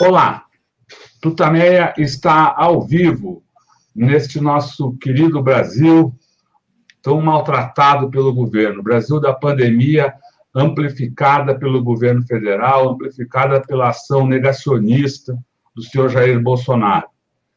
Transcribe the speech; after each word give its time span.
Olá, 0.00 0.44
Tutameia 1.20 1.92
está 1.98 2.54
ao 2.56 2.80
vivo 2.80 3.42
neste 3.92 4.40
nosso 4.40 4.92
querido 4.92 5.42
Brasil, 5.42 6.14
tão 7.02 7.20
maltratado 7.20 8.08
pelo 8.08 8.32
governo. 8.32 8.80
Brasil 8.80 9.18
da 9.18 9.32
pandemia, 9.32 10.14
amplificada 10.54 11.58
pelo 11.58 11.82
governo 11.82 12.24
federal, 12.24 12.90
amplificada 12.90 13.60
pela 13.60 13.88
ação 13.88 14.24
negacionista 14.24 15.36
do 15.74 15.82
senhor 15.82 16.08
Jair 16.10 16.40
Bolsonaro. 16.40 17.08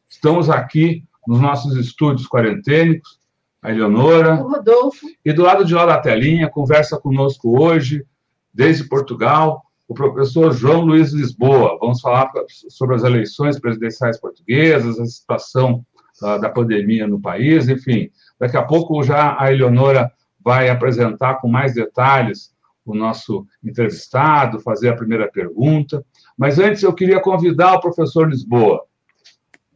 Estamos 0.08 0.50
aqui 0.50 1.04
nos 1.28 1.40
nossos 1.40 1.76
estúdios 1.76 2.26
quarentênicos, 2.26 3.20
a 3.62 3.70
Eleonora. 3.70 4.42
O 4.42 4.48
Rodolfo. 4.48 5.06
E 5.24 5.32
do 5.32 5.42
lado 5.42 5.64
de 5.64 5.74
lá 5.74 5.86
da 5.86 6.00
telinha, 6.00 6.50
conversa 6.50 6.98
conosco 6.98 7.62
hoje, 7.62 8.04
desde 8.52 8.88
Portugal, 8.88 9.62
o 9.92 9.94
professor 9.94 10.52
João 10.52 10.86
Luiz 10.86 11.12
Lisboa. 11.12 11.78
Vamos 11.78 12.00
falar 12.00 12.30
sobre 12.68 12.96
as 12.96 13.04
eleições 13.04 13.60
presidenciais 13.60 14.18
portuguesas, 14.18 14.98
a 14.98 15.04
situação 15.04 15.84
uh, 16.22 16.40
da 16.40 16.48
pandemia 16.48 17.06
no 17.06 17.20
país, 17.20 17.68
enfim. 17.68 18.10
Daqui 18.40 18.56
a 18.56 18.62
pouco 18.62 19.02
já 19.02 19.36
a 19.38 19.52
Eleonora 19.52 20.10
vai 20.42 20.70
apresentar 20.70 21.40
com 21.40 21.48
mais 21.48 21.74
detalhes 21.74 22.52
o 22.84 22.94
nosso 22.94 23.46
entrevistado, 23.62 24.60
fazer 24.60 24.88
a 24.88 24.96
primeira 24.96 25.30
pergunta. 25.30 26.04
Mas 26.36 26.58
antes 26.58 26.82
eu 26.82 26.92
queria 26.92 27.20
convidar 27.20 27.74
o 27.74 27.80
professor 27.80 28.28
Lisboa. 28.28 28.82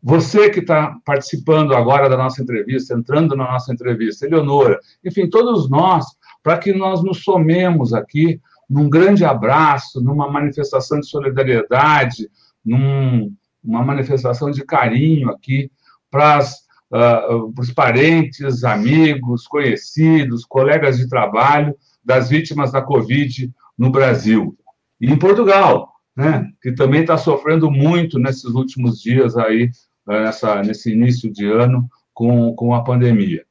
Você 0.02 0.48
que 0.50 0.60
está 0.60 0.96
participando 1.04 1.74
agora 1.74 2.08
da 2.08 2.16
nossa 2.16 2.42
entrevista, 2.42 2.94
entrando 2.94 3.36
na 3.36 3.52
nossa 3.52 3.72
entrevista, 3.72 4.26
Eleonora, 4.26 4.80
enfim, 5.04 5.28
todos 5.28 5.68
nós, 5.68 6.04
para 6.42 6.58
que 6.58 6.72
nós 6.72 7.02
nos 7.02 7.22
somemos 7.22 7.92
aqui 7.92 8.40
num 8.68 8.88
grande 8.88 9.24
abraço, 9.24 10.02
numa 10.02 10.30
manifestação 10.30 11.00
de 11.00 11.06
solidariedade, 11.06 12.28
numa 12.64 13.84
manifestação 13.84 14.50
de 14.50 14.64
carinho 14.64 15.30
aqui 15.30 15.70
para 16.10 16.40
uh, 16.40 17.52
os 17.58 17.72
parentes, 17.72 18.64
amigos, 18.64 19.46
conhecidos, 19.46 20.44
colegas 20.44 20.98
de 20.98 21.08
trabalho 21.08 21.76
das 22.04 22.28
vítimas 22.28 22.72
da 22.72 22.82
Covid 22.82 23.52
no 23.78 23.90
Brasil. 23.90 24.56
E 25.00 25.10
em 25.10 25.18
Portugal, 25.18 25.92
né, 26.16 26.50
que 26.62 26.72
também 26.72 27.02
está 27.02 27.16
sofrendo 27.16 27.70
muito 27.70 28.18
nesses 28.18 28.54
últimos 28.54 29.00
dias 29.00 29.36
aí, 29.36 29.70
nessa, 30.06 30.62
nesse 30.62 30.92
início 30.92 31.30
de 31.30 31.46
ano, 31.46 31.88
com, 32.14 32.54
com 32.54 32.74
a 32.74 32.82
pandemia. 32.82 33.44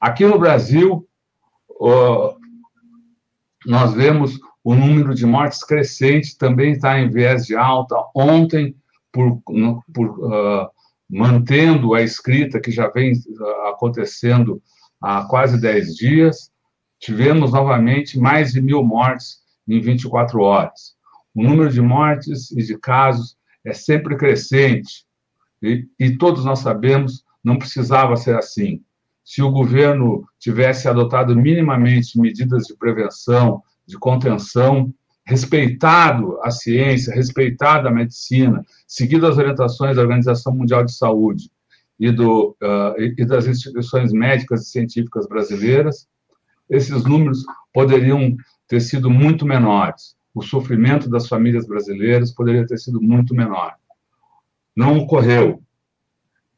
Aqui 0.00 0.26
no 0.26 0.38
Brasil, 0.38 1.08
uh, 1.70 2.36
nós 3.64 3.94
vemos 3.94 4.38
o 4.64 4.74
número 4.74 5.14
de 5.14 5.26
mortes 5.26 5.64
crescente 5.64 6.36
também 6.38 6.72
está 6.72 6.98
em 6.98 7.10
viés 7.10 7.46
de 7.46 7.56
alta. 7.56 7.96
Ontem, 8.14 8.74
por, 9.10 9.42
por 9.92 10.08
uh, 10.24 10.68
mantendo 11.10 11.94
a 11.94 12.02
escrita 12.02 12.60
que 12.60 12.70
já 12.70 12.88
vem 12.88 13.12
uh, 13.12 13.68
acontecendo 13.68 14.62
há 15.00 15.24
quase 15.24 15.60
10 15.60 15.96
dias, 15.96 16.50
tivemos 17.00 17.52
novamente 17.52 18.18
mais 18.18 18.52
de 18.52 18.60
mil 18.60 18.84
mortes 18.84 19.38
em 19.66 19.80
24 19.80 20.40
horas. 20.40 20.94
O 21.34 21.42
número 21.42 21.70
de 21.70 21.80
mortes 21.80 22.50
e 22.52 22.62
de 22.62 22.78
casos 22.78 23.36
é 23.64 23.72
sempre 23.72 24.16
crescente, 24.16 25.04
e, 25.62 25.86
e 25.98 26.16
todos 26.16 26.44
nós 26.44 26.60
sabemos 26.60 27.24
não 27.42 27.58
precisava 27.58 28.16
ser 28.16 28.36
assim. 28.36 28.82
Se 29.24 29.40
o 29.42 29.50
governo 29.50 30.24
tivesse 30.38 30.88
adotado 30.88 31.34
minimamente 31.36 32.18
medidas 32.18 32.64
de 32.64 32.76
prevenção, 32.76 33.62
de 33.86 33.98
contenção, 33.98 34.92
respeitado 35.24 36.38
a 36.42 36.50
ciência, 36.50 37.14
respeitado 37.14 37.88
a 37.88 37.90
medicina, 37.90 38.64
seguido 38.86 39.26
as 39.26 39.38
orientações 39.38 39.96
da 39.96 40.02
Organização 40.02 40.54
Mundial 40.54 40.84
de 40.84 40.92
Saúde 40.92 41.50
e, 41.98 42.10
do, 42.10 42.56
uh, 42.62 43.00
e 43.00 43.24
das 43.24 43.46
instituições 43.46 44.12
médicas 44.12 44.62
e 44.62 44.70
científicas 44.70 45.26
brasileiras, 45.28 46.08
esses 46.68 47.04
números 47.04 47.44
poderiam 47.72 48.36
ter 48.66 48.80
sido 48.80 49.10
muito 49.10 49.46
menores. 49.46 50.16
O 50.34 50.42
sofrimento 50.42 51.08
das 51.08 51.28
famílias 51.28 51.66
brasileiras 51.66 52.32
poderia 52.32 52.66
ter 52.66 52.78
sido 52.78 53.00
muito 53.00 53.34
menor. 53.34 53.74
Não 54.74 54.98
ocorreu. 54.98 55.62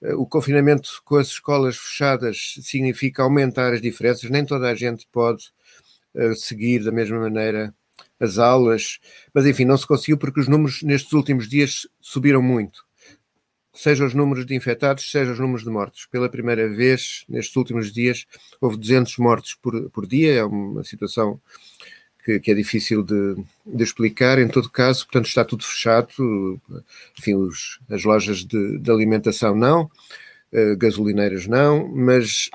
uh, 0.03 0.15
o 0.21 0.27
confinamento 0.27 1.03
com 1.05 1.17
as 1.17 1.29
escolas 1.29 1.77
fechadas 1.77 2.55
significa 2.63 3.23
aumentar 3.23 3.73
as 3.73 3.81
diferenças, 3.81 4.31
nem 4.31 4.45
toda 4.45 4.69
a 4.69 4.75
gente 4.75 5.07
pode 5.11 5.53
uh, 6.15 6.35
seguir 6.35 6.85
da 6.85 6.93
mesma 6.93 7.19
maneira 7.19 7.75
as 8.21 8.39
aulas, 8.39 9.01
mas 9.35 9.47
enfim, 9.47 9.65
não 9.65 9.77
se 9.77 9.87
conseguiu 9.87 10.17
porque 10.17 10.39
os 10.39 10.47
números 10.47 10.83
nestes 10.83 11.13
últimos 11.13 11.49
dias 11.49 11.89
subiram 12.01 12.41
muito. 12.41 12.85
Seja 13.75 14.05
os 14.05 14.15
números 14.15 14.47
de 14.47 14.55
infectados, 14.55 15.11
seja 15.11 15.33
os 15.33 15.41
números 15.41 15.65
de 15.65 15.71
mortos. 15.71 16.07
Pela 16.07 16.29
primeira 16.29 16.69
vez, 16.69 17.25
nestes 17.29 17.57
últimos 17.57 17.91
dias, 17.91 18.27
houve 18.61 18.77
200 18.77 19.17
mortos 19.19 19.55
por, 19.55 19.91
por 19.91 20.07
dia, 20.07 20.35
é 20.35 20.45
uma 20.45 20.85
situação 20.85 21.41
que, 22.25 22.41
que 22.41 22.51
é 22.51 22.55
difícil 22.55 23.03
de, 23.03 23.37
de, 23.67 23.83
explicar. 23.83 24.39
Em 24.39 24.49
todo 24.49 24.71
caso, 24.71 25.05
portanto, 25.05 25.27
está 25.27 25.45
tudo 25.45 25.65
fechado. 25.65 26.09
Enfim, 27.19 27.35
os, 27.35 27.81
as 27.91 28.05
lojas 28.05 28.45
de, 28.45 28.79
de 28.79 28.91
alimentação 28.91 29.55
não, 29.55 29.91
uh, 30.53 30.77
gasolineiras 30.77 31.47
não, 31.47 31.89
mas 31.89 32.51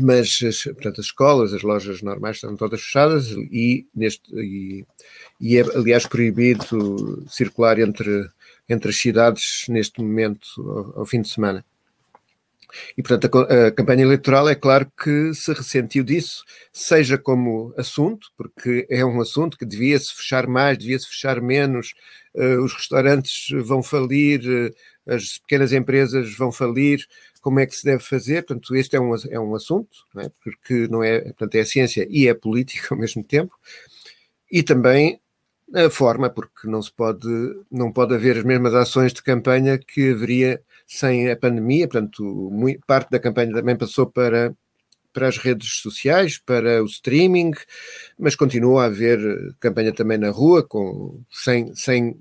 mas 0.00 0.38
portanto, 0.64 1.00
as 1.00 1.06
escolas, 1.06 1.52
as 1.52 1.62
lojas 1.62 2.02
normais 2.02 2.36
estão 2.36 2.56
todas 2.56 2.80
fechadas 2.80 3.30
e, 3.32 3.84
neste, 3.92 4.32
e, 4.32 4.86
e 5.40 5.58
é, 5.58 5.62
aliás, 5.76 6.06
proibido 6.06 7.26
circular 7.28 7.80
entre, 7.80 8.28
entre 8.68 8.90
as 8.90 8.96
cidades 8.96 9.64
neste 9.68 10.00
momento, 10.00 10.46
ao, 10.56 11.00
ao 11.00 11.06
fim 11.06 11.20
de 11.20 11.28
semana. 11.28 11.64
E, 12.96 13.02
portanto, 13.02 13.38
a, 13.38 13.66
a, 13.68 13.72
campanha 13.72 14.02
eleitoral 14.02 14.48
é 14.48 14.54
claro 14.54 14.90
que 15.02 15.32
se 15.34 15.52
ressentiu 15.52 16.04
disso, 16.04 16.44
seja 16.72 17.16
como 17.16 17.72
assunto, 17.76 18.28
porque 18.36 18.86
é 18.90 19.04
um 19.04 19.20
assunto 19.20 19.56
que 19.56 19.64
devia-se 19.64 20.14
fechar 20.14 20.46
mais, 20.46 20.78
devia-se 20.78 21.08
fechar 21.08 21.40
menos, 21.40 21.94
uh, 22.34 22.62
os 22.62 22.74
restaurantes 22.74 23.48
vão 23.64 23.82
falir, 23.82 24.40
uh, 24.40 25.14
as 25.14 25.38
pequenas 25.38 25.72
empresas 25.72 26.34
vão 26.36 26.52
falir, 26.52 27.06
como 27.40 27.60
é 27.60 27.66
que 27.66 27.74
se 27.74 27.84
deve 27.84 28.02
fazer? 28.02 28.44
Portanto, 28.44 28.74
este 28.76 28.96
é 28.96 29.00
um, 29.00 29.14
é 29.30 29.40
um 29.40 29.54
assunto, 29.54 29.96
não 30.14 30.22
é? 30.22 30.30
porque 30.42 30.88
não 30.88 31.02
é, 31.02 31.20
portanto, 31.20 31.54
é 31.54 31.64
ciência 31.64 32.06
e 32.10 32.28
é 32.28 32.34
política 32.34 32.88
ao 32.94 33.00
mesmo 33.00 33.22
tempo, 33.24 33.54
e 34.50 34.62
também 34.62 35.20
a 35.74 35.90
forma, 35.90 36.30
porque 36.30 36.66
não 36.66 36.80
se 36.80 36.92
pode, 36.92 37.28
não 37.70 37.92
pode 37.92 38.14
haver 38.14 38.38
as 38.38 38.44
mesmas 38.44 38.74
ações 38.74 39.12
de 39.12 39.22
campanha 39.22 39.78
que 39.78 40.12
haveria 40.12 40.62
sem 40.88 41.30
a 41.30 41.36
pandemia, 41.36 41.86
portanto, 41.86 42.24
muito, 42.50 42.80
parte 42.86 43.10
da 43.10 43.20
campanha 43.20 43.52
também 43.52 43.76
passou 43.76 44.06
para, 44.10 44.56
para 45.12 45.28
as 45.28 45.36
redes 45.36 45.80
sociais, 45.82 46.38
para 46.38 46.82
o 46.82 46.86
streaming, 46.86 47.52
mas 48.18 48.34
continua 48.34 48.84
a 48.84 48.86
haver 48.86 49.20
campanha 49.60 49.92
também 49.92 50.16
na 50.16 50.30
rua, 50.30 50.66
com, 50.66 51.22
sem, 51.30 51.74
sem, 51.74 52.18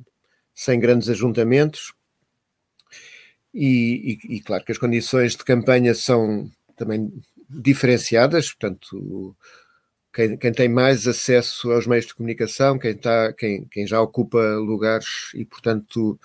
sem 0.53 0.79
grandes 0.81 1.07
ajuntamentos. 1.07 1.93
E, 3.53 4.19
e, 4.27 4.35
e, 4.35 4.41
claro 4.41 4.65
que 4.65 4.73
as 4.73 4.77
condições 4.77 5.31
de 5.31 5.45
campanha 5.45 5.95
são 5.95 6.51
também 6.75 7.09
diferenciadas, 7.49 8.51
portanto, 8.51 9.35
quem, 10.13 10.37
quem, 10.37 10.51
tem 10.51 10.67
mais 10.67 11.07
acesso 11.07 11.71
aos 11.71 11.87
meios 11.87 12.05
de 12.05 12.13
comunicação, 12.13 12.77
quem, 12.77 12.91
está, 12.91 13.31
quem, 13.31 13.65
quem 13.65 13.87
já 13.87 14.01
ocupa 14.01 14.37
lugares 14.57 15.31
e, 15.33 15.45
portanto, 15.45 16.19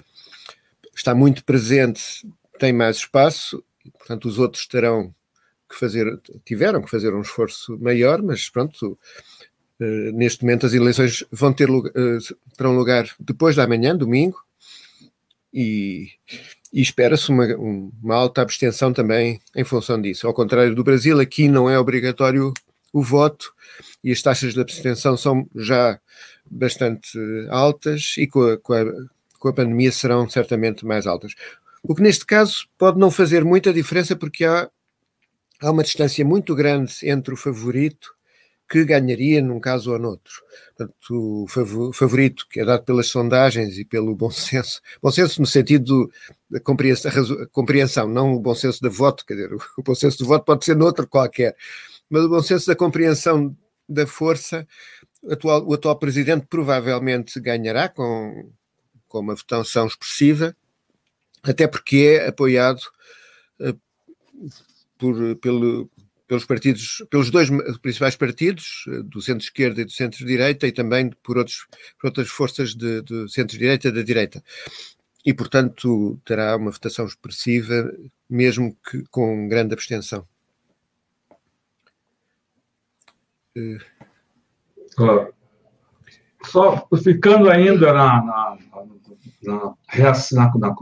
está 0.95 1.15
muito 1.15 1.45
presente, 1.45 2.27
tem 2.59 2.73
mais 2.73 2.97
espaço, 2.97 3.63
portanto, 3.99 4.27
os 4.27 4.39
outros 4.39 4.67
terão 4.67 5.15
que 5.69 5.79
fazer, 5.79 6.21
tiveram 6.45 6.83
que 6.83 6.91
fazer 6.91 7.15
um 7.15 7.23
esforço 7.23 7.79
maior, 7.79 8.23
mas 8.23 8.49
pronto, 8.49 8.99
uh, 9.81 10.13
neste 10.13 10.43
momento 10.43 10.67
as 10.67 10.75
eleições 10.75 11.25
vão 11.31 11.53
ter 11.53 11.69
lugar, 11.69 11.93
uh, 11.93 12.37
terão 12.57 12.77
lugar 12.77 13.11
depois 13.19 13.57
da 13.57 13.67
manhã, 13.67 13.97
domingo, 13.97 14.39
e, 15.53 16.09
e 16.73 16.81
espera-se 16.81 17.31
uma, 17.31 17.47
uma 17.57 18.15
alta 18.15 18.43
abstenção 18.43 18.93
também 18.93 19.41
em 19.55 19.65
função 19.65 20.01
disso. 20.01 20.27
Ao 20.27 20.35
contrário 20.35 20.75
do 20.75 20.85
Brasil, 20.85 21.21
aqui 21.21 21.49
não 21.49 21.69
é 21.69 21.79
obrigatório 21.79 22.53
o 22.93 23.03
voto 23.03 23.53
e 24.05 24.13
as 24.13 24.21
taxas 24.21 24.55
de 24.55 24.61
abstenção 24.61 25.17
são 25.17 25.49
já 25.55 25.99
bastante 26.51 27.19
altas 27.49 28.15
e 28.19 28.27
com 28.27 28.43
a, 28.43 28.59
com 28.59 28.73
a, 28.75 28.85
com 29.43 29.49
a 29.49 29.53
pandemia 29.53 29.91
serão 29.91 30.29
certamente 30.29 30.87
mais 30.87 31.05
altas. 31.05 31.35
O 31.83 31.97
que 31.97 32.03
neste 32.03 32.25
caso 32.25 32.69
pode 32.79 32.97
não 32.97 33.11
fazer 33.11 33.45
muita 33.45 33.73
diferença 33.73 34.15
porque 34.15 34.45
há, 34.45 34.71
há 35.61 35.71
uma 35.73 35.83
distância 35.83 36.25
muito 36.25 36.55
grande 36.55 36.95
entre 37.03 37.35
o 37.35 37.37
favorito 37.37 38.15
que 38.71 38.85
ganharia 38.85 39.43
num 39.43 39.59
caso 39.59 39.93
ou 39.93 39.99
noutro. 39.99 40.33
Portanto, 40.77 41.45
o 41.51 41.93
favorito 41.93 42.47
que 42.49 42.61
é 42.61 42.65
dado 42.65 42.85
pelas 42.85 43.09
sondagens 43.09 43.77
e 43.77 43.85
pelo 43.85 44.15
bom 44.15 44.31
senso, 44.31 44.81
bom 45.03 45.11
senso 45.11 45.41
no 45.41 45.47
sentido 45.47 46.09
da 46.49 46.61
compreensão, 46.61 48.07
não 48.07 48.35
o 48.35 48.41
bom 48.41 48.55
senso 48.55 48.81
da 48.81 48.89
voto, 48.89 49.27
quer 49.27 49.35
dizer, 49.35 49.53
o 49.77 49.83
bom 49.83 49.95
senso 49.97 50.19
do 50.19 50.25
voto 50.25 50.45
pode 50.45 50.65
ser 50.65 50.77
noutro 50.77 51.07
qualquer, 51.09 51.57
mas 52.09 52.23
o 52.23 52.29
bom 52.29 52.43
senso 52.43 52.69
da 52.69 52.77
compreensão 52.77 53.57
da 53.89 54.07
força, 54.07 54.67
atual, 55.29 55.67
o 55.67 55.75
atual 55.75 55.99
presidente 55.99 56.47
provavelmente 56.49 57.41
ganhará 57.41 57.89
com, 57.89 58.53
com 59.13 59.19
uma 59.19 59.35
votação 59.35 59.87
expressiva, 59.87 60.57
até 61.43 61.69
porque 61.69 62.19
é 62.19 62.29
apoiado 62.29 62.81
uh, 63.61 63.79
por, 64.97 65.37
pelo, 65.37 65.91
pelos 66.27 66.47
partidos, 66.47 67.05
pelos 67.11 67.31
dois 67.31 67.51
principais 67.83 68.17
partidos, 68.17 68.85
eh, 68.89 69.03
do 69.03 69.21
centro-esquerda 69.21 69.83
e 69.83 69.85
do 69.85 69.91
centro-direita, 69.91 70.67
e 70.67 70.73
também 70.73 71.11
por, 71.23 71.37
outros, 71.37 71.67
por 72.01 72.07
outras 72.07 72.29
forças 72.29 72.75
de, 72.75 73.03
de 73.03 73.31
centro-direita 73.31 73.89
e 73.89 73.93
da 73.93 74.03
direita. 74.03 74.43
E, 75.27 75.35
portanto, 75.35 76.19
terá 76.25 76.57
uma 76.57 76.71
votação 76.71 77.05
expressiva, 77.05 77.93
mesmo 78.31 78.75
que 78.91 79.05
com 79.11 79.47
grande 79.47 79.75
abstenção. 79.75 80.27
Claro. 84.97 85.35
Só 86.47 86.87
ficando 87.03 87.51
ainda 87.51 87.93
na, 87.93 88.25
na, 88.25 88.57
na, 89.43 89.75
na, 90.59 90.75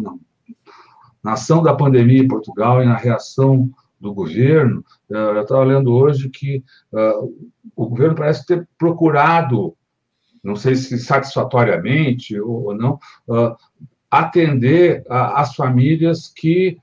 na, 1.22 1.32
ação 1.32 1.62
da 1.62 1.74
pandemia 1.74 2.22
em 2.22 2.28
Portugal 2.28 2.82
e 2.82 2.86
na 2.86 2.96
reação 2.96 3.70
do 4.00 4.14
governo, 4.14 4.84
eh, 5.10 5.14
eu 5.14 5.42
estava 5.42 5.62
lendo 5.62 5.92
hoje 5.92 6.30
que 6.30 6.64
uh, 6.90 7.50
o 7.76 7.86
governo 7.86 8.14
parece 8.14 8.46
ter 8.46 8.66
procurado, 8.78 9.76
não 10.42 10.56
sei 10.56 10.74
se 10.74 10.98
satisfatoriamente 10.98 12.40
ou, 12.40 12.74
não, 12.74 12.98
uh, 13.28 13.54
atender 14.10 15.02
uh, 15.02 15.36
as 15.36 15.54
famílias 15.54 16.32
que 16.34 16.78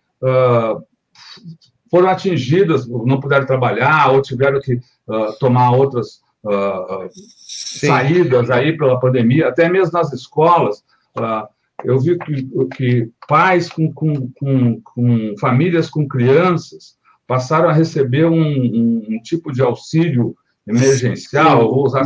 foram 1.89 2.09
atingidas, 2.09 2.88
não 2.88 3.19
puderam 3.19 3.45
trabalhar 3.45 4.12
ou 4.12 4.21
tiveram 4.21 4.59
que 4.59 4.75
uh, 4.75 5.38
tomar 5.39 5.71
outras 5.71 6.21
uh, 6.47 7.09
saídas 7.11 8.49
aí 8.49 8.77
pela 8.77 8.99
pandemia, 8.99 9.47
até 9.47 9.69
mesmo 9.69 9.94
nas 9.94 10.11
escolas. 10.13 10.83
Uh, 11.15 11.47
eu 11.83 11.99
vi 11.99 12.17
que, 12.17 12.49
que 12.75 13.11
pais 13.27 13.69
com, 13.69 13.94
com, 13.94 14.31
com, 14.31 14.81
com, 14.81 15.35
famílias 15.39 15.89
com 15.89 16.07
crianças 16.07 16.97
passaram 17.27 17.69
a 17.69 17.73
receber 17.73 18.25
um, 18.25 18.41
um, 18.41 19.05
um 19.09 19.21
tipo 19.21 19.51
de 19.51 19.61
auxílio 19.61 20.35
emergencial, 20.65 21.69
vou 21.69 21.85
usar 21.85 22.03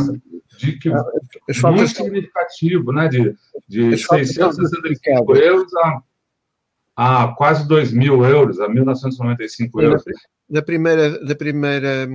de 0.58 0.72
que 0.78 0.90
muito 0.90 1.88
significativo, 1.88 2.92
né? 2.92 3.08
De, 3.08 3.34
de 3.68 3.96
665 3.96 5.36
euros 5.36 5.74
a 5.76 6.02
a 6.96 7.28
quase 7.36 7.66
2 7.66 7.92
mil 7.92 8.24
euros, 8.24 8.60
a 8.60 8.68
1.995 8.68 9.82
euros. 9.82 10.02
Da 10.48 10.62
primeira, 10.62 11.24
da 11.24 11.34
primeira, 11.34 12.08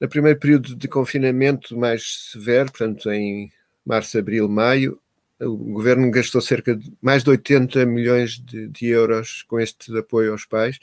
da 0.00 0.08
primeiro 0.08 0.38
período 0.38 0.74
de 0.74 0.88
confinamento 0.88 1.78
mais 1.78 2.30
severo, 2.32 2.70
portanto 2.70 3.10
em 3.10 3.52
março, 3.84 4.18
abril, 4.18 4.48
maio, 4.48 4.98
o 5.40 5.56
governo 5.56 6.10
gastou 6.10 6.40
cerca 6.40 6.76
de 6.76 6.92
mais 7.00 7.24
de 7.24 7.30
80 7.30 7.86
milhões 7.86 8.38
de, 8.38 8.68
de 8.68 8.86
euros 8.86 9.42
com 9.42 9.58
este 9.58 9.96
apoio 9.96 10.32
aos 10.32 10.44
pais. 10.44 10.78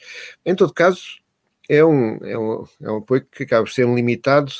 Em 0.45 0.55
todo 0.55 0.73
caso, 0.73 1.19
é 1.69 1.83
um, 1.83 2.17
é 2.25 2.37
um, 2.37 2.65
é 2.81 2.91
um 2.91 2.97
apoio 2.97 3.25
que 3.25 3.43
acaba 3.43 3.65
por 3.65 3.71
ser 3.71 3.87
limitado 3.87 4.51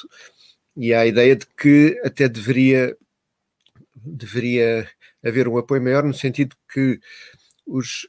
e 0.75 0.93
há 0.93 1.01
a 1.01 1.07
ideia 1.07 1.35
de 1.35 1.47
que 1.47 1.99
até 2.03 2.27
deveria, 2.27 2.95
deveria 3.95 4.87
haver 5.25 5.47
um 5.47 5.57
apoio 5.57 5.81
maior 5.81 6.03
no 6.03 6.13
sentido 6.13 6.55
que 6.71 6.99
os, 7.65 8.07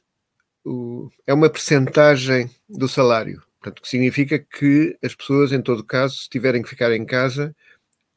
o, 0.63 1.09
é 1.25 1.33
uma 1.33 1.49
percentagem 1.49 2.49
do 2.67 2.87
salário. 2.87 3.41
Portanto, 3.59 3.81
que 3.81 3.89
significa 3.89 4.39
que 4.39 4.97
as 5.03 5.13
pessoas, 5.13 5.51
em 5.51 5.61
todo 5.61 5.83
caso, 5.83 6.15
se 6.15 6.29
tiverem 6.29 6.61
que 6.61 6.69
ficar 6.69 6.91
em 6.93 7.05
casa, 7.05 7.55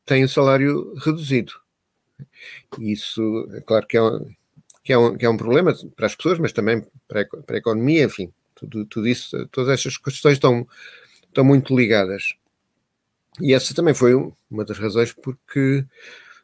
têm 0.07 0.25
o 0.25 0.29
salário 0.29 0.95
reduzido. 0.99 1.53
Isso, 2.79 3.49
é 3.53 3.61
claro 3.61 3.87
que 3.87 3.97
é, 3.97 4.03
um, 4.03 4.35
que, 4.85 4.93
é 4.93 4.99
um, 4.99 5.17
que 5.17 5.27
é 5.27 5.29
um 5.29 5.37
problema 5.37 5.75
para 5.97 6.07
as 6.07 6.15
pessoas, 6.15 6.39
mas 6.39 6.53
também 6.53 6.87
para 7.09 7.23
a, 7.23 7.25
para 7.25 7.57
a 7.57 7.59
economia, 7.59 8.05
enfim, 8.05 8.33
tudo, 8.55 8.85
tudo 8.87 9.09
isso, 9.09 9.47
todas 9.49 9.71
estas 9.71 9.97
questões 9.97 10.35
estão, 10.35 10.67
estão 11.27 11.45
muito 11.45 11.77
ligadas. 11.77 12.35
E 13.41 13.55
essa 13.55 13.75
também 13.75 13.95
foi 13.95 14.15
uma 14.51 14.65
das 14.65 14.79
razões 14.79 15.13
porque 15.13 15.85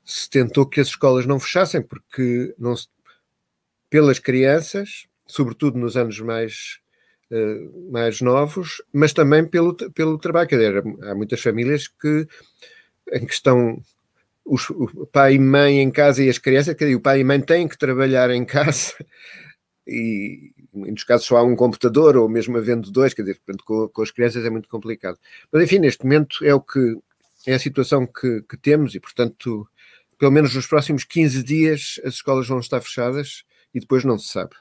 se 0.04 0.28
tentou 0.28 0.66
que 0.66 0.80
as 0.80 0.88
escolas 0.88 1.26
não 1.26 1.38
fechassem, 1.38 1.82
porque 1.82 2.54
não 2.58 2.74
se, 2.74 2.88
pelas 3.90 4.18
crianças, 4.18 5.06
sobretudo 5.26 5.78
nos 5.78 5.96
anos 5.96 6.18
mais, 6.20 6.80
uh, 7.30 7.92
mais 7.92 8.20
novos, 8.20 8.82
mas 8.92 9.12
também 9.12 9.46
pelo, 9.46 9.74
pelo 9.74 10.18
trabalho. 10.18 10.48
Quer 10.48 10.56
dizer, 10.56 10.84
há 11.02 11.14
muitas 11.14 11.40
famílias 11.40 11.88
que, 11.88 12.26
em 13.12 13.26
que 13.26 13.32
estão 13.32 13.80
os, 14.44 14.70
o 14.70 15.06
pai 15.06 15.34
e 15.34 15.38
mãe 15.38 15.80
em 15.80 15.90
casa 15.90 16.22
e 16.22 16.28
as 16.28 16.38
crianças, 16.38 16.74
quer 16.74 16.86
dizer, 16.86 16.96
o 16.96 17.00
pai 17.00 17.20
e 17.20 17.24
mãe 17.24 17.40
têm 17.40 17.68
que 17.68 17.78
trabalhar 17.78 18.30
em 18.30 18.44
casa 18.44 18.94
e 19.86 20.52
muitos 20.72 21.04
casos 21.04 21.26
só 21.26 21.36
há 21.38 21.42
um 21.42 21.56
computador 21.56 22.16
ou 22.16 22.28
mesmo 22.28 22.56
havendo 22.56 22.90
dois, 22.90 23.12
quer 23.12 23.22
dizer, 23.22 23.40
portanto, 23.44 23.64
com, 23.64 23.88
com 23.88 24.02
as 24.02 24.10
crianças 24.10 24.44
é 24.44 24.50
muito 24.50 24.68
complicado. 24.68 25.18
Mas 25.52 25.62
enfim, 25.62 25.78
neste 25.78 26.04
momento 26.04 26.44
é 26.44 26.54
o 26.54 26.60
que 26.60 26.96
é 27.46 27.54
a 27.54 27.58
situação 27.58 28.06
que, 28.06 28.42
que 28.42 28.56
temos 28.56 28.94
e, 28.94 29.00
portanto, 29.00 29.66
pelo 30.18 30.32
menos 30.32 30.54
nos 30.54 30.66
próximos 30.66 31.04
15 31.04 31.42
dias 31.42 32.00
as 32.04 32.14
escolas 32.14 32.48
vão 32.48 32.58
estar 32.58 32.80
fechadas 32.80 33.44
e 33.72 33.80
depois 33.80 34.04
não 34.04 34.18
se 34.18 34.28
sabe. 34.28 34.54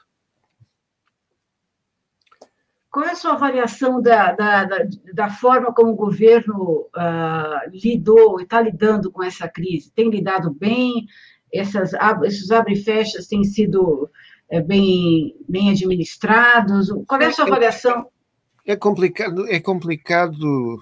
Qual 2.90 3.04
é 3.04 3.10
a 3.10 3.14
sua 3.14 3.32
avaliação 3.32 4.00
da, 4.00 4.32
da, 4.32 4.64
da, 4.64 4.78
da 5.12 5.30
forma 5.30 5.72
como 5.72 5.92
o 5.92 5.96
governo 5.96 6.88
uh, 6.96 7.70
lidou 7.70 8.40
e 8.40 8.44
está 8.44 8.60
lidando 8.60 9.10
com 9.10 9.22
essa 9.22 9.46
crise? 9.46 9.92
Tem 9.92 10.08
lidado 10.08 10.50
bem? 10.50 11.06
Essas, 11.52 11.92
esses 12.24 12.50
abre 12.50 12.74
e 12.74 12.82
fechas 12.82 13.26
têm 13.26 13.44
sido 13.44 14.10
é, 14.50 14.60
bem, 14.60 15.36
bem 15.48 15.70
administrados? 15.70 16.88
Qual 17.06 17.20
é 17.20 17.26
a 17.26 17.32
sua 17.32 17.44
avaliação? 17.44 18.06
É 18.66 18.76
complicado, 18.76 19.46
é 19.48 19.60
complicado, 19.60 20.78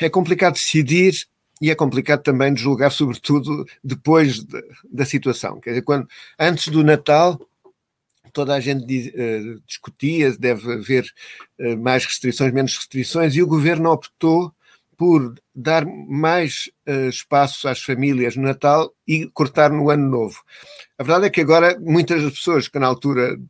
é 0.00 0.08
complicado 0.08 0.54
decidir 0.54 1.26
e 1.60 1.70
é 1.70 1.74
complicado 1.74 2.22
também 2.22 2.52
de 2.52 2.60
julgar, 2.60 2.90
sobretudo 2.90 3.64
depois 3.82 4.44
de, 4.44 4.62
da 4.90 5.04
situação. 5.04 5.60
Quer 5.60 5.70
dizer, 5.70 5.82
quando, 5.82 6.06
antes 6.38 6.68
do 6.68 6.84
Natal, 6.84 7.40
toda 8.36 8.54
a 8.54 8.60
gente 8.60 8.84
diz, 8.84 9.06
uh, 9.06 9.62
discutia, 9.66 10.30
deve 10.36 10.74
haver 10.74 11.10
uh, 11.58 11.74
mais 11.78 12.04
restrições, 12.04 12.52
menos 12.52 12.76
restrições, 12.76 13.34
e 13.34 13.42
o 13.42 13.46
governo 13.46 13.90
optou 13.90 14.52
por 14.94 15.34
dar 15.54 15.86
mais 15.86 16.70
uh, 16.86 17.08
espaço 17.08 17.66
às 17.66 17.80
famílias 17.80 18.36
no 18.36 18.42
Natal 18.42 18.92
e 19.08 19.26
cortar 19.30 19.70
no 19.70 19.88
Ano 19.88 20.06
Novo. 20.06 20.42
A 20.98 21.02
verdade 21.02 21.24
é 21.26 21.30
que 21.30 21.40
agora 21.40 21.78
muitas 21.80 22.22
pessoas 22.30 22.68
que 22.68 22.78
na 22.78 22.86
altura 22.86 23.40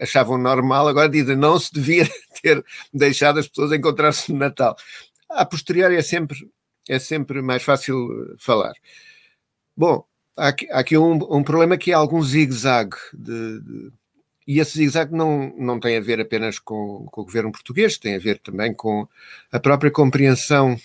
achavam 0.00 0.38
normal, 0.38 0.88
agora 0.88 1.06
dizem 1.06 1.36
não 1.36 1.58
se 1.58 1.70
devia 1.70 2.08
ter 2.40 2.64
deixado 2.94 3.40
as 3.40 3.46
pessoas 3.46 3.72
encontrar-se 3.72 4.32
no 4.32 4.38
Natal. 4.38 4.74
A 5.28 5.44
posteriori 5.44 5.96
é 5.96 6.02
sempre 6.02 6.50
é 6.88 6.98
sempre 6.98 7.42
mais 7.42 7.62
fácil 7.62 8.34
falar. 8.38 8.72
Bom, 9.76 10.02
há 10.34 10.48
aqui, 10.48 10.70
há 10.70 10.78
aqui 10.78 10.96
um, 10.96 11.12
um, 11.36 11.44
problema 11.44 11.76
que 11.76 11.90
é 11.90 11.94
algum 11.94 12.22
zigue-zague 12.22 12.96
de, 13.12 13.60
de, 13.60 13.92
e 14.50 14.58
esse 14.58 14.78
zigue-zague 14.78 15.14
não, 15.14 15.54
não 15.56 15.78
tem 15.78 15.96
a 15.96 16.00
ver 16.00 16.18
apenas 16.18 16.58
com, 16.58 17.06
com, 17.12 17.20
o 17.20 17.24
governo 17.24 17.52
português, 17.52 17.96
tem 17.96 18.16
a 18.16 18.18
ver 18.18 18.40
também 18.40 18.74
com 18.74 19.06
a 19.52 19.60
própria 19.60 19.92
compreensão 19.92 20.76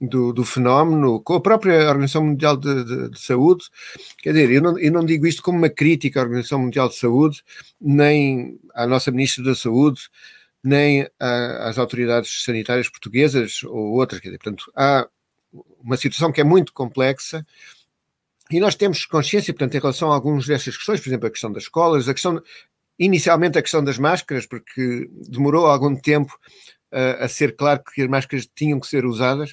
do, 0.00 0.32
do 0.32 0.44
fenómeno, 0.44 1.20
com 1.20 1.34
a 1.34 1.40
própria 1.40 1.90
Organização 1.90 2.24
Mundial 2.24 2.56
de, 2.56 2.84
de, 2.84 3.10
de, 3.10 3.20
Saúde. 3.20 3.66
Quer 4.18 4.32
dizer, 4.32 4.50
eu 4.50 4.60
não, 4.60 4.76
eu 4.80 4.90
não 4.90 5.04
digo 5.04 5.28
isto 5.28 5.44
como 5.44 5.56
uma 5.56 5.68
crítica 5.68 6.18
à 6.18 6.24
Organização 6.24 6.58
Mundial 6.58 6.88
de 6.88 6.96
Saúde, 6.96 7.40
nem 7.80 8.58
à 8.74 8.84
nossa 8.84 9.12
Ministra 9.12 9.44
da 9.44 9.54
Saúde, 9.54 10.00
nem 10.60 11.08
às 11.20 11.78
autoridades 11.78 12.42
sanitárias 12.42 12.88
portuguesas 12.88 13.62
ou 13.62 13.92
outras. 13.92 14.20
Quer 14.20 14.30
dizer, 14.30 14.38
portanto, 14.38 14.72
há 14.74 15.06
uma 15.80 15.96
situação 15.96 16.32
que 16.32 16.40
é 16.40 16.44
muito 16.44 16.72
complexa 16.72 17.46
e 18.50 18.58
nós 18.58 18.74
temos 18.74 19.06
consciência, 19.06 19.54
portanto, 19.54 19.76
em 19.76 19.80
relação 19.80 20.10
a 20.10 20.16
algumas 20.16 20.46
dessas 20.46 20.76
questões, 20.76 21.00
por 21.00 21.08
exemplo, 21.08 21.28
a 21.28 21.30
questão 21.30 21.52
das 21.52 21.62
escolas, 21.62 22.08
a 22.08 22.12
questão, 22.12 22.42
inicialmente 22.98 23.58
a 23.58 23.62
questão 23.62 23.82
das 23.82 23.98
máscaras, 23.98 24.46
porque 24.46 25.08
demorou 25.28 25.66
algum 25.66 25.96
tempo 25.96 26.32
a 26.92 27.26
ser 27.26 27.56
claro 27.56 27.82
que 27.82 28.02
as 28.02 28.08
máscaras 28.08 28.46
tinham 28.54 28.78
que 28.78 28.86
ser 28.86 29.04
usadas, 29.04 29.52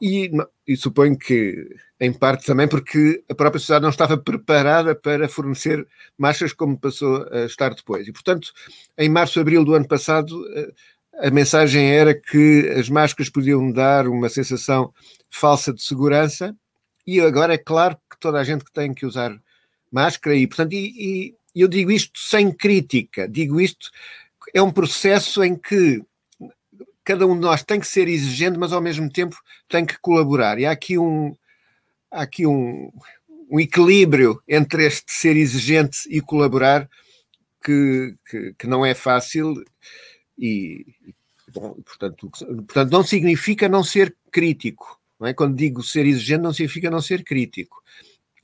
e, 0.00 0.30
e, 0.66 0.76
suponho 0.78 1.18
que, 1.18 1.76
em 2.00 2.10
parte 2.10 2.46
também, 2.46 2.66
porque 2.66 3.22
a 3.28 3.34
própria 3.34 3.60
sociedade 3.60 3.82
não 3.82 3.90
estava 3.90 4.16
preparada 4.16 4.94
para 4.94 5.28
fornecer 5.28 5.86
máscaras 6.16 6.54
como 6.54 6.78
passou 6.78 7.28
a 7.30 7.44
estar 7.44 7.74
depois. 7.74 8.08
E, 8.08 8.12
portanto, 8.12 8.50
em 8.96 9.10
março, 9.10 9.38
abril 9.38 9.62
do 9.62 9.74
ano 9.74 9.86
passado, 9.86 10.42
a 11.18 11.30
mensagem 11.30 11.90
era 11.90 12.14
que 12.14 12.66
as 12.78 12.88
máscaras 12.88 13.28
podiam 13.28 13.70
dar 13.70 14.08
uma 14.08 14.30
sensação 14.30 14.92
falsa 15.28 15.72
de 15.72 15.82
segurança 15.82 16.56
e 17.06 17.20
agora 17.20 17.54
é 17.54 17.58
claro 17.58 17.96
que 18.10 18.18
toda 18.18 18.38
a 18.38 18.44
gente 18.44 18.64
que 18.64 18.72
tem 18.72 18.94
que 18.94 19.04
usar 19.04 19.38
máscara 19.92 20.34
e, 20.34 20.46
portanto, 20.46 20.72
e, 20.72 20.86
e 21.28 21.34
eu 21.54 21.68
digo 21.68 21.90
isto 21.90 22.18
sem 22.18 22.52
crítica, 22.52 23.28
digo 23.28 23.60
isto, 23.60 23.90
é 24.54 24.62
um 24.62 24.70
processo 24.70 25.42
em 25.42 25.56
que 25.56 26.02
cada 27.04 27.26
um 27.26 27.34
de 27.34 27.40
nós 27.40 27.62
tem 27.62 27.80
que 27.80 27.86
ser 27.86 28.08
exigente, 28.08 28.58
mas 28.58 28.72
ao 28.72 28.80
mesmo 28.80 29.10
tempo 29.10 29.36
tem 29.68 29.84
que 29.84 29.98
colaborar. 29.98 30.58
E 30.58 30.66
há 30.66 30.70
aqui 30.70 30.98
um, 30.98 31.34
há 32.10 32.22
aqui 32.22 32.46
um, 32.46 32.92
um 33.50 33.58
equilíbrio 33.58 34.40
entre 34.46 34.86
este 34.86 35.10
ser 35.12 35.36
exigente 35.36 35.98
e 36.08 36.20
colaborar 36.20 36.88
que, 37.62 38.14
que, 38.28 38.54
que 38.58 38.66
não 38.66 38.84
é 38.86 38.94
fácil 38.94 39.54
e, 40.38 40.86
bom, 41.52 41.74
portanto, 41.82 42.30
portanto, 42.30 42.90
não 42.90 43.02
significa 43.02 43.68
não 43.68 43.82
ser 43.84 44.16
crítico. 44.30 44.98
Não 45.18 45.26
é? 45.26 45.34
Quando 45.34 45.56
digo 45.56 45.82
ser 45.82 46.06
exigente, 46.06 46.42
não 46.42 46.52
significa 46.52 46.88
não 46.88 47.02
ser 47.02 47.22
crítico. 47.24 47.82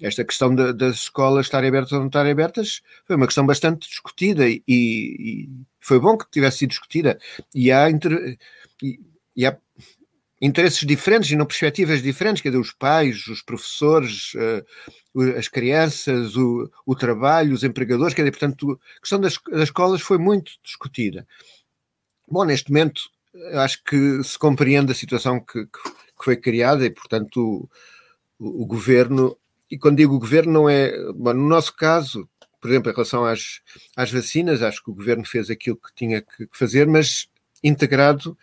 Esta 0.00 0.24
questão 0.24 0.54
das 0.54 0.96
escolas 0.96 1.46
estarem 1.46 1.68
abertas 1.68 1.92
ou 1.92 2.00
não 2.00 2.06
estarem 2.06 2.32
abertas 2.32 2.82
foi 3.06 3.16
uma 3.16 3.26
questão 3.26 3.46
bastante 3.46 3.88
discutida 3.88 4.46
e, 4.48 4.62
e 4.68 5.48
foi 5.80 5.98
bom 5.98 6.18
que 6.18 6.30
tivesse 6.30 6.58
sido 6.58 6.70
discutida. 6.70 7.18
E 7.54 7.72
há, 7.72 7.88
inter, 7.88 8.36
e, 8.82 9.00
e 9.34 9.46
há 9.46 9.56
interesses 10.40 10.86
diferentes 10.86 11.30
e 11.30 11.36
não 11.36 11.46
perspectivas 11.46 12.02
diferentes, 12.02 12.42
quer 12.42 12.50
dizer, 12.50 12.60
os 12.60 12.72
pais, 12.72 13.26
os 13.26 13.42
professores, 13.42 14.34
uh, 14.34 15.38
as 15.38 15.48
crianças, 15.48 16.36
o, 16.36 16.70
o, 16.84 16.94
trabalho, 16.94 17.54
os 17.54 17.64
empregadores, 17.64 18.14
quer 18.14 18.22
dizer, 18.22 18.32
portanto, 18.32 18.78
a 18.96 19.00
questão 19.00 19.20
das, 19.20 19.38
das 19.50 19.62
escolas 19.62 20.02
foi 20.02 20.18
muito 20.18 20.52
discutida. 20.62 21.26
Bom, 22.28 22.44
neste 22.44 22.70
momento, 22.70 23.02
acho 23.54 23.82
que 23.84 24.22
se 24.22 24.38
compreende 24.38 24.92
a 24.92 24.94
situação 24.94 25.40
que, 25.40 25.64
que, 25.66 25.90
que 25.90 26.24
foi 26.24 26.36
criada 26.36 26.84
e, 26.84 26.90
portanto, 26.90 27.68
o, 28.38 28.62
o, 28.62 28.66
governo, 28.66 29.36
e 29.70 29.78
quando 29.78 29.96
digo 29.96 30.14
o 30.14 30.18
governo, 30.18 30.52
não 30.52 30.68
é. 30.68 30.92
Bom, 31.12 31.32
no 31.32 31.48
nosso 31.48 31.74
caso, 31.74 32.28
por 32.60 32.70
exemplo, 32.70 32.90
em 32.90 32.94
relação 32.94 33.24
às, 33.24 33.60
às 33.94 34.10
vacinas, 34.10 34.62
acho 34.62 34.82
que 34.82 34.90
o 34.90 34.94
governo 34.94 35.24
fez 35.24 35.50
aquilo 35.50 35.76
que 35.76 35.94
tinha 35.94 36.22
que, 36.22 36.48
fazer, 36.52 36.86
mas 36.86 37.28
integrado 37.62 38.36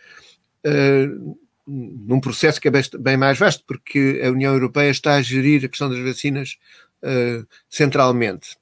uh, 0.65 1.37
num 1.65 2.19
processo 2.19 2.59
que 2.59 2.67
é 2.67 2.71
bem, 2.71 3.17
mais 3.17 3.37
vasto, 3.37 3.63
porque 3.65 4.21
a 4.23 4.29
União 4.29 4.53
Europeia 4.53 4.89
está 4.89 5.15
a 5.15 5.21
gerir 5.21 5.63
a 5.63 5.69
questão 5.69 5.89
das 5.89 5.99
vacinas 5.99 6.57
uh, 7.03 7.45
centralmente. 7.69 8.57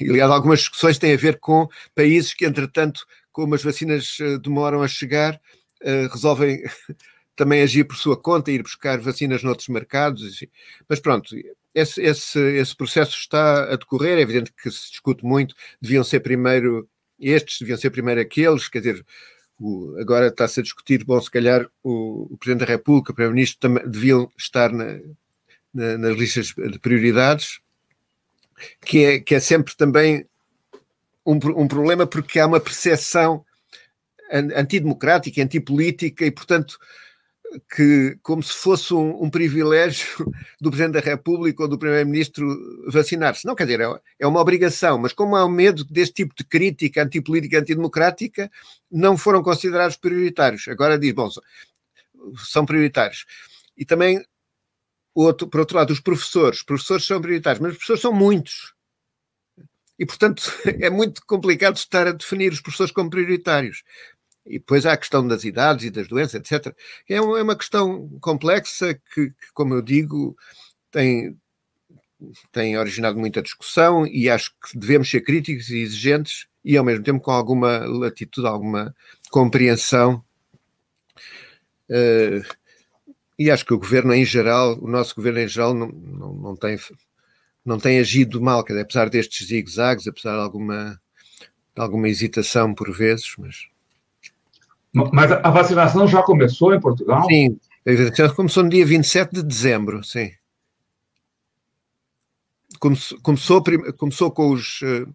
Aliás, 0.00 0.30
algumas 0.30 0.60
discussões 0.60 0.98
têm 0.98 1.12
a 1.12 1.18
ver 1.18 1.38
com 1.38 1.68
países 1.94 2.32
que, 2.32 2.46
entretanto, 2.46 3.06
como 3.32 3.54
as 3.54 3.62
vacinas 3.62 4.18
uh, 4.20 4.38
demoram 4.38 4.82
a 4.82 4.88
chegar, 4.88 5.40
resolvem 6.12 6.62
também 7.34 7.60
agir 7.60 7.84
por 7.84 7.96
sua 7.96 8.16
conta, 8.16 8.52
ir 8.52 8.62
buscar 8.62 9.00
vacinas 9.00 9.42
noutros 9.42 9.68
mercados. 9.68 10.44
Mas 10.88 11.00
pronto, 11.00 11.34
esse, 11.74 12.02
esse, 12.02 12.38
esse 12.38 12.76
processo 12.76 13.16
está 13.16 13.64
a 13.64 13.76
decorrer. 13.76 14.18
É 14.18 14.22
evidente 14.22 14.52
que 14.52 14.70
se 14.70 14.90
discute 14.90 15.24
muito, 15.24 15.54
deviam 15.80 16.04
ser 16.04 16.20
primeiro 16.20 16.88
estes, 17.18 17.58
deviam 17.60 17.78
ser 17.78 17.90
primeiro 17.90 18.20
aqueles, 18.20 18.68
quer 18.68 18.80
dizer, 18.80 19.06
o, 19.58 19.96
agora 20.00 20.26
está-se 20.26 20.60
a 20.60 20.62
discutir, 20.62 21.04
bom, 21.04 21.20
se 21.20 21.30
calhar 21.30 21.68
o, 21.82 22.32
o 22.32 22.36
Presidente 22.36 22.66
da 22.66 22.72
República, 22.72 23.12
o 23.12 23.14
Primeiro-Ministro 23.14 23.60
também 23.60 23.88
deviam 23.88 24.30
estar 24.36 24.72
na, 24.72 24.98
na, 25.72 25.98
nas 25.98 26.16
listas 26.16 26.46
de 26.48 26.78
prioridades, 26.78 27.60
que 28.84 29.04
é, 29.04 29.20
que 29.20 29.34
é 29.34 29.40
sempre 29.40 29.74
também 29.76 30.26
um, 31.24 31.34
um 31.34 31.68
problema 31.68 32.06
porque 32.06 32.40
há 32.40 32.46
uma 32.46 32.60
percepção 32.60 33.44
antidemocrática, 34.32 35.42
antipolítica 35.42 36.24
e, 36.24 36.30
portanto, 36.30 36.78
que, 37.74 38.18
como 38.22 38.42
se 38.42 38.52
fosse 38.52 38.94
um, 38.94 39.24
um, 39.24 39.30
privilégio 39.30 40.06
do 40.60 40.70
Presidente 40.70 40.94
da 40.94 41.00
República 41.00 41.62
ou 41.62 41.68
do 41.68 41.78
Primeiro-Ministro 41.78 42.46
vacinar-se. 42.88 43.46
Não, 43.46 43.54
quer 43.54 43.64
dizer, 43.64 43.80
é, 43.80 44.00
é 44.20 44.26
uma 44.26 44.40
obrigação, 44.40 44.98
mas 44.98 45.12
como 45.12 45.36
há 45.36 45.44
um 45.44 45.50
medo 45.50 45.84
deste 45.84 46.14
tipo 46.14 46.34
de 46.34 46.44
crítica 46.44 47.02
antipolítica, 47.02 47.58
antidemocrática, 47.58 48.50
não 48.90 49.16
foram 49.16 49.42
considerados 49.42 49.96
prioritários. 49.96 50.66
Agora 50.68 50.98
diz, 50.98 51.12
bom, 51.12 51.28
são 52.36 52.64
prioritários. 52.64 53.24
E 53.76 53.84
também, 53.84 54.24
outro, 55.14 55.48
por 55.48 55.60
outro 55.60 55.76
lado, 55.76 55.92
os 55.92 56.00
professores. 56.00 56.58
Os 56.58 56.64
professores 56.64 57.06
são 57.06 57.20
prioritários, 57.20 57.60
mas 57.60 57.72
os 57.72 57.78
professores 57.78 58.02
são 58.02 58.12
muitos. 58.12 58.74
E, 59.98 60.06
portanto, 60.06 60.42
é 60.80 60.90
muito 60.90 61.24
complicado 61.26 61.76
estar 61.76 62.06
a 62.06 62.12
definir 62.12 62.52
os 62.52 62.60
professores 62.60 62.92
como 62.92 63.10
prioritários. 63.10 63.82
E 64.46 64.58
depois 64.58 64.84
há 64.84 64.92
a 64.92 64.96
questão 64.96 65.26
das 65.26 65.44
idades 65.44 65.86
e 65.86 65.90
das 65.90 66.08
doenças, 66.08 66.34
etc. 66.34 66.74
É, 67.08 67.14
é 67.16 67.20
uma 67.20 67.56
questão 67.56 68.08
complexa 68.20 68.94
que, 68.94 69.28
que 69.28 69.52
como 69.54 69.74
eu 69.74 69.82
digo, 69.82 70.36
tem, 70.90 71.36
tem 72.50 72.76
originado 72.76 73.18
muita 73.18 73.42
discussão 73.42 74.06
e 74.06 74.28
acho 74.28 74.52
que 74.60 74.78
devemos 74.78 75.10
ser 75.10 75.20
críticos 75.22 75.70
e 75.70 75.78
exigentes 75.78 76.46
e 76.64 76.76
ao 76.76 76.84
mesmo 76.84 77.04
tempo 77.04 77.20
com 77.20 77.30
alguma 77.30 77.78
latitude, 77.78 78.46
alguma 78.46 78.94
compreensão. 79.30 80.24
Uh, 81.88 82.42
e 83.38 83.50
acho 83.50 83.66
que 83.66 83.74
o 83.74 83.78
governo 83.78 84.14
em 84.14 84.24
geral, 84.24 84.78
o 84.80 84.88
nosso 84.88 85.14
governo 85.14 85.40
em 85.40 85.48
geral, 85.48 85.74
não, 85.74 85.88
não, 85.88 86.34
não 86.34 86.56
tem, 86.56 86.78
não 87.64 87.78
tem 87.78 87.98
agido 87.98 88.40
mal, 88.40 88.62
dizer, 88.64 88.80
apesar 88.80 89.10
destes 89.10 89.48
zigue-zagues, 89.48 90.06
apesar 90.06 90.36
de 90.36 90.42
alguma, 90.42 91.00
de 91.74 91.82
alguma 91.82 92.08
hesitação 92.08 92.74
por 92.74 92.92
vezes, 92.92 93.34
mas 93.38 93.66
mas 94.92 95.32
a 95.32 95.50
vacinação 95.50 96.06
já 96.06 96.22
começou 96.22 96.74
em 96.74 96.80
Portugal? 96.80 97.24
Sim, 97.24 97.58
a 97.86 97.90
vacinação 97.92 98.36
começou 98.36 98.62
no 98.62 98.70
dia 98.70 98.84
27 98.84 99.32
de 99.32 99.42
dezembro, 99.42 100.04
sim. 100.04 100.30
Começou, 102.78 103.18
começou 103.96 104.30
com, 104.30 104.50
os, 104.50 104.80
eh, 104.82 105.06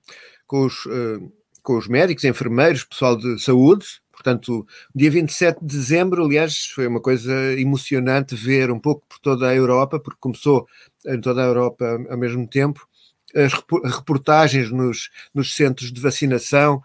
com, 0.46 0.66
os, 0.66 0.88
eh, 0.88 1.20
com 1.62 1.78
os 1.78 1.88
médicos, 1.88 2.24
enfermeiros, 2.24 2.86
pessoal 2.86 3.16
de 3.16 3.40
saúde. 3.40 3.86
Portanto, 4.12 4.66
dia 4.96 5.12
27 5.12 5.60
de 5.60 5.68
dezembro, 5.68 6.26
aliás, 6.26 6.66
foi 6.68 6.88
uma 6.88 7.02
coisa 7.02 7.32
emocionante 7.60 8.36
ver 8.36 8.72
um 8.72 8.80
pouco 8.80 9.06
por 9.08 9.20
toda 9.20 9.48
a 9.48 9.56
Europa, 9.56 10.00
porque 10.00 10.18
começou 10.20 10.66
em 11.06 11.22
toda 11.22 11.44
a 11.44 11.46
Europa 11.46 11.86
ao 12.10 12.18
mesmo 12.18 12.48
tempo, 12.48 12.88
as 13.36 13.54
reportagens 13.94 14.72
nos, 14.72 15.10
nos 15.34 15.54
centros 15.56 15.92
de 15.92 16.02
vacinação 16.02 16.82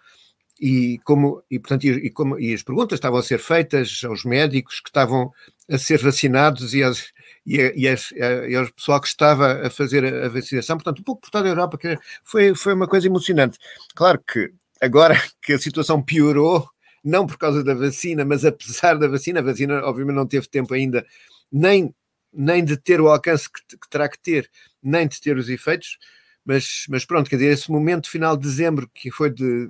e 0.62 1.00
como 1.00 1.42
e 1.50 1.58
portanto 1.58 1.84
e, 1.84 2.08
como 2.08 2.38
e 2.38 2.54
as 2.54 2.62
perguntas 2.62 2.96
estavam 2.96 3.18
a 3.18 3.22
ser 3.22 3.40
feitas 3.40 4.00
aos 4.04 4.24
médicos 4.24 4.78
que 4.78 4.90
estavam 4.90 5.32
a 5.68 5.76
ser 5.76 5.98
vacinados 5.98 6.72
e, 6.72 6.84
as, 6.84 7.08
e, 7.44 7.56
e, 7.74 7.88
as, 7.88 8.12
e 8.12 8.72
pessoal 8.76 9.00
que 9.00 9.08
estava 9.08 9.66
a 9.66 9.70
fazer 9.70 10.04
a, 10.04 10.28
vacinação, 10.28 10.76
portanto 10.76 11.00
um 11.00 11.02
pouco 11.02 11.22
por 11.22 11.30
toda 11.30 11.48
a 11.48 11.50
Europa, 11.50 11.76
que 11.76 11.98
foi, 12.22 12.54
foi 12.54 12.74
uma 12.74 12.86
coisa 12.86 13.08
emocionante. 13.08 13.58
Claro 13.92 14.22
que 14.24 14.52
agora 14.80 15.20
que 15.42 15.54
a 15.54 15.58
situação 15.58 16.00
piorou, 16.00 16.68
não 17.02 17.26
por 17.26 17.36
causa 17.38 17.64
da 17.64 17.74
vacina, 17.74 18.24
mas 18.24 18.44
apesar 18.44 18.96
da 18.96 19.08
vacina, 19.08 19.40
a 19.40 19.42
vacina 19.42 19.84
obviamente 19.84 20.14
não 20.14 20.26
teve 20.28 20.46
tempo 20.46 20.74
ainda 20.74 21.04
nem, 21.50 21.92
nem 22.32 22.64
de 22.64 22.76
ter 22.76 23.00
o 23.00 23.08
alcance 23.08 23.50
que, 23.50 23.76
que 23.76 23.90
terá 23.90 24.08
que 24.08 24.20
ter, 24.20 24.48
nem 24.80 25.08
de 25.08 25.20
ter 25.20 25.36
os 25.36 25.48
efeitos, 25.48 25.98
mas, 26.44 26.84
mas 26.88 27.04
pronto, 27.04 27.28
quer 27.28 27.36
dizer, 27.36 27.52
esse 27.52 27.68
momento 27.68 28.08
final 28.08 28.36
de 28.36 28.44
dezembro 28.44 28.88
que 28.94 29.10
foi 29.10 29.28
de 29.28 29.68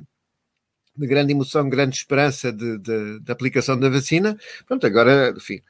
de 0.94 1.06
grande 1.06 1.32
emoção, 1.32 1.68
grande 1.68 1.96
esperança 1.96 2.52
de, 2.52 2.78
de, 2.78 3.20
de, 3.20 3.32
aplicação 3.32 3.78
da 3.78 3.88
vacina. 3.88 4.36
Pronto, 4.66 4.86
agora, 4.86 5.32
enfim, 5.36 5.62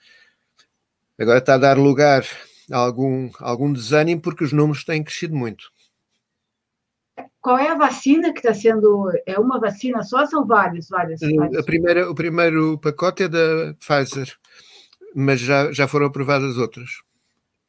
agora 1.19 1.38
está 1.38 1.55
a 1.55 1.59
dar 1.59 1.79
lugar 1.79 2.25
a 2.71 2.76
algum, 2.76 3.31
algum 3.38 3.73
desânimo 3.73 4.21
porque 4.21 4.45
os 4.45 4.52
números 4.52 4.85
têm 4.85 5.02
crescido 5.02 5.35
muito. 5.35 5.71
Qual 7.41 7.59
é 7.59 7.69
a 7.69 7.76
vacina 7.76 8.33
que 8.33 8.38
está 8.38 8.55
sendo? 8.55 9.11
É 9.26 9.38
uma 9.38 9.59
vacina 9.59 10.02
só 10.02 10.21
ou 10.21 10.26
são 10.26 10.47
várias? 10.47 10.88
várias, 10.88 11.21
várias? 11.21 11.57
A 11.57 11.62
primeira, 11.64 12.11
o 12.11 12.14
primeiro 12.14 12.79
pacote 12.79 13.25
é 13.25 13.29
da 13.29 13.75
Pfizer, 13.75 14.33
mas 15.14 15.41
já, 15.41 15.73
já 15.73 15.88
foram 15.88 16.07
aprovadas 16.07 16.57
outras. 16.57 17.02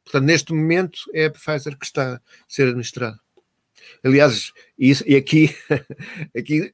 Portanto, 0.04 0.24
neste 0.24 0.52
momento 0.52 0.98
é 1.12 1.26
a 1.26 1.30
Pfizer 1.30 1.76
que 1.76 1.86
está 1.86 2.14
a 2.14 2.20
ser 2.48 2.68
administrada. 2.68 3.18
Aliás, 4.04 4.52
isso, 4.78 5.02
e 5.06 5.16
aqui, 5.16 5.50
aqui 6.36 6.72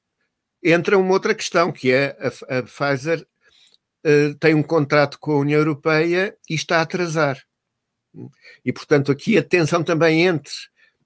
entra 0.62 0.98
uma 0.98 1.12
outra 1.12 1.34
questão, 1.34 1.72
que 1.72 1.90
é 1.90 2.16
a, 2.20 2.58
a 2.58 2.62
Pfizer 2.62 3.26
uh, 4.04 4.34
tem 4.38 4.54
um 4.54 4.62
contrato 4.62 5.18
com 5.18 5.32
a 5.32 5.38
União 5.38 5.58
Europeia 5.58 6.36
e 6.48 6.54
está 6.54 6.78
a 6.78 6.82
atrasar. 6.82 7.38
E, 8.64 8.72
portanto, 8.72 9.12
aqui 9.12 9.38
a 9.38 9.42
tensão 9.42 9.82
também 9.82 10.26
entre 10.26 10.52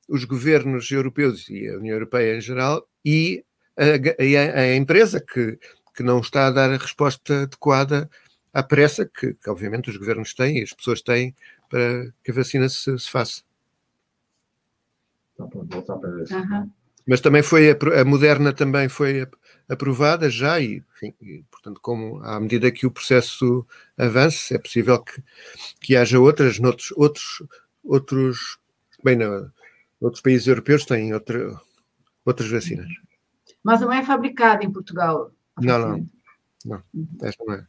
os 0.09 0.25
governos 0.25 0.91
europeus 0.91 1.49
e 1.49 1.69
a 1.69 1.77
União 1.77 1.95
Europeia 1.95 2.37
em 2.37 2.41
geral 2.41 2.87
e 3.05 3.45
a, 3.77 3.85
a, 3.85 4.61
a 4.61 4.77
empresa 4.77 5.21
que, 5.21 5.59
que 5.95 6.03
não 6.03 6.21
está 6.21 6.47
a 6.47 6.51
dar 6.51 6.71
a 6.71 6.77
resposta 6.77 7.43
adequada 7.43 8.09
à 8.53 8.63
pressa 8.63 9.05
que, 9.05 9.35
que, 9.35 9.51
obviamente, 9.51 9.91
os 9.91 9.97
governos 9.97 10.33
têm 10.35 10.59
e 10.59 10.63
as 10.63 10.73
pessoas 10.73 11.03
têm 11.03 11.35
para 11.69 12.13
que 12.23 12.31
a 12.31 12.35
vacina 12.35 12.69
se, 12.69 12.99
se 12.99 13.11
faça. 13.11 13.43
Então, 15.35 15.51
voltar 15.53 15.97
para 15.97 16.23
isso. 16.23 16.35
Uhum. 16.37 16.71
Mas 17.07 17.21
também 17.21 17.43
foi 17.43 17.71
a, 17.71 18.01
a 18.01 18.05
Moderna 18.05 18.53
também 18.53 18.89
foi 18.89 19.27
aprovada 19.69 20.29
já 20.29 20.61
e, 20.61 20.83
enfim, 20.97 21.15
e, 21.21 21.45
portanto, 21.51 21.81
como 21.81 22.23
à 22.23 22.39
medida 22.39 22.71
que 22.71 22.87
o 22.87 22.91
processo 22.91 23.67
avance, 23.97 24.55
é 24.55 24.59
possível 24.59 25.03
que, 25.03 25.23
que 25.81 25.97
haja 25.97 26.19
outras, 26.19 26.59
noutros, 26.59 26.93
outros, 26.97 27.43
outros, 27.83 28.59
bem, 29.03 29.17
não, 29.17 29.51
outros 30.01 30.23
países 30.23 30.47
europeus 30.47 30.85
têm 30.85 31.15
outra, 31.15 31.59
outras 32.25 32.51
vacinas. 32.51 32.89
Mas 33.63 33.81
não 33.81 33.93
é 33.93 34.05
fabricada 34.05 34.65
em 34.65 34.71
Portugal? 34.71 35.31
Não, 35.61 35.79
não, 35.79 36.09
não, 36.65 36.83
esta 37.23 37.45
não 37.45 37.55
é. 37.55 37.67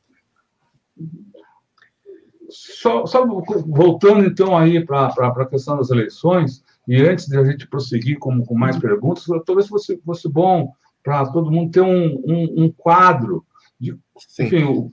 Só, 2.49 3.05
só 3.05 3.25
voltando 3.25 4.25
então 4.25 4.57
aí 4.57 4.85
para 4.85 5.07
a 5.07 5.45
questão 5.45 5.77
das 5.77 5.89
eleições, 5.89 6.63
e 6.87 7.01
antes 7.01 7.27
de 7.27 7.37
a 7.37 7.43
gente 7.43 7.67
prosseguir 7.67 8.19
com, 8.19 8.43
com 8.45 8.55
mais 8.55 8.77
perguntas, 8.77 9.25
talvez 9.45 9.67
fosse, 9.67 9.97
fosse 10.05 10.29
bom 10.29 10.71
para 11.05 11.27
todo 11.27 11.51
mundo 11.51 11.71
ter 11.71 11.81
um, 11.81 12.23
um, 12.25 12.65
um 12.65 12.71
quadro 12.75 13.45
de, 13.79 13.95
enfim, 14.39 14.63
o, 14.63 14.89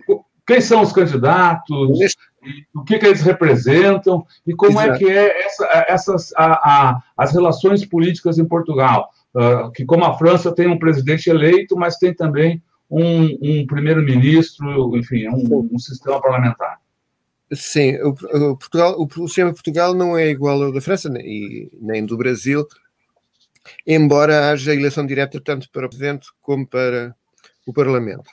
quem 0.47 0.61
são 0.61 0.83
os 0.83 0.93
candidatos, 0.93 1.89
o 2.75 2.85
que, 2.85 2.99
que, 2.99 3.07
eles 3.07 3.23
representam 3.23 4.27
e 4.47 4.55
como 4.55 4.79
Exato. 4.79 4.93
é 4.93 4.99
que 4.99 5.11
é 5.11 5.47
essa, 5.47 5.87
essas 5.89 6.33
a, 6.37 6.53
a, 6.53 7.03
as 7.17 7.33
relações 7.33 7.85
políticas 7.87 8.39
em 8.39 8.45
Portugal, 8.45 9.09
uh, 9.35 9.71
que 9.73 9.87
como 9.87 10.05
a 10.05 10.19
França 10.19 10.53
tem 10.53 10.69
um 10.69 10.79
presidente 10.79 11.31
eleito, 11.31 11.77
mas 11.77 11.97
tem 11.97 12.13
também 12.13 12.63
um, 12.91 13.39
um 13.41 13.67
primeiro-ministro, 13.67 14.95
enfim, 14.99 15.27
um, 15.29 15.71
um, 15.73 15.79
sistema 15.79 16.21
parlamentar. 16.21 16.79
Sim, 17.55 17.97
o, 18.03 18.11
o, 18.11 18.57
Portugal, 18.57 18.97
o 18.99 19.29
sistema 19.29 19.51
de 19.51 19.57
Portugal 19.57 19.95
não 19.95 20.19
é 20.19 20.29
igual 20.29 20.63
ao 20.63 20.73
da 20.73 20.81
França 20.81 21.11
e 21.19 21.71
nem 21.81 22.05
do 22.05 22.19
Brasil, 22.19 22.67
embora 23.87 24.51
haja 24.51 24.75
eleição 24.75 25.07
direta 25.07 25.41
tanto 25.41 25.71
para 25.71 25.87
o 25.87 25.89
Presidente 25.89 26.29
como 26.41 26.67
para 26.67 27.15
o 27.67 27.73
Parlamento. 27.73 28.31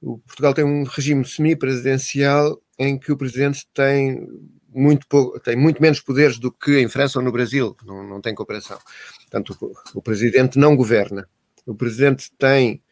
O 0.00 0.18
Portugal 0.18 0.54
tem 0.54 0.64
um 0.64 0.84
regime 0.84 1.24
semi-presidencial 1.24 2.60
em 2.78 2.98
que 2.98 3.10
o 3.10 3.16
Presidente 3.16 3.66
tem 3.74 4.26
muito, 4.68 5.06
pouco, 5.08 5.40
tem 5.40 5.56
muito 5.56 5.82
menos 5.82 6.00
poderes 6.00 6.38
do 6.38 6.52
que 6.52 6.78
em 6.78 6.88
França 6.88 7.18
ou 7.18 7.24
no 7.24 7.32
Brasil, 7.32 7.76
não, 7.84 8.06
não 8.06 8.20
tem 8.20 8.34
cooperação. 8.34 8.78
Portanto, 9.22 9.56
o, 9.60 9.98
o 9.98 10.02
Presidente 10.02 10.58
não 10.58 10.76
governa. 10.76 11.28
O 11.66 11.74
Presidente 11.74 12.30
tem 12.38 12.82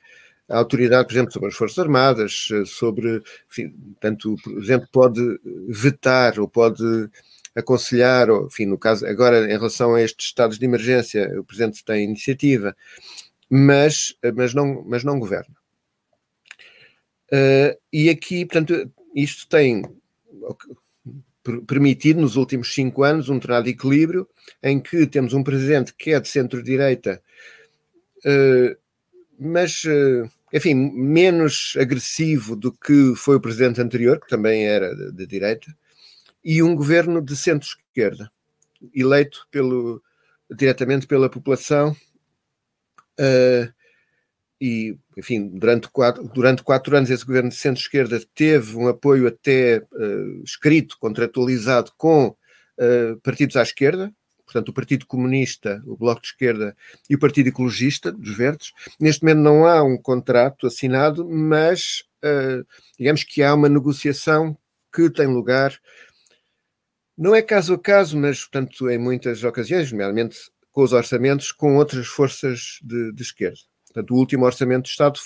a 0.48 0.58
autoridade, 0.58 1.06
por 1.06 1.14
exemplo, 1.14 1.32
sobre 1.32 1.48
as 1.48 1.54
Forças 1.54 1.78
Armadas, 1.78 2.48
sobre, 2.66 3.22
enfim, 3.50 3.74
tanto 4.00 4.34
o 4.34 4.42
Presidente 4.42 4.86
pode 4.92 5.20
vetar 5.68 6.38
ou 6.38 6.48
pode 6.48 6.82
aconselhar, 7.56 8.28
ou, 8.30 8.46
enfim, 8.46 8.66
no 8.66 8.76
caso, 8.76 9.06
agora 9.06 9.46
em 9.46 9.56
relação 9.56 9.94
a 9.94 10.02
estes 10.02 10.26
estados 10.26 10.58
de 10.58 10.64
emergência, 10.66 11.40
o 11.40 11.44
Presidente 11.44 11.82
tem 11.84 12.04
iniciativa, 12.04 12.76
mas, 13.48 14.14
mas, 14.34 14.52
não, 14.52 14.84
mas 14.86 15.02
não 15.02 15.18
governa. 15.18 15.56
Uh, 17.32 17.76
e 17.92 18.10
aqui, 18.10 18.44
portanto, 18.44 18.92
isto 19.14 19.48
tem 19.48 19.82
permitido 21.66 22.20
nos 22.20 22.36
últimos 22.36 22.74
cinco 22.74 23.02
anos 23.02 23.28
um 23.28 23.34
determinado 23.34 23.68
equilíbrio 23.68 24.28
em 24.62 24.80
que 24.80 25.06
temos 25.06 25.32
um 25.32 25.42
presidente 25.42 25.94
que 25.94 26.10
é 26.10 26.20
de 26.20 26.28
centro-direita, 26.28 27.22
uh, 28.18 28.76
mas, 29.38 29.84
uh, 29.84 30.30
enfim, 30.52 30.74
menos 30.74 31.74
agressivo 31.80 32.54
do 32.54 32.70
que 32.70 33.14
foi 33.16 33.36
o 33.36 33.40
presidente 33.40 33.80
anterior, 33.80 34.20
que 34.20 34.28
também 34.28 34.66
era 34.66 34.94
de, 34.94 35.12
de 35.12 35.26
direita, 35.26 35.74
e 36.48 36.62
um 36.62 36.76
governo 36.76 37.20
de 37.20 37.36
centro-esquerda, 37.36 38.30
eleito 38.94 39.48
pelo, 39.50 40.00
diretamente 40.48 41.04
pela 41.04 41.28
população. 41.28 41.90
Uh, 43.18 43.74
e, 44.60 44.96
enfim, 45.16 45.48
durante 45.48 45.88
quatro, 45.88 46.22
durante 46.28 46.62
quatro 46.62 46.96
anos 46.96 47.10
esse 47.10 47.26
governo 47.26 47.48
de 47.48 47.56
centro-esquerda 47.56 48.22
teve 48.32 48.76
um 48.76 48.86
apoio 48.86 49.26
até 49.26 49.84
uh, 49.92 50.42
escrito, 50.44 50.96
contratualizado 51.00 51.90
com 51.96 52.28
uh, 52.28 53.20
partidos 53.24 53.56
à 53.56 53.62
esquerda, 53.62 54.14
portanto 54.44 54.68
o 54.68 54.72
Partido 54.72 55.04
Comunista, 55.04 55.82
o 55.84 55.96
Bloco 55.96 56.22
de 56.22 56.28
Esquerda 56.28 56.76
e 57.10 57.16
o 57.16 57.18
Partido 57.18 57.48
Ecologista, 57.48 58.12
dos 58.12 58.36
Verdes. 58.36 58.70
Neste 59.00 59.24
momento 59.24 59.40
não 59.40 59.66
há 59.66 59.82
um 59.82 59.98
contrato 59.98 60.68
assinado, 60.68 61.28
mas 61.28 62.04
uh, 62.24 62.64
digamos 62.96 63.24
que 63.24 63.42
há 63.42 63.52
uma 63.52 63.68
negociação 63.68 64.56
que 64.94 65.10
tem 65.10 65.26
lugar 65.26 65.76
não 67.16 67.34
é 67.34 67.42
caso 67.42 67.74
a 67.74 67.78
caso, 67.78 68.18
mas, 68.18 68.40
portanto, 68.40 68.90
em 68.90 68.98
muitas 68.98 69.42
ocasiões, 69.42 69.90
nomeadamente 69.90 70.50
com 70.70 70.82
os 70.82 70.92
orçamentos, 70.92 71.52
com 71.52 71.76
outras 71.76 72.06
forças 72.06 72.78
de, 72.82 73.12
de 73.12 73.22
esquerda. 73.22 73.58
Portanto, 73.86 74.10
o 74.10 74.18
último 74.18 74.44
orçamento 74.44 74.82
do 74.82 74.88
Estado 74.88 75.18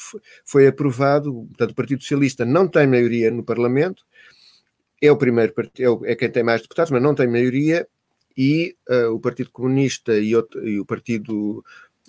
foi 0.45 0.69
aprovado, 0.69 1.33
portanto, 1.49 1.73
o 1.73 1.75
Partido 1.75 2.03
Socialista 2.03 2.45
não 2.45 2.69
tem 2.69 2.87
maioria 2.87 3.31
no 3.31 3.43
Parlamento, 3.43 4.05
é 5.03 5.11
o 5.11 5.17
primeiro 5.17 5.53
partido, 5.53 6.05
é, 6.05 6.13
é 6.13 6.15
quem 6.15 6.31
tem 6.31 6.45
mais 6.45 6.63
deputados, 6.63 6.93
mas 6.93 7.03
não 7.03 7.15
tem 7.15 7.27
maioria, 7.27 7.89
e 8.37 8.77
uh, 8.89 9.13
o 9.13 9.19
Partido 9.19 9.51
Comunista 9.51 10.17
e, 10.17 10.37
outro, 10.37 10.67
e, 10.67 10.79
o 10.79 10.85
Partido 10.85 11.65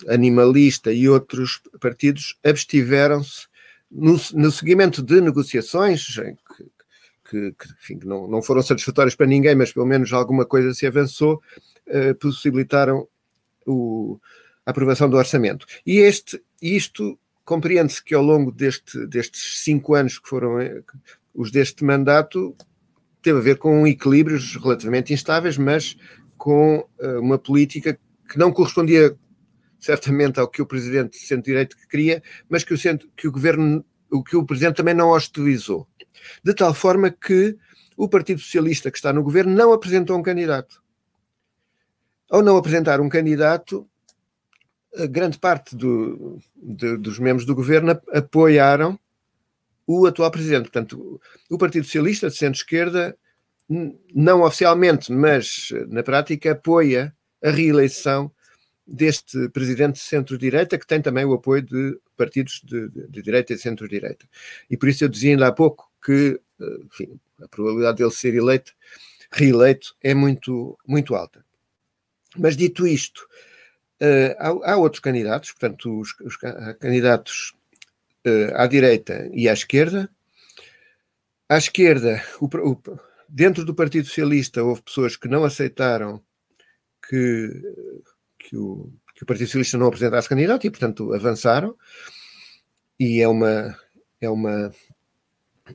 Animalista 0.08 0.92
e 0.92 1.08
outros 1.08 1.60
partidos 1.80 2.38
abstiveram-se 2.44 3.46
no, 3.90 4.20
no 4.34 4.50
seguimento 4.52 5.02
de 5.02 5.20
negociações, 5.20 6.06
que, 6.14 6.64
que, 7.32 7.52
que, 7.52 7.72
enfim, 7.80 7.98
não, 8.04 8.28
não 8.28 8.42
foram 8.42 8.62
satisfatórias 8.62 9.14
para 9.14 9.26
ninguém, 9.26 9.54
mas 9.54 9.72
pelo 9.72 9.86
menos 9.86 10.12
alguma 10.12 10.44
coisa 10.44 10.74
se 10.74 10.86
avançou, 10.86 11.40
uh, 11.88 12.14
possibilitaram 12.16 13.08
o, 13.66 14.20
a 14.66 14.70
aprovação 14.70 15.08
do 15.08 15.16
orçamento. 15.16 15.64
E 15.86 15.98
este, 15.98 16.42
isto 16.60 17.18
compreende-se 17.42 18.04
que 18.04 18.14
ao 18.14 18.22
longo 18.22 18.52
deste, 18.52 19.06
destes 19.06 19.62
cinco 19.62 19.94
anos 19.94 20.18
que 20.18 20.28
foram 20.28 20.60
eh, 20.60 20.82
os 21.34 21.50
deste 21.50 21.82
mandato, 21.84 22.54
teve 23.22 23.38
a 23.38 23.42
ver 23.42 23.56
com 23.56 23.86
equilíbrios 23.86 24.54
relativamente 24.56 25.12
instáveis, 25.12 25.56
mas 25.56 25.96
com 26.36 26.78
uh, 26.78 27.20
uma 27.20 27.38
política 27.38 27.98
que 28.28 28.38
não 28.38 28.52
correspondia 28.52 29.16
certamente 29.80 30.38
ao 30.38 30.48
que 30.48 30.60
o 30.60 30.66
presidente 30.66 31.18
de 31.18 31.26
centro-direito 31.26 31.76
queria, 31.88 32.22
mas 32.48 32.62
que 32.62 32.74
o, 32.74 32.78
centro, 32.78 33.08
que 33.16 33.26
o 33.26 33.32
governo, 33.32 33.84
o 34.10 34.22
que 34.22 34.36
o 34.36 34.44
presidente 34.44 34.76
também 34.76 34.94
não 34.94 35.10
hostilizou 35.10 35.88
de 36.42 36.54
tal 36.54 36.74
forma 36.74 37.10
que 37.10 37.56
o 37.96 38.08
Partido 38.08 38.40
Socialista 38.40 38.90
que 38.90 38.98
está 38.98 39.12
no 39.12 39.22
governo 39.22 39.54
não 39.54 39.72
apresentou 39.72 40.16
um 40.16 40.22
candidato. 40.22 40.82
ao 42.30 42.42
não 42.42 42.56
apresentar 42.56 43.00
um 43.00 43.08
candidato, 43.08 43.88
grande 45.10 45.38
parte 45.38 45.76
do, 45.76 46.38
de, 46.56 46.96
dos 46.96 47.18
membros 47.18 47.46
do 47.46 47.54
governo 47.54 47.98
apoiaram 48.12 48.98
o 49.86 50.06
atual 50.06 50.30
presidente. 50.30 50.62
Portanto, 50.62 51.20
o 51.50 51.58
Partido 51.58 51.84
Socialista 51.84 52.28
de 52.28 52.36
centro-esquerda, 52.36 53.16
não 54.14 54.42
oficialmente, 54.42 55.12
mas 55.12 55.68
na 55.88 56.02
prática, 56.02 56.52
apoia 56.52 57.14
a 57.42 57.50
reeleição 57.50 58.30
deste 58.86 59.48
presidente 59.50 59.94
de 59.94 60.00
centro-direita, 60.00 60.78
que 60.78 60.86
tem 60.86 61.00
também 61.00 61.24
o 61.24 61.32
apoio 61.32 61.62
de 61.62 61.98
partidos 62.16 62.60
de, 62.64 62.88
de, 62.88 63.08
de 63.08 63.22
direita 63.22 63.52
e 63.52 63.58
centro-direita. 63.58 64.26
E 64.68 64.76
por 64.76 64.88
isso 64.88 65.04
eu 65.04 65.08
dizia 65.08 65.30
ainda 65.32 65.46
há 65.46 65.52
pouco 65.52 65.91
que 66.04 66.40
enfim, 66.86 67.18
a 67.42 67.48
probabilidade 67.48 67.98
dele 67.98 68.10
ser 68.10 68.34
eleito, 68.34 68.72
reeleito 69.30 69.96
é 70.02 70.14
muito, 70.14 70.78
muito 70.86 71.14
alta. 71.14 71.44
Mas 72.36 72.56
dito 72.56 72.86
isto, 72.86 73.26
uh, 74.00 74.36
há, 74.38 74.72
há, 74.72 74.76
outros 74.76 75.00
candidatos, 75.00 75.50
portanto, 75.52 76.00
os, 76.00 76.14
os 76.20 76.36
candidatos 76.78 77.54
uh, 78.26 78.54
à 78.54 78.66
direita 78.66 79.28
e 79.32 79.48
à 79.48 79.52
esquerda. 79.52 80.10
À 81.48 81.58
esquerda, 81.58 82.22
o, 82.40 82.46
o, 82.46 82.82
dentro 83.28 83.64
do 83.64 83.74
Partido 83.74 84.06
Socialista, 84.06 84.62
houve 84.62 84.82
pessoas 84.82 85.16
que 85.16 85.28
não 85.28 85.44
aceitaram 85.44 86.22
que, 87.06 87.50
que, 88.38 88.56
o, 88.56 88.90
que 89.14 89.22
o 89.22 89.26
Partido 89.26 89.46
Socialista 89.46 89.76
não 89.76 89.88
apresentasse 89.88 90.28
candidato 90.28 90.66
e, 90.66 90.70
portanto, 90.70 91.12
avançaram. 91.12 91.76
E 92.98 93.20
é 93.20 93.28
uma, 93.28 93.76
é 94.20 94.30
uma, 94.30 94.72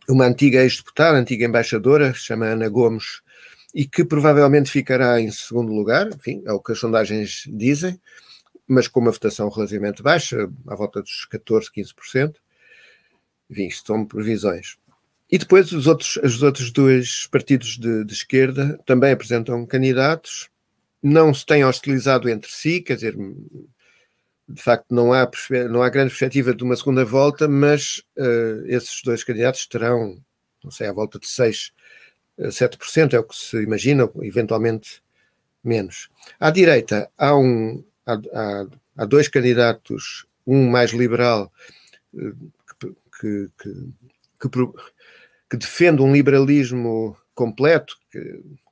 uma 0.10 0.26
antiga 0.26 0.62
ex-deputada, 0.62 1.18
antiga 1.18 1.46
embaixadora, 1.46 2.14
se 2.14 2.22
chama 2.22 2.48
Ana 2.48 2.70
Gomes, 2.70 3.22
e 3.74 3.86
que 3.86 4.04
provavelmente 4.04 4.72
ficará 4.72 5.20
em 5.20 5.30
segundo 5.32 5.72
lugar, 5.72 6.08
enfim, 6.08 6.42
é 6.46 6.52
o 6.52 6.60
que 6.60 6.72
as 6.72 6.80
sondagens 6.80 7.44
dizem, 7.48 8.00
mas 8.68 8.88
com 8.88 9.00
uma 9.00 9.12
votação 9.12 9.50
relativamente 9.50 10.04
baixa, 10.04 10.50
à 10.68 10.76
volta 10.76 11.02
dos 11.02 11.26
14, 11.26 11.70
15%. 11.72 12.36
Enfim, 13.50 13.68
isto 13.68 13.88
são 13.88 14.06
previsões. 14.06 14.78
E 15.30 15.38
depois 15.38 15.72
os 15.72 15.88
outros, 15.88 16.18
os 16.18 16.42
outros 16.42 16.72
dois 16.72 17.28
partidos 17.28 17.78
de, 17.78 18.04
de 18.04 18.14
esquerda 18.14 18.80
também 18.86 19.12
apresentam 19.12 19.66
candidatos, 19.66 20.50
não 21.02 21.34
se 21.34 21.46
têm 21.46 21.64
hostilizado 21.64 22.30
entre 22.30 22.52
si, 22.52 22.82
quer 22.82 22.96
dizer, 22.96 23.16
de 24.48 24.62
facto 24.62 24.86
não 24.94 25.12
há, 25.12 25.30
não 25.70 25.84
há 25.84 25.90
grande 25.90 26.10
perspectiva 26.10 26.54
de 26.54 26.64
uma 26.64 26.76
segunda 26.76 27.04
volta, 27.04 27.48
mas 27.48 28.02
uh, 28.18 28.66
esses 28.66 29.02
dois 29.04 29.24
candidatos 29.24 29.68
terão, 29.68 30.18
não 30.64 30.72
sei, 30.72 30.88
à 30.88 30.94
volta 30.94 31.20
de 31.20 31.28
6, 31.28 31.72
7% 32.40 33.14
é 33.14 33.20
o 33.20 33.24
que 33.24 33.36
se 33.36 33.58
imagina, 33.62 34.10
eventualmente 34.22 35.02
menos. 35.64 36.10
À 36.40 36.50
direita, 36.50 37.10
há, 37.18 37.36
um, 37.36 37.84
há, 38.06 38.14
há, 38.14 38.68
há 38.98 39.06
dois 39.06 39.28
candidatos, 39.28 40.26
um 40.46 40.70
mais 40.70 40.92
liberal, 40.92 41.52
eh, 42.16 42.32
que, 42.80 42.96
que, 43.20 43.52
que, 44.40 44.50
que 45.50 45.58
defende 45.58 46.02
um 46.02 46.14
liberalismo 46.14 47.18
completo, 47.34 47.98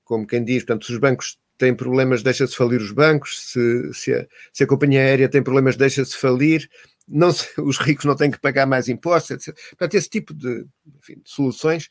como 0.03 0.27
quem 0.27 0.43
diz, 0.43 0.63
portanto, 0.63 0.83
os 0.83 0.97
bancos 0.97 1.37
têm 1.57 1.75
problemas, 1.75 2.23
deixa-se 2.23 2.55
falir 2.55 2.81
os 2.81 2.91
bancos, 2.91 3.51
se, 3.51 3.93
se, 3.93 4.13
a, 4.13 4.27
se 4.53 4.63
a 4.63 4.67
companhia 4.67 5.01
aérea 5.01 5.29
tem 5.29 5.43
problemas, 5.43 5.75
deixa-se 5.75 6.17
falir, 6.17 6.69
não 7.07 7.31
se, 7.31 7.49
os 7.61 7.77
ricos 7.77 8.05
não 8.05 8.15
têm 8.15 8.31
que 8.31 8.39
pagar 8.39 8.65
mais 8.65 8.89
impostos, 8.89 9.31
etc. 9.31 9.55
Portanto, 9.69 9.95
esse 9.95 10.09
tipo 10.09 10.33
de, 10.33 10.65
enfim, 10.97 11.15
de 11.15 11.29
soluções 11.29 11.89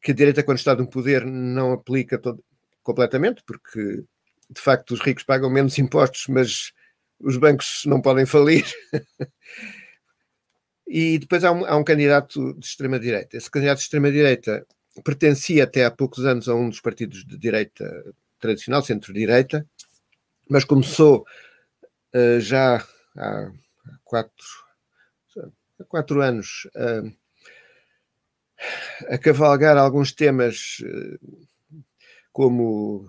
que 0.00 0.10
a 0.10 0.14
direita, 0.14 0.42
quando 0.42 0.58
está 0.58 0.74
no 0.74 0.88
poder, 0.88 1.24
não 1.24 1.72
aplica 1.72 2.18
todo, 2.18 2.42
completamente, 2.82 3.42
porque 3.46 4.04
de 4.50 4.60
facto 4.60 4.92
os 4.92 5.00
ricos 5.00 5.24
pagam 5.24 5.48
menos 5.48 5.78
impostos, 5.78 6.26
mas 6.28 6.72
os 7.20 7.36
bancos 7.36 7.82
não 7.86 8.00
podem 8.02 8.26
falir. 8.26 8.66
e 10.86 11.18
depois 11.18 11.44
há 11.44 11.52
um, 11.52 11.64
há 11.64 11.76
um 11.76 11.84
candidato 11.84 12.52
de 12.54 12.66
extrema-direita. 12.66 13.36
Esse 13.36 13.50
candidato 13.50 13.78
de 13.78 13.84
extrema-direita 13.84 14.66
pertencia 15.04 15.64
até 15.64 15.84
há 15.84 15.90
poucos 15.90 16.26
anos 16.26 16.48
a 16.48 16.54
um 16.54 16.68
dos 16.68 16.80
partidos 16.80 17.24
de 17.24 17.38
direita 17.38 18.14
tradicional, 18.42 18.82
centro-direita, 18.82 19.64
mas 20.50 20.64
começou 20.64 21.24
uh, 22.14 22.40
já 22.40 22.84
há 23.16 23.52
quatro, 24.04 24.46
há 25.80 25.84
quatro 25.84 26.20
anos 26.20 26.68
uh, 26.74 27.16
a 29.08 29.16
cavalgar 29.16 29.78
alguns 29.78 30.12
temas 30.12 30.78
uh, 30.80 31.46
como 32.32 33.08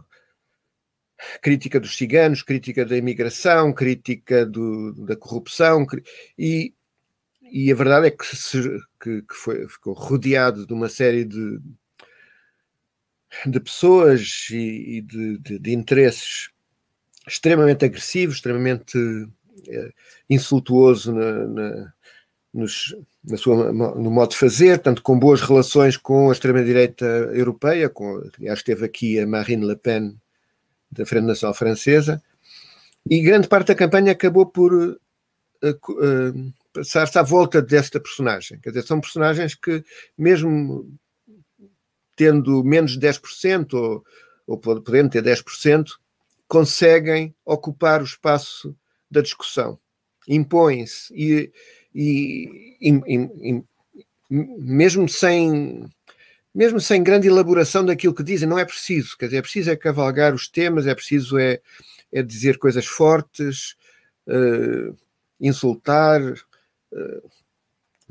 crítica 1.42 1.80
dos 1.80 1.98
ciganos, 1.98 2.44
crítica 2.44 2.86
da 2.86 2.96
imigração, 2.96 3.74
crítica 3.74 4.46
do, 4.46 4.94
da 5.06 5.16
corrupção, 5.16 5.86
e, 6.38 6.76
e 7.42 7.72
a 7.72 7.76
verdade 7.76 8.08
é 8.08 8.12
que, 8.12 8.36
se, 8.36 8.62
que, 9.02 9.22
que 9.22 9.34
foi, 9.34 9.68
ficou 9.68 9.94
rodeado 9.94 10.68
de 10.68 10.74
uma 10.74 10.90
série 10.90 11.24
de, 11.24 11.60
de 13.46 13.60
pessoas 13.60 14.48
e, 14.52 14.98
e 14.98 15.02
de, 15.02 15.38
de, 15.40 15.60
de, 15.60 15.74
interesses 15.74 16.50
extremamente 17.28 17.86
agressivos, 17.86 18.36
extremamente 18.36 18.98
é, 19.68 19.92
insultuoso 20.30 21.14
na, 21.14 21.48
na, 21.48 21.94
nos, 22.54 22.96
na 23.24 23.38
sua, 23.38 23.72
no 23.72 24.12
modo 24.12 24.32
de 24.32 24.38
fazer, 24.38 24.80
tanto 24.80 25.02
com 25.02 25.18
boas 25.18 25.42
relações 25.42 25.98
com 25.98 26.30
a 26.30 26.34
extrema-direita 26.34 27.06
europeia, 27.06 27.90
com, 27.90 28.22
aliás, 28.38 28.60
esteve 28.60 28.86
aqui 28.86 29.20
a 29.20 29.26
Marine 29.26 29.66
Le 29.66 29.76
Pen 29.76 30.16
da 30.92 31.06
Frente 31.06 31.26
Nacional 31.26 31.56
Francesa, 31.56 32.22
e 33.10 33.22
grande 33.22 33.48
parte 33.48 33.68
da 33.68 33.76
campanha 33.76 34.12
acabou 34.12 34.46
por 34.46 34.74
uh, 34.74 34.98
uh, 35.64 36.54
passar-se 36.72 37.18
à 37.18 37.24
volta 37.24 37.62
desta 37.62 38.00
personagem. 38.00 38.60
Quer 38.60 38.70
dizer, 38.70 38.84
são 38.84 39.02
personagens 39.02 39.56
que, 39.56 39.84
mesmo 40.18 40.88
tendo 42.24 42.64
menos 42.64 42.98
de 42.98 43.06
10%, 43.06 43.74
ou, 43.74 44.06
ou 44.48 44.58
podendo 44.58 45.10
ter 45.10 45.22
10%, 45.22 45.90
conseguem 46.48 47.36
ocupar 47.44 48.02
o 48.02 48.06
espaço 48.06 48.74
da 49.12 49.22
discussão, 49.22 49.78
impõem-se 50.26 51.14
e, 51.14 51.52
e, 51.94 52.80
e, 52.80 52.94
e, 53.10 53.64
mesmo 54.30 55.10
sem 55.10 55.86
mesmo 56.56 56.80
sem 56.80 57.04
grande 57.04 57.28
elaboração 57.28 57.84
daquilo 57.84 58.14
que 58.14 58.24
dizem, 58.24 58.48
não 58.48 58.60
é 58.60 58.64
preciso, 58.64 59.18
quer 59.18 59.26
dizer, 59.26 59.38
é 59.38 59.42
preciso 59.42 59.72
é 59.72 59.76
cavalgar 59.76 60.34
os 60.34 60.48
temas, 60.48 60.86
é 60.86 60.94
preciso 60.94 61.38
é, 61.38 61.60
é 62.12 62.22
dizer 62.22 62.60
coisas 62.60 62.86
fortes, 62.86 63.76
uh, 64.28 64.96
insultar, 65.42 66.22
uh, 66.22 67.30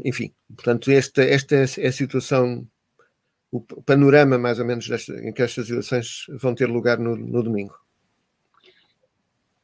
enfim, 0.04 0.34
portanto, 0.56 0.90
esta, 0.90 1.22
esta 1.22 1.54
é 1.54 1.86
a 1.86 1.92
situação 1.92 2.66
o 3.52 3.60
panorama, 3.60 4.38
mais 4.38 4.58
ou 4.58 4.64
menos, 4.64 4.88
desta, 4.88 5.12
em 5.12 5.30
que 5.30 5.42
estas 5.42 5.68
eleições 5.68 6.24
vão 6.40 6.54
ter 6.54 6.66
lugar 6.66 6.98
no, 6.98 7.14
no 7.14 7.42
domingo. 7.42 7.74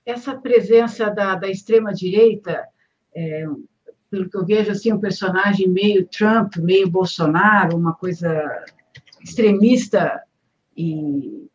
Essa 0.04 0.36
presença 0.36 1.10
da, 1.10 1.34
da 1.34 1.48
extrema-direita, 1.48 2.68
é, 3.14 3.46
pelo 4.10 4.28
que 4.28 4.36
eu 4.36 4.44
vejo, 4.44 4.70
assim, 4.70 4.92
um 4.92 5.00
personagem 5.00 5.68
meio 5.68 6.06
Trump, 6.06 6.56
meio 6.56 6.88
Bolsonaro, 6.90 7.78
uma 7.78 7.94
coisa 7.94 8.62
extremista 9.22 10.22
e 10.76 11.48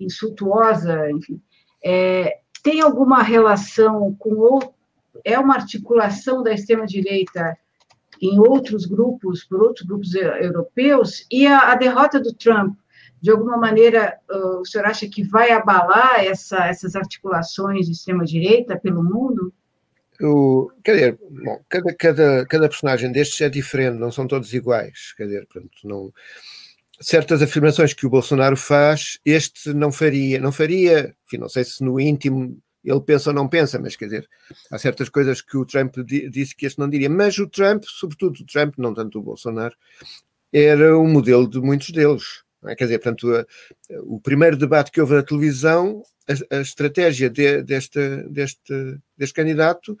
insultuosa, 0.00 1.10
enfim, 1.10 1.40
é, 1.84 2.40
tem 2.62 2.80
alguma 2.80 3.22
relação 3.22 4.14
com 4.18 4.30
ou 4.36 4.74
é 5.24 5.38
uma 5.38 5.54
articulação 5.54 6.42
da 6.42 6.52
extrema 6.52 6.86
direita 6.86 7.58
em 8.20 8.38
outros 8.38 8.86
grupos, 8.86 9.44
por 9.44 9.62
outros 9.62 9.86
grupos 9.86 10.14
europeus, 10.14 11.26
e 11.30 11.46
a, 11.46 11.72
a 11.72 11.74
derrota 11.74 12.20
do 12.20 12.32
Trump, 12.32 12.76
de 13.20 13.30
alguma 13.30 13.56
maneira, 13.56 14.18
o 14.28 14.64
senhor 14.64 14.86
acha 14.86 15.08
que 15.08 15.24
vai 15.24 15.50
abalar 15.50 16.24
essa, 16.24 16.66
essas 16.66 16.94
articulações 16.94 17.86
de 17.86 17.92
extrema-direita 17.92 18.78
pelo 18.78 19.02
mundo? 19.02 19.52
O, 20.20 20.70
quer 20.82 20.94
dizer, 20.94 21.18
bom, 21.44 21.60
cada, 21.68 21.94
cada, 21.94 22.46
cada 22.46 22.68
personagem 22.68 23.10
destes 23.10 23.40
é 23.40 23.48
diferente, 23.48 23.98
não 23.98 24.10
são 24.10 24.26
todos 24.26 24.52
iguais. 24.52 25.12
Quer 25.16 25.24
dizer, 25.24 25.46
pronto, 25.46 25.70
não, 25.84 26.12
certas 27.00 27.42
afirmações 27.42 27.94
que 27.94 28.06
o 28.06 28.10
Bolsonaro 28.10 28.56
faz, 28.56 29.18
este 29.24 29.72
não 29.72 29.92
faria. 29.92 30.40
Não 30.40 30.52
faria, 30.52 31.14
enfim, 31.26 31.38
não 31.38 31.48
sei 31.48 31.64
se 31.64 31.82
no 31.84 32.00
íntimo 32.00 32.58
ele 32.90 33.00
pensa 33.00 33.30
ou 33.30 33.34
não 33.34 33.48
pensa, 33.48 33.78
mas 33.78 33.96
quer 33.96 34.06
dizer, 34.06 34.28
há 34.70 34.78
certas 34.78 35.08
coisas 35.08 35.40
que 35.40 35.56
o 35.56 35.66
Trump 35.66 35.96
disse 36.30 36.54
que 36.54 36.66
este 36.66 36.78
não 36.78 36.88
diria. 36.88 37.10
Mas 37.10 37.38
o 37.38 37.48
Trump, 37.48 37.84
sobretudo 37.86 38.40
o 38.40 38.46
Trump, 38.46 38.74
não 38.78 38.94
tanto 38.94 39.18
o 39.18 39.22
Bolsonaro, 39.22 39.74
era 40.52 40.96
o 40.96 41.06
modelo 41.06 41.48
de 41.48 41.60
muitos 41.60 41.90
deles. 41.90 42.42
É? 42.64 42.74
Quer 42.74 42.84
dizer, 42.84 42.98
portanto, 42.98 43.34
a, 43.34 43.46
o 44.02 44.20
primeiro 44.20 44.56
debate 44.56 44.90
que 44.90 45.00
houve 45.00 45.14
na 45.14 45.22
televisão, 45.22 46.02
a, 46.28 46.56
a 46.56 46.60
estratégia 46.60 47.30
de, 47.30 47.62
deste, 47.62 48.22
deste, 48.28 48.98
deste 49.16 49.34
candidato 49.34 49.96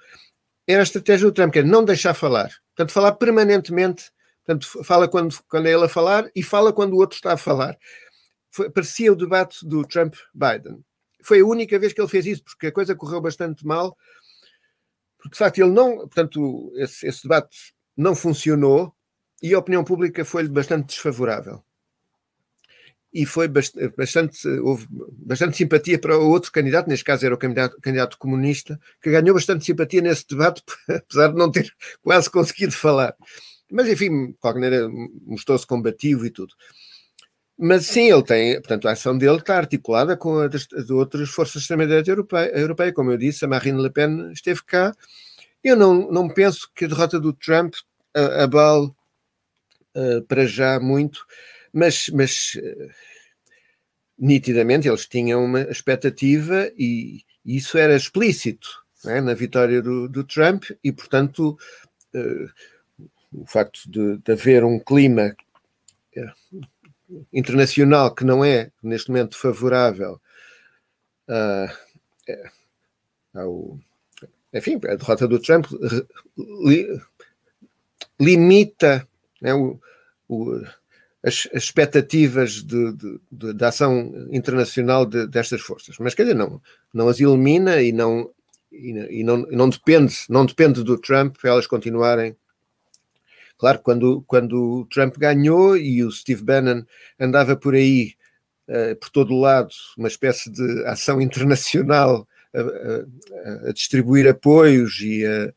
era 0.66 0.80
a 0.80 0.82
estratégia 0.82 1.26
do 1.26 1.32
Trump, 1.32 1.52
que 1.52 1.60
é 1.60 1.62
não 1.62 1.84
deixar 1.84 2.14
falar. 2.14 2.50
Portanto, 2.76 2.92
falar 2.92 3.12
permanentemente, 3.12 4.10
portanto, 4.44 4.84
fala 4.84 5.08
quando, 5.08 5.34
quando 5.48 5.66
é 5.66 5.72
ele 5.72 5.84
a 5.84 5.88
falar 5.88 6.30
e 6.34 6.42
fala 6.42 6.72
quando 6.72 6.92
o 6.92 6.98
outro 6.98 7.16
está 7.16 7.32
a 7.32 7.38
falar. 7.38 7.76
Foi, 8.50 8.70
parecia 8.70 9.12
o 9.12 9.16
debate 9.16 9.66
do 9.66 9.86
Trump-Biden. 9.86 10.84
Foi 11.22 11.40
a 11.40 11.46
única 11.46 11.78
vez 11.78 11.92
que 11.92 12.00
ele 12.00 12.08
fez 12.08 12.26
isso, 12.26 12.44
porque 12.44 12.68
a 12.68 12.72
coisa 12.72 12.94
correu 12.94 13.20
bastante 13.20 13.66
mal, 13.66 13.96
porque 15.18 15.32
de 15.32 15.38
facto 15.38 15.58
ele 15.58 15.70
não, 15.70 15.98
portanto, 15.98 16.72
esse, 16.76 17.06
esse 17.06 17.22
debate 17.22 17.74
não 17.96 18.14
funcionou 18.14 18.94
e 19.42 19.54
a 19.54 19.58
opinião 19.58 19.84
pública 19.84 20.24
foi-lhe 20.24 20.48
bastante 20.48 20.86
desfavorável. 20.86 21.62
E 23.12 23.24
foi 23.24 23.48
bastante, 23.48 24.46
houve 24.60 24.86
bastante 24.90 25.56
simpatia 25.56 25.98
para 25.98 26.18
o 26.18 26.28
outro 26.28 26.52
candidato, 26.52 26.88
neste 26.88 27.04
caso 27.04 27.24
era 27.24 27.34
o 27.34 27.38
candidato, 27.38 27.80
candidato 27.80 28.18
comunista, 28.18 28.78
que 29.02 29.10
ganhou 29.10 29.34
bastante 29.34 29.64
simpatia 29.64 30.02
nesse 30.02 30.26
debate, 30.28 30.62
apesar 30.88 31.28
de 31.28 31.38
não 31.38 31.50
ter 31.50 31.72
quase 32.02 32.30
conseguido 32.30 32.72
falar. 32.72 33.16
Mas, 33.70 33.88
enfim, 33.88 34.28
de 34.28 34.32
qualquer 34.34 34.60
maneira, 34.60 34.88
mostrou-se 35.22 35.66
combativo 35.66 36.26
e 36.26 36.30
tudo. 36.30 36.54
Mas 37.60 37.86
sim, 37.86 38.10
ele 38.10 38.22
tem, 38.22 38.54
portanto, 38.54 38.86
a 38.86 38.92
ação 38.92 39.18
dele 39.18 39.38
está 39.38 39.56
articulada 39.56 40.16
com 40.16 40.38
a 40.38 40.46
de 40.46 40.92
outras 40.92 41.28
forças 41.28 41.54
de 41.54 41.58
extrema-direita 41.60 42.10
europeia, 42.10 42.50
europeia. 42.56 42.92
Como 42.92 43.10
eu 43.10 43.18
disse, 43.18 43.44
a 43.44 43.48
Marine 43.48 43.82
Le 43.82 43.90
Pen 43.90 44.30
esteve 44.32 44.62
cá. 44.64 44.94
Eu 45.64 45.76
não, 45.76 46.10
não 46.12 46.28
penso 46.28 46.70
que 46.72 46.84
a 46.84 46.88
derrota 46.88 47.18
do 47.18 47.32
Trump 47.32 47.74
abale 48.14 48.92
uh, 49.96 50.22
para 50.28 50.46
já 50.46 50.78
muito, 50.78 51.26
mas, 51.72 52.08
mas 52.10 52.54
uh, 52.56 52.90
nitidamente 54.16 54.88
eles 54.88 55.06
tinham 55.06 55.44
uma 55.44 55.62
expectativa 55.62 56.70
e, 56.78 57.22
e 57.44 57.56
isso 57.56 57.76
era 57.76 57.96
explícito 57.96 58.68
é? 59.04 59.20
na 59.20 59.34
vitória 59.34 59.82
do, 59.82 60.08
do, 60.08 60.24
Trump 60.24 60.64
e, 60.82 60.92
portanto, 60.92 61.58
uh, 62.14 62.50
o 63.32 63.46
facto 63.46 63.80
de, 63.90 64.18
de 64.18 64.32
haver 64.32 64.64
um 64.64 64.78
clima 64.78 65.34
internacional 67.32 68.14
que 68.14 68.24
não 68.24 68.44
é, 68.44 68.70
neste 68.82 69.10
momento, 69.10 69.36
favorável 69.36 70.20
uh, 71.28 72.48
ao. 73.34 73.78
Enfim, 74.52 74.80
a 74.84 74.94
derrota 74.94 75.28
do 75.28 75.38
Trump 75.38 75.66
li, 76.36 76.86
limita 78.18 79.06
né, 79.42 79.54
o, 79.54 79.78
o, 80.26 80.62
as, 81.22 81.48
as, 81.52 81.64
expectativas 81.64 82.62
de, 82.62 82.92
de, 82.94 83.20
de, 83.30 83.52
de 83.52 83.64
ação 83.64 84.28
internacional 84.30 85.04
destas 85.04 85.60
forças. 85.60 85.96
Mas, 85.98 86.14
quer 86.14 86.22
dizer, 86.22 86.34
não, 86.34 86.62
não 86.94 87.08
as 87.08 87.20
elimina 87.20 87.82
e 87.82 87.92
não, 87.92 88.30
e, 88.72 89.20
e 89.20 89.24
não, 89.24 89.38
não, 89.50 89.68
depende, 89.68 90.14
não 90.28 90.46
depende 90.46 90.82
do 90.82 90.98
Trump 90.98 91.36
para 91.38 91.50
elas 91.50 91.66
continuarem 91.66 92.34
Claro, 93.58 93.80
quando, 93.80 94.22
quando 94.26 94.80
o 94.80 94.86
Trump 94.86 95.16
ganhou 95.18 95.76
e 95.76 96.04
o 96.04 96.10
Steve 96.12 96.42
Bannon 96.42 96.84
andava 97.18 97.56
por 97.56 97.74
aí, 97.74 98.14
uh, 98.68 98.94
por 98.96 99.10
todo 99.10 99.34
o 99.34 99.40
lado, 99.40 99.70
uma 99.96 100.08
espécie 100.08 100.48
de 100.48 100.84
ação 100.86 101.20
internacional 101.20 102.26
a, 102.54 102.60
a, 102.60 103.68
a 103.68 103.72
distribuir 103.72 104.28
apoios 104.28 105.00
e 105.00 105.26
a, 105.26 105.52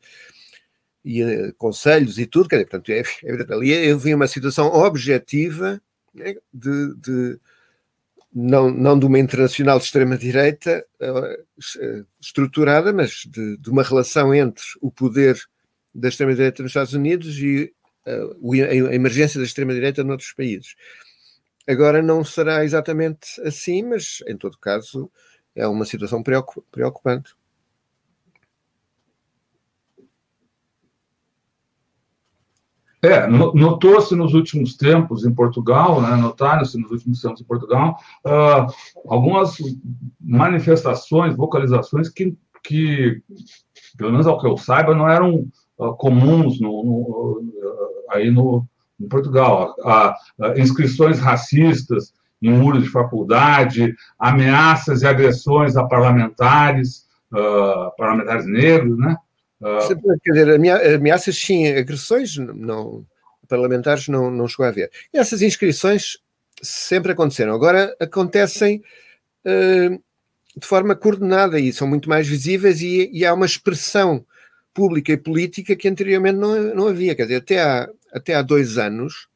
e 1.04 1.22
a 1.22 1.52
conselhos 1.54 2.18
e 2.18 2.26
tudo, 2.26 2.48
dizer, 2.48 2.66
portanto, 2.66 2.90
é, 2.90 3.00
é, 3.00 3.54
ali 3.54 3.70
eu 3.70 3.98
vi 3.98 4.14
uma 4.14 4.26
situação 4.26 4.66
objetiva 4.66 5.80
né, 6.14 6.34
de, 6.52 6.94
de 6.96 7.40
não, 8.34 8.70
não 8.70 8.98
de 8.98 9.06
uma 9.06 9.18
internacional 9.18 9.78
de 9.78 9.84
extrema-direita 9.84 10.84
uh, 11.00 12.04
estruturada, 12.20 12.92
mas 12.92 13.26
de, 13.28 13.58
de, 13.58 13.70
uma 13.70 13.82
relação 13.82 14.34
entre 14.34 14.64
o 14.80 14.90
poder 14.90 15.38
da 15.94 16.08
extrema-direita 16.08 16.62
nos 16.62 16.70
Estados 16.70 16.94
Unidos 16.94 17.38
e 17.38 17.72
a 18.06 18.94
emergência 18.94 19.38
da 19.38 19.46
extrema-direita 19.46 20.04
noutros 20.04 20.32
países. 20.32 20.74
Agora 21.68 22.02
não 22.02 22.24
será 22.24 22.64
exatamente 22.64 23.40
assim, 23.42 23.82
mas 23.82 24.22
em 24.26 24.36
todo 24.36 24.58
caso 24.58 25.10
é 25.54 25.66
uma 25.66 25.84
situação 25.84 26.22
preocupante. 26.22 27.34
É, 33.04 33.26
notou-se 33.26 34.14
nos 34.14 34.32
últimos 34.32 34.76
tempos 34.76 35.24
em 35.24 35.34
Portugal, 35.34 36.00
né, 36.00 36.14
notaram-se 36.14 36.78
nos 36.78 36.92
últimos 36.92 37.20
tempos 37.20 37.40
em 37.40 37.44
Portugal, 37.44 37.96
uh, 38.24 38.72
algumas 39.08 39.56
manifestações, 40.20 41.34
vocalizações 41.34 42.08
que, 42.08 42.32
que, 42.62 43.20
pelo 43.98 44.12
menos 44.12 44.28
ao 44.28 44.38
que 44.38 44.46
eu 44.46 44.56
saiba, 44.56 44.94
não 44.94 45.08
eram 45.08 45.48
uh, 45.78 45.96
comuns 45.96 46.60
no, 46.60 46.84
no, 46.84 47.52
aí 48.12 48.30
no, 48.30 48.66
em 49.00 49.08
Portugal. 49.08 49.74
A, 49.84 50.14
a, 50.40 50.58
inscrições 50.58 51.18
racistas 51.18 52.12
em 52.40 52.50
muros 52.50 52.82
de 52.82 52.90
faculdade, 52.90 53.94
ameaças 54.18 55.02
e 55.02 55.06
agressões 55.06 55.76
a 55.76 55.84
parlamentares, 55.84 57.06
uh, 57.32 57.94
parlamentares 57.96 58.46
negros, 58.46 58.98
né? 58.98 59.16
Uh, 59.60 60.18
Quer 60.24 60.32
dizer, 60.32 60.94
ameaças 60.96 61.36
sim, 61.36 61.68
agressões 61.68 62.36
não, 62.36 63.06
parlamentares 63.48 64.08
não, 64.08 64.28
não 64.28 64.48
chegou 64.48 64.66
a 64.66 64.70
haver. 64.70 64.90
Essas 65.12 65.40
inscrições 65.40 66.18
sempre 66.60 67.12
aconteceram. 67.12 67.54
Agora 67.54 67.94
acontecem 68.00 68.82
uh, 69.46 70.02
de 70.56 70.66
forma 70.66 70.96
coordenada 70.96 71.60
e 71.60 71.72
são 71.72 71.86
muito 71.86 72.08
mais 72.08 72.26
visíveis 72.26 72.80
e, 72.82 73.08
e, 73.12 73.24
há 73.24 73.32
uma 73.32 73.46
expressão 73.46 74.24
pública 74.74 75.12
e 75.12 75.16
política 75.16 75.76
que 75.76 75.88
anteriormente 75.88 76.38
não, 76.38 76.74
não 76.74 76.88
havia. 76.88 77.14
Quer 77.14 77.22
dizer, 77.22 77.36
até 77.36 77.62
há, 77.62 77.88
até 78.12 78.34
há 78.34 78.42
dois 78.42 78.78
anos, 78.78 79.28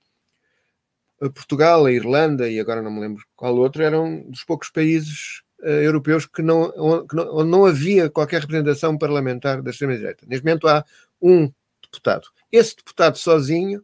Portugal, 1.34 1.86
a 1.86 1.92
Irlanda 1.92 2.48
e 2.48 2.60
agora 2.60 2.82
não 2.82 2.90
me 2.90 3.00
lembro 3.00 3.24
qual 3.34 3.56
outro, 3.56 3.82
eram 3.82 4.22
dos 4.28 4.44
poucos 4.44 4.70
países 4.70 5.42
uh, 5.60 5.68
europeus 5.68 6.26
que 6.26 6.42
não, 6.42 7.06
que 7.06 7.16
não, 7.16 7.36
onde 7.36 7.50
não 7.50 7.64
havia 7.64 8.10
qualquer 8.10 8.42
representação 8.42 8.98
parlamentar 8.98 9.62
da 9.62 9.70
extrema-direita. 9.70 10.26
Neste 10.26 10.44
momento 10.44 10.68
há 10.68 10.84
um 11.20 11.50
deputado. 11.82 12.28
Esse 12.52 12.76
deputado 12.76 13.16
sozinho 13.16 13.82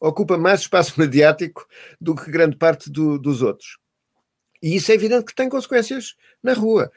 ocupa 0.00 0.38
mais 0.38 0.60
espaço 0.60 0.94
mediático 1.00 1.66
do 2.00 2.14
que 2.14 2.30
grande 2.30 2.56
parte 2.56 2.90
do, 2.90 3.18
dos 3.18 3.42
outros. 3.42 3.78
E 4.62 4.76
isso 4.76 4.90
é 4.90 4.94
evidente 4.94 5.26
que 5.26 5.34
tem 5.34 5.48
consequências 5.48 6.16
na 6.42 6.52
rua. 6.52 6.90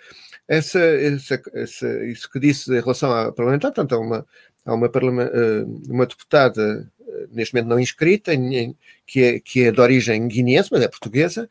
Essa, 0.47 0.79
essa, 0.79 1.41
essa, 1.53 2.05
isso 2.05 2.29
que 2.29 2.39
disse 2.39 2.71
em 2.71 2.81
relação 2.81 3.11
à 3.13 3.31
parlamentar, 3.31 3.71
portanto, 3.71 3.93
há 3.93 3.99
uma, 3.99 4.25
há 4.65 4.73
uma, 4.73 4.87
eh, 4.87 5.63
uma 5.87 6.05
deputada 6.05 6.91
neste 7.31 7.53
momento 7.53 7.69
não 7.69 7.79
inscrita, 7.79 8.31
que 9.05 9.23
é, 9.23 9.39
que 9.39 9.63
é 9.63 9.71
de 9.71 9.81
origem 9.81 10.27
guineense, 10.27 10.69
mas 10.71 10.81
é 10.81 10.87
portuguesa, 10.87 11.49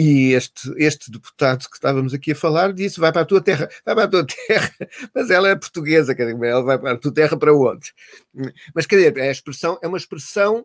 e 0.00 0.32
este, 0.32 0.72
este 0.76 1.10
deputado 1.10 1.68
que 1.68 1.74
estávamos 1.74 2.14
aqui 2.14 2.32
a 2.32 2.36
falar 2.36 2.72
disse: 2.72 3.00
vai 3.00 3.10
para 3.10 3.22
a 3.22 3.24
tua 3.24 3.40
terra, 3.40 3.68
vai 3.84 3.94
para 3.94 4.04
a 4.04 4.08
tua 4.08 4.26
terra, 4.46 4.72
mas 5.14 5.30
ela 5.30 5.48
é 5.48 5.56
portuguesa, 5.56 6.14
quer 6.14 6.32
dizer, 6.32 6.46
ela 6.46 6.62
vai 6.62 6.78
para 6.78 6.92
a 6.92 6.96
tua 6.96 7.12
terra 7.12 7.36
para 7.36 7.52
onde? 7.52 7.92
Mas 8.74 8.86
quer 8.86 8.96
dizer, 8.96 9.18
a 9.20 9.30
expressão, 9.30 9.78
é 9.82 9.88
uma 9.88 9.98
expressão 9.98 10.64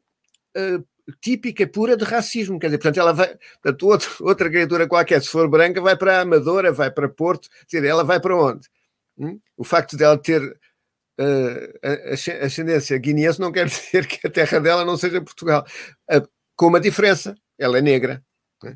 uh, 0.55 0.85
típica, 1.19 1.65
pura 1.67 1.97
de 1.97 2.03
racismo, 2.03 2.59
quer 2.59 2.67
dizer, 2.67 2.77
portanto, 2.77 2.99
ela 2.99 3.13
vai, 3.13 3.35
portanto, 3.61 3.87
outra, 3.87 4.09
outra 4.19 4.49
criatura 4.49 4.87
qualquer, 4.87 5.21
se 5.21 5.29
for 5.29 5.49
branca, 5.49 5.81
vai 5.81 5.97
para 5.97 6.19
a 6.19 6.21
Amadora, 6.21 6.71
vai 6.71 6.91
para 6.91 7.09
Porto, 7.09 7.49
quer 7.67 7.77
dizer, 7.77 7.87
ela 7.87 8.03
vai 8.03 8.19
para 8.19 8.35
onde? 8.35 8.67
Hum? 9.17 9.39
O 9.57 9.63
facto 9.63 9.97
dela 9.97 10.17
ter 10.17 10.41
a 11.19 12.45
ascendência 12.45 12.97
guineense 12.97 13.39
não 13.39 13.51
quer 13.51 13.65
dizer 13.67 14.07
que 14.07 14.25
a 14.25 14.29
terra 14.29 14.59
dela 14.59 14.85
não 14.85 14.97
seja 14.97 15.21
Portugal. 15.21 15.65
Com 16.55 16.67
uma 16.67 16.79
diferença, 16.79 17.35
ela 17.57 17.77
é 17.77 17.81
negra. 17.81 18.23
Né? 18.63 18.73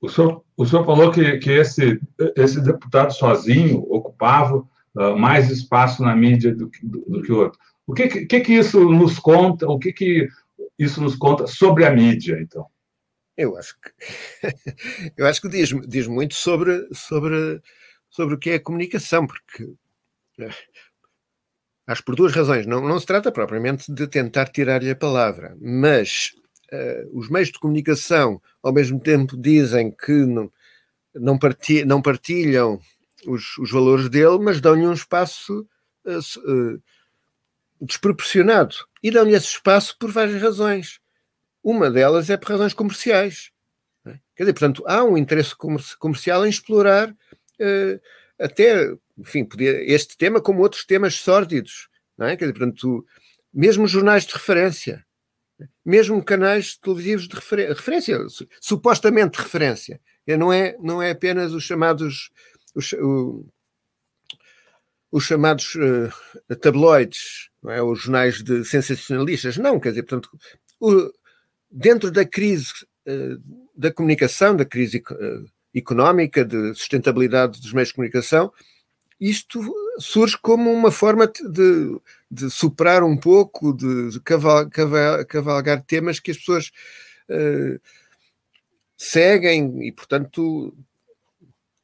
O 0.00 0.08
senhor, 0.08 0.44
o 0.56 0.66
senhor 0.66 0.84
falou 0.84 1.10
que, 1.10 1.38
que 1.38 1.50
esse, 1.50 2.00
esse 2.36 2.60
deputado 2.60 3.12
sozinho 3.12 3.80
ocupava 3.90 4.58
uh, 4.58 5.18
mais 5.18 5.50
espaço 5.50 6.02
na 6.02 6.14
mídia 6.14 6.54
do, 6.54 6.70
do, 6.82 7.00
do 7.00 7.22
que 7.22 7.32
o 7.32 7.38
outro. 7.38 7.58
O 7.86 7.94
que, 7.94 8.26
que, 8.26 8.40
que 8.40 8.52
isso 8.52 8.88
nos 8.90 9.18
conta? 9.18 9.66
O 9.68 9.78
que, 9.78 9.92
que 9.92 10.28
isso 10.78 11.00
nos 11.00 11.16
conta 11.16 11.46
sobre 11.46 11.84
a 11.84 11.90
mídia, 11.90 12.38
então? 12.40 12.66
Eu 13.36 13.56
acho 13.56 13.76
que 13.80 13.90
eu 15.16 15.26
acho 15.26 15.40
que 15.40 15.48
diz, 15.48 15.70
diz 15.86 16.06
muito 16.06 16.34
sobre, 16.34 16.88
sobre 16.92 17.60
sobre 18.10 18.34
o 18.34 18.38
que 18.38 18.50
é 18.50 18.54
a 18.54 18.60
comunicação, 18.60 19.26
porque 19.26 19.72
eh, 20.38 20.50
acho 21.86 22.04
por 22.04 22.14
duas 22.14 22.32
razões. 22.32 22.66
Não, 22.66 22.80
não 22.86 22.98
se 22.98 23.06
trata 23.06 23.32
propriamente 23.32 23.92
de 23.92 24.06
tentar 24.06 24.46
tirar-lhe 24.46 24.90
a 24.90 24.96
palavra, 24.96 25.56
mas 25.60 26.32
uh, 26.72 27.18
os 27.18 27.28
meios 27.28 27.48
de 27.48 27.58
comunicação, 27.58 28.40
ao 28.62 28.72
mesmo 28.72 29.00
tempo, 29.00 29.36
dizem 29.36 29.90
que 29.90 30.12
não, 30.12 30.52
não, 31.14 31.38
partilham, 31.38 31.86
não 31.86 32.02
partilham 32.02 32.80
os, 33.26 33.56
os, 33.58 33.70
valores 33.70 34.08
dele, 34.08 34.38
mas 34.38 34.60
dão-lhe 34.60 34.86
um 34.86 34.92
espaço 34.92 35.66
uh, 36.04 36.18
uh, 36.18 36.82
desproporcionado. 37.80 38.76
E 39.02 39.10
dão-lhe 39.10 39.34
esse 39.34 39.46
espaço 39.46 39.96
por 39.98 40.10
várias 40.10 40.42
razões. 40.42 41.00
Uma 41.62 41.90
delas 41.90 42.28
é 42.30 42.36
por 42.36 42.50
razões 42.50 42.74
comerciais. 42.74 43.50
É? 44.04 44.18
Quer 44.36 44.44
dizer, 44.44 44.52
portanto, 44.52 44.84
há 44.86 45.04
um 45.04 45.16
interesse 45.16 45.54
comercial 45.98 46.44
em 46.44 46.50
explorar 46.50 47.14
até, 48.38 48.92
enfim, 49.16 49.44
podia, 49.44 49.82
este 49.82 50.16
tema 50.16 50.40
como 50.40 50.62
outros 50.62 50.84
temas 50.84 51.14
sórdidos, 51.14 51.88
não 52.16 52.26
é? 52.26 52.36
Quer 52.36 52.46
dizer, 52.46 52.58
portanto, 52.58 53.04
mesmo 53.52 53.86
jornais 53.86 54.24
de 54.24 54.32
referência, 54.32 55.04
mesmo 55.84 56.22
canais 56.24 56.76
televisivos 56.76 57.26
de 57.26 57.34
refer 57.34 57.68
referência, 57.68 58.18
supostamente 58.60 59.38
referência. 59.38 60.00
Não 60.38 60.52
é, 60.52 60.76
não 60.80 61.02
é 61.02 61.10
apenas 61.10 61.52
os 61.52 61.64
chamados 61.64 62.30
os, 62.74 62.92
o, 62.92 63.46
os 65.10 65.24
chamados 65.24 65.74
uh, 65.74 66.56
tabloides, 66.56 67.50
não 67.62 67.72
é? 67.72 67.82
os 67.82 68.02
jornais 68.02 68.42
de 68.42 68.64
sensacionalistas. 68.64 69.56
Não, 69.56 69.80
quer 69.80 69.90
dizer, 69.90 70.04
portanto, 70.04 70.30
o, 70.80 71.10
dentro 71.70 72.10
da 72.10 72.24
crise 72.24 72.72
uh, 73.06 73.42
da 73.76 73.92
comunicação, 73.92 74.54
da 74.54 74.64
crise 74.64 75.02
uh, 75.10 75.50
económica, 75.74 76.44
de 76.44 76.74
sustentabilidade 76.74 77.60
dos 77.60 77.72
meios 77.72 77.88
de 77.88 77.94
comunicação, 77.94 78.52
isto 79.20 79.60
surge 79.98 80.38
como 80.40 80.72
uma 80.72 80.92
forma 80.92 81.26
de, 81.26 82.00
de 82.30 82.50
superar 82.50 83.02
um 83.02 83.16
pouco, 83.16 83.72
de, 83.72 84.10
de 84.10 84.20
caval, 84.20 84.68
caval, 84.70 85.26
cavalgar 85.26 85.82
temas 85.82 86.20
que 86.20 86.30
as 86.30 86.36
pessoas 86.36 86.70
uh, 87.28 87.80
seguem 88.96 89.86
e, 89.86 89.92
portanto, 89.92 90.72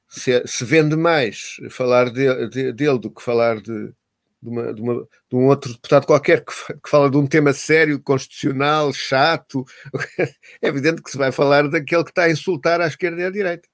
se, 0.08 0.42
se, 0.46 0.64
vende 0.64 0.94
mais 0.96 1.56
falar 1.70 2.10
de, 2.10 2.48
de, 2.48 2.72
dele 2.72 2.98
do 3.00 3.10
que 3.10 3.22
falar 3.22 3.60
de, 3.60 3.92
de, 4.40 4.48
uma, 4.48 4.72
de, 4.72 4.80
uma, 4.80 4.94
de, 4.94 5.36
um 5.36 5.46
outro 5.46 5.72
deputado 5.72 6.06
qualquer 6.06 6.44
que, 6.44 6.52
que, 6.52 6.88
fala 6.88 7.10
de 7.10 7.16
um 7.16 7.26
tema 7.26 7.52
sério, 7.52 8.00
constitucional, 8.00 8.92
chato. 8.92 9.64
É 10.62 10.68
evidente 10.68 11.02
que 11.02 11.10
se 11.10 11.18
vai 11.18 11.32
falar 11.32 11.68
daquele 11.68 12.04
que 12.04 12.10
está 12.10 12.24
a 12.24 12.30
insultar 12.30 12.80
à 12.80 12.86
esquerda 12.86 13.22
e 13.22 13.24
à 13.24 13.30
direita. 13.30 13.68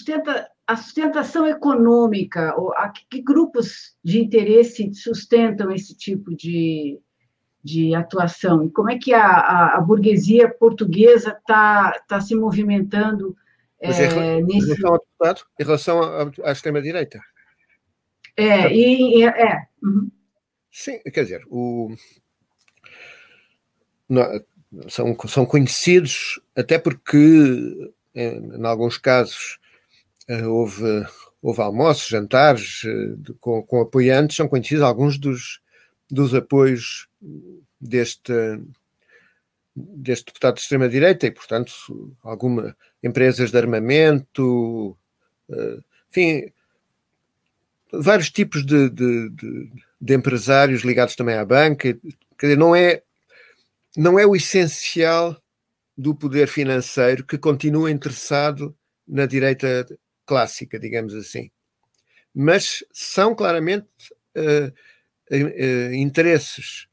Sustenta, 0.00 0.50
a 0.66 0.76
sustentação 0.76 1.46
econômica, 1.46 2.54
ou 2.56 2.72
a, 2.72 2.88
que 2.88 3.20
grupos 3.22 3.96
de 4.02 4.20
interesse 4.20 4.92
sustentam 4.94 5.70
esse 5.70 5.96
tipo 5.96 6.34
de, 6.34 6.98
de 7.62 7.94
atuação? 7.94 8.64
E 8.64 8.70
como 8.70 8.90
é 8.90 8.98
que 8.98 9.12
a, 9.12 9.24
a, 9.24 9.76
a 9.76 9.80
burguesia 9.80 10.48
portuguesa 10.48 11.36
está 11.38 11.92
tá 12.08 12.20
se 12.20 12.34
movimentando 12.34 13.36
é, 13.80 13.88
em, 14.38 14.44
nesse... 14.44 14.72
em 14.72 14.74
relação 14.74 14.92
ao 14.92 14.98
deputado, 14.98 15.42
em 15.58 15.64
relação 15.64 16.00
à, 16.44 16.52
extrema-direita? 16.52 17.20
É, 18.36 18.72
e, 18.74 19.22
é. 19.24 19.66
Uhum. 19.82 20.10
Sim, 20.70 21.00
quer 21.12 21.24
dizer, 21.24 21.42
o, 21.48 21.92
não, 24.08 24.24
são, 24.88 25.16
são 25.26 25.44
conhecidos, 25.44 26.40
até 26.56 26.78
porque, 26.78 27.92
em, 28.14 28.56
em 28.56 28.64
alguns 28.64 28.96
casos, 28.96 29.59
houve, 30.46 31.06
houve 31.42 31.60
almoços, 31.60 32.08
jantares 32.08 32.82
eh, 32.84 33.32
com, 33.40 33.62
com 33.62 33.80
apoiantes, 33.80 34.36
são 34.36 34.48
conhecidos 34.48 34.82
alguns 34.82 35.18
dos, 35.18 35.60
dos 36.10 36.34
apoios 36.34 37.08
deste, 37.80 38.32
deste 39.74 40.26
deputado 40.26 40.54
de 40.54 40.60
extrema-direita 40.60 41.26
e, 41.26 41.30
portanto, 41.30 41.72
algumas 42.22 42.74
empresas 43.02 43.50
de 43.50 43.58
armamento, 43.58 44.96
eh, 45.50 45.78
enfim, 46.10 46.52
vários 47.92 48.30
tipos 48.30 48.64
de, 48.64 48.90
de, 48.90 49.30
de, 49.30 49.70
de, 50.00 50.14
empresários 50.14 50.82
ligados 50.82 51.16
também 51.16 51.36
à 51.36 51.44
banca. 51.44 51.98
Quer 52.38 52.46
dizer, 52.46 52.58
não 52.58 52.74
é, 52.74 53.02
não 53.96 54.18
é 54.18 54.26
o 54.26 54.36
essencial 54.36 55.40
do 55.96 56.14
poder 56.14 56.46
financeiro 56.48 57.24
que 57.24 57.36
continua 57.36 57.90
interessado 57.90 58.74
na 59.06 59.26
direita 59.26 59.86
clássica, 60.30 60.78
digamos 60.78 61.12
assim. 61.12 61.50
Mas 62.32 62.84
são 62.92 63.34
claramente 63.34 63.88
uh, 64.36 64.72
uh, 65.32 65.92
interesses 65.92 66.86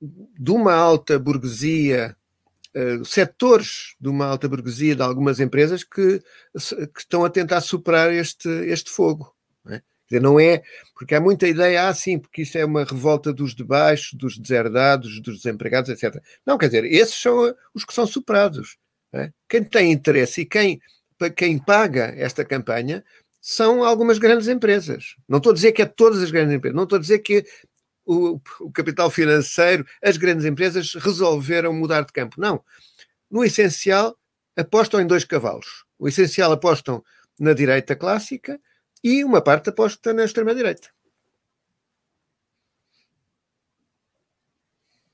de 0.00 0.50
uma 0.50 0.72
alta 0.72 1.18
burguesia, 1.18 2.16
uh, 2.74 3.04
setores 3.04 3.94
de 4.00 4.08
uma 4.08 4.24
alta 4.24 4.48
burguesia 4.48 4.96
de 4.96 5.02
algumas 5.02 5.40
empresas 5.40 5.84
que, 5.84 6.22
que 6.94 7.00
estão 7.00 7.22
a 7.22 7.28
tentar 7.28 7.60
superar 7.60 8.10
este, 8.10 8.48
este 8.48 8.90
fogo. 8.90 9.36
Não 9.62 9.74
é? 9.74 9.82
Dizer, 10.08 10.22
não 10.22 10.40
é 10.40 10.62
porque 10.94 11.14
há 11.14 11.20
muita 11.20 11.46
ideia, 11.46 11.86
ah, 11.86 11.92
sim, 11.92 12.18
porque 12.18 12.40
isso 12.40 12.56
é 12.56 12.64
uma 12.64 12.84
revolta 12.84 13.30
dos 13.30 13.54
de 13.54 13.62
baixo, 13.62 14.16
dos 14.16 14.38
deserdados, 14.38 15.20
dos 15.20 15.42
desempregados, 15.42 15.90
etc. 15.90 16.18
Não, 16.46 16.56
quer 16.56 16.68
dizer, 16.68 16.86
esses 16.86 17.20
são 17.20 17.54
os 17.74 17.84
que 17.84 17.92
são 17.92 18.06
superados. 18.06 18.78
É? 19.12 19.30
Quem 19.46 19.62
tem 19.62 19.92
interesse 19.92 20.40
e 20.40 20.46
quem 20.46 20.80
quem 21.36 21.58
paga 21.58 22.14
esta 22.16 22.44
campanha 22.44 23.04
são 23.40 23.84
algumas 23.84 24.18
grandes 24.18 24.48
empresas. 24.48 25.14
Não 25.28 25.38
estou 25.38 25.52
a 25.52 25.54
dizer 25.54 25.72
que 25.72 25.82
é 25.82 25.86
todas 25.86 26.22
as 26.22 26.30
grandes 26.30 26.54
empresas, 26.54 26.76
não 26.76 26.84
estou 26.84 26.96
a 26.96 27.00
dizer 27.00 27.20
que 27.20 27.44
o, 28.04 28.40
o 28.60 28.72
capital 28.72 29.10
financeiro, 29.10 29.86
as 30.02 30.16
grandes 30.16 30.44
empresas 30.44 30.94
resolveram 30.94 31.72
mudar 31.72 32.02
de 32.02 32.12
campo. 32.12 32.40
Não. 32.40 32.62
No 33.30 33.44
essencial, 33.44 34.16
apostam 34.56 35.00
em 35.00 35.06
dois 35.06 35.24
cavalos. 35.24 35.84
O 35.98 36.08
essencial 36.08 36.52
apostam 36.52 37.04
na 37.38 37.52
direita 37.52 37.94
clássica 37.94 38.60
e 39.02 39.24
uma 39.24 39.42
parte 39.42 39.70
aposta 39.70 40.12
na 40.12 40.24
extrema-direita. 40.24 40.88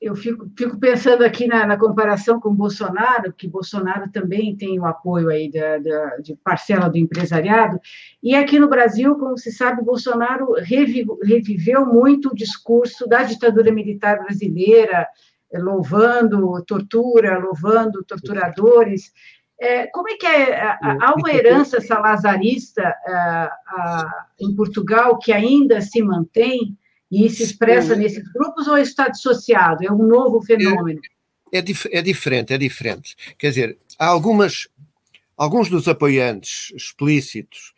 Eu 0.03 0.17
fico, 0.17 0.51
fico 0.59 0.77
pensando 0.81 1.25
aqui 1.25 1.47
na, 1.47 1.65
na, 1.65 1.79
comparação 1.79 2.41
com 2.41 2.53
Bolsonaro, 2.53 3.33
que 3.33 3.47
Bolsonaro 3.47 4.11
também 4.11 4.57
tem 4.57 4.79
o 4.81 4.85
apoio 4.85 5.29
aí 5.29 5.49
da, 5.49 5.79
da, 5.79 6.17
de 6.17 6.35
parcela 6.35 6.91
do 6.91 6.99
empresariado, 6.99 7.81
e 8.21 8.35
aqui 8.35 8.59
no 8.59 8.69
Brasil, 8.69 9.15
como 9.15 9.39
se 9.39 9.53
sabe, 9.53 9.85
Bolsonaro 9.85 10.55
reviveu 10.55 11.87
muito 11.87 12.31
o 12.31 12.35
discurso 12.35 13.07
da 13.07 13.23
ditadura 13.23 13.71
militar 13.71 14.19
brasileira, 14.19 15.07
louvando 15.55 16.61
tortura, 16.65 17.39
louvando 17.39 18.03
torturadores. 18.03 19.13
É, 19.61 19.87
como 19.87 20.09
é 20.09 20.15
que 20.15 20.27
é? 20.27 20.61
Há 20.81 21.15
uma 21.17 21.33
herança 21.33 21.81
salazarista 21.81 22.93
em 24.41 24.53
Portugal 24.57 25.17
que 25.19 25.33
ainda 25.33 25.81
se 25.81 26.03
mantém? 26.03 26.77
E 27.13 27.29
se 27.29 27.43
expressa 27.43 27.95
nesses 27.95 28.27
grupos 28.33 28.67
ou 28.67 28.79
está 28.79 29.07
dissociado? 29.07 29.85
É 29.85 29.93
um 29.93 30.07
novo 30.07 30.41
fenômeno? 30.41 30.99
É, 31.53 31.59
é, 31.59 31.63
dif 31.63 31.87
é 31.93 32.01
diferente, 32.01 32.55
é 32.55 32.59
diferente. 32.59 33.15
Quer 33.39 33.51
dizer, 33.51 33.79
há 33.99 34.07
algumas, 34.07 34.67
alguns 35.37 35.69
dos 35.69 35.87
apoiantes 35.87 36.73
explícitos 36.75 37.75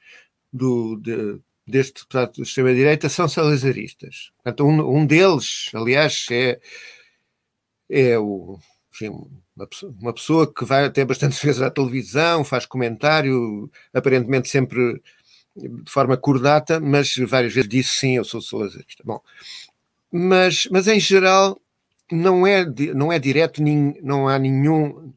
do, 0.52 0.94
de, 0.94 1.40
deste 1.66 1.94
deputado 1.94 2.34
de 2.34 2.42
extrema-direita 2.42 3.08
são 3.08 3.28
salazaristas. 3.28 4.30
Portanto, 4.36 4.68
um, 4.68 4.98
um 4.98 5.04
deles, 5.04 5.68
aliás, 5.74 6.26
é, 6.30 6.60
é 7.90 8.16
o, 8.16 8.60
enfim, 8.92 9.10
uma, 9.56 9.66
pessoa, 9.66 9.94
uma 10.00 10.12
pessoa 10.12 10.54
que 10.54 10.64
vai 10.64 10.84
até 10.84 11.04
bastante 11.04 11.34
vezes 11.44 11.60
à 11.60 11.72
televisão, 11.72 12.44
faz 12.44 12.66
comentário, 12.66 13.68
aparentemente 13.92 14.48
sempre 14.48 15.02
de 15.56 15.90
forma 15.90 16.16
cordata, 16.16 16.80
mas 16.80 17.14
várias 17.16 17.54
vezes 17.54 17.68
disse 17.68 17.98
sim, 17.98 18.16
eu 18.16 18.24
sou 18.24 18.40
salazarista. 18.40 19.02
Bom, 19.04 19.20
mas, 20.10 20.66
mas 20.70 20.88
em 20.88 20.98
geral 20.98 21.60
não 22.10 22.46
é, 22.46 22.64
não 22.94 23.12
é 23.12 23.18
direto, 23.18 23.62
não 24.02 24.28
há 24.28 24.38
nenhum, 24.38 25.12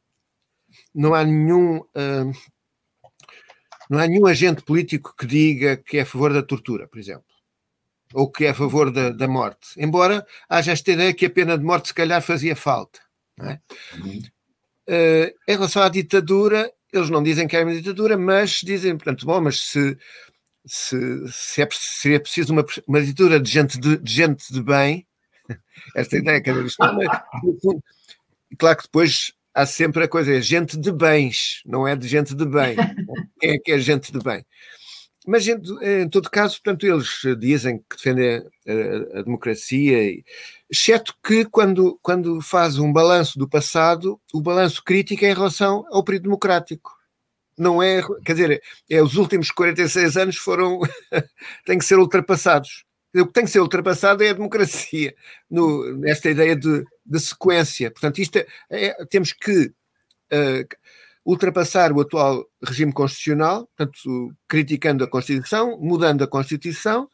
não 0.93 1.13
há 1.13 1.23
nenhum, 1.23 1.77
uh, 1.77 2.31
não 3.89 3.99
há 3.99 4.07
nenhum 4.07 4.25
agente 4.25 4.61
político 4.61 5.15
que 5.17 5.25
diga 5.25 5.77
que 5.77 5.97
é 5.97 6.01
a 6.01 6.05
favor 6.05 6.33
da 6.33 6.43
tortura, 6.43 6.87
por 6.87 6.99
exemplo, 6.99 7.25
ou 8.13 8.31
que 8.31 8.45
é 8.45 8.49
a 8.49 8.55
favor 8.55 8.91
da, 8.91 9.09
da 9.09 9.27
morte. 9.27 9.69
Embora 9.77 10.25
haja 10.47 10.71
esta 10.71 10.91
ideia 10.91 11.13
que 11.13 11.25
a 11.25 11.29
pena 11.29 11.57
de 11.57 11.63
morte 11.63 11.89
se 11.89 11.93
calhar 11.93 12.21
fazia 12.21 12.55
falta. 12.55 12.99
É? 13.39 13.59
Uh, 14.89 15.35
em 15.47 15.53
relação 15.53 15.83
à 15.83 15.89
ditadura, 15.89 16.71
eles 16.91 17.09
não 17.09 17.21
dizem 17.21 17.47
que 17.47 17.55
é 17.55 17.63
uma 17.63 17.75
ditadura, 17.75 18.17
mas 18.17 18.61
dizem, 18.63 18.95
portanto, 18.95 19.25
bom, 19.25 19.41
mas 19.41 19.59
se, 19.59 19.97
se, 20.67 20.97
se, 21.31 21.61
é, 21.61 21.67
se 21.71 22.13
é 22.13 22.19
preciso 22.19 22.53
uma, 22.53 22.65
uma 22.87 23.01
ditadura 23.01 23.39
de 23.39 23.49
gente 23.49 23.79
de, 23.79 23.97
de 23.97 24.13
gente 24.13 24.51
de 24.51 24.61
bem, 24.61 25.07
esta 25.95 26.17
ideia, 26.17 26.41
que 26.41 26.51
isto 26.51 26.79
não 26.79 27.81
claro 28.57 28.77
que 28.77 28.83
depois 28.83 29.33
há 29.53 29.65
sempre 29.65 30.03
a 30.03 30.07
coisa, 30.07 30.35
é 30.35 30.41
gente 30.41 30.77
de 30.77 30.91
bens, 30.91 31.61
não 31.65 31.87
é 31.87 31.95
de 31.95 32.07
gente 32.07 32.35
de 32.35 32.45
bem. 32.45 32.75
Quem 33.39 33.51
é 33.51 33.57
que 33.57 33.71
é 33.71 33.79
gente 33.79 34.11
de 34.11 34.19
bem? 34.19 34.45
Mas, 35.25 35.45
em, 35.47 35.57
em 35.81 36.09
todo 36.09 36.29
caso, 36.29 36.55
portanto, 36.55 36.85
eles 36.85 37.21
dizem 37.37 37.79
que 37.79 37.97
defendem 37.97 38.37
a, 38.37 39.19
a, 39.19 39.21
democracia, 39.23 39.97
exceto 40.69 41.13
que 41.21 41.43
quando, 41.43 41.99
quando 42.01 42.39
faz 42.41 42.77
um 42.77 42.93
balanço 42.93 43.37
do 43.37 43.49
passado, 43.49 44.21
o 44.33 44.41
balanço 44.41 44.81
crítico 44.83 45.25
é 45.25 45.31
em 45.31 45.33
relação 45.33 45.85
ao 45.91 46.03
período 46.03 46.23
democrático 46.23 46.96
não 47.57 47.81
é, 47.81 48.01
quer 48.23 48.33
dizer, 48.33 48.63
é, 48.89 49.01
os 49.01 49.15
últimos 49.15 49.51
46 49.51 50.17
anos 50.17 50.37
foram, 50.37 50.79
têm 51.65 51.77
que 51.77 51.85
ser 51.85 51.97
ultrapassados. 51.97 52.85
O 53.15 53.25
que 53.25 53.33
tem 53.33 53.45
que 53.45 53.51
ser 53.51 53.61
ultrapassado 53.61 54.23
é 54.23 54.29
a 54.29 54.33
democracia, 54.33 55.15
no, 55.49 55.97
nesta 55.97 56.29
ideia 56.29 56.55
de, 56.55 56.83
de 57.05 57.19
sequência. 57.19 57.89
Portanto, 57.89 58.19
isto 58.19 58.37
é, 58.37 58.45
é, 58.69 59.05
temos 59.05 59.33
que 59.33 59.67
uh, 59.67 60.67
ultrapassar 61.25 61.91
o 61.91 62.01
atual 62.01 62.45
regime 62.63 62.93
constitucional, 62.93 63.67
portanto, 63.75 64.35
criticando 64.47 65.03
a 65.03 65.09
Constituição, 65.09 65.79
mudando 65.79 66.23
a 66.23 66.27
Constituição, 66.27 67.09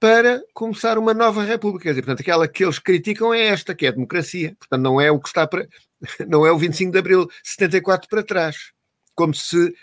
para 0.00 0.42
começar 0.54 0.98
uma 0.98 1.12
nova 1.12 1.44
república. 1.44 1.84
Quer 1.84 1.90
dizer, 1.90 2.02
portanto, 2.02 2.20
aquela 2.20 2.48
que 2.48 2.64
eles 2.64 2.78
criticam 2.78 3.34
é 3.34 3.46
esta, 3.46 3.74
que 3.74 3.86
é 3.86 3.90
a 3.90 3.92
democracia. 3.92 4.56
Portanto, 4.58 4.82
não 4.82 5.00
é 5.00 5.10
o 5.10 5.20
que 5.20 5.28
está 5.28 5.46
para. 5.46 5.68
Não 6.26 6.44
é 6.44 6.50
o 6.50 6.58
25 6.58 6.90
de 6.90 6.98
abril 6.98 7.28
74 7.44 8.08
para 8.08 8.24
trás. 8.24 8.72
Como 9.14 9.34
se 9.34 9.74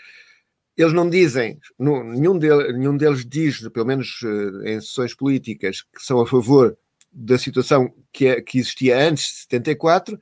eles 0.76 0.92
não 0.92 1.08
dizem, 1.08 1.60
nenhum, 1.78 2.38
deles, 2.38 2.74
nenhum 2.74 2.96
deles 2.96 3.24
diz, 3.26 3.68
pelo 3.68 3.86
menos 3.86 4.22
uh, 4.22 4.62
em 4.66 4.80
sessões 4.80 5.14
políticas, 5.14 5.82
que 5.82 6.02
são 6.02 6.20
a 6.20 6.26
favor 6.26 6.76
da 7.12 7.36
situação 7.36 7.92
que, 8.12 8.26
é, 8.26 8.40
que 8.40 8.58
existia 8.58 8.98
antes 8.98 9.24
de 9.24 9.40
74, 9.42 10.18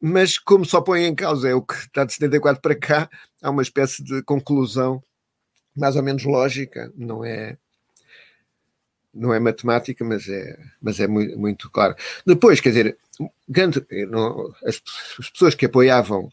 mas 0.00 0.38
como 0.38 0.64
só 0.64 0.80
põe 0.80 1.04
em 1.04 1.14
causa 1.14 1.48
é 1.48 1.54
o 1.54 1.62
que 1.62 1.74
está 1.74 2.04
de 2.04 2.12
74 2.12 2.60
para 2.60 2.74
cá, 2.74 3.10
há 3.42 3.50
uma 3.50 3.62
espécie 3.62 4.02
de 4.02 4.22
conclusão 4.22 5.02
mais 5.74 5.96
ou 5.96 6.02
menos 6.02 6.24
lógica, 6.24 6.92
não 6.96 7.24
é 7.24 7.56
não 9.12 9.32
é 9.32 9.40
matemática, 9.40 10.04
mas 10.04 10.28
é, 10.28 10.58
mas 10.80 11.00
é 11.00 11.06
muito, 11.06 11.38
muito 11.38 11.70
claro. 11.70 11.96
Depois, 12.26 12.60
quer 12.60 12.68
dizer, 12.68 12.98
grande, 13.48 13.84
não, 14.10 14.54
as, 14.62 14.82
as, 15.18 15.30
pessoas 15.30 15.54
que 15.54 15.64
apoiavam 15.64 16.30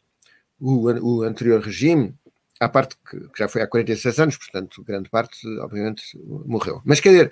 o, 0.64 1.20
o 1.20 1.24
anterior 1.24 1.62
regime, 1.62 2.16
à 2.60 2.70
parte 2.70 2.96
que, 3.10 3.20
que, 3.20 3.40
já 3.40 3.50
foi 3.50 3.62
há 3.62 3.68
46 3.68 4.20
anos, 4.20 4.38
portanto, 4.38 4.84
grande 4.84 5.10
parte, 5.10 5.46
obviamente, 5.60 6.18
morreu. 6.46 6.82
Mas 6.86 7.00
quer 7.00 7.10
dizer, 7.10 7.32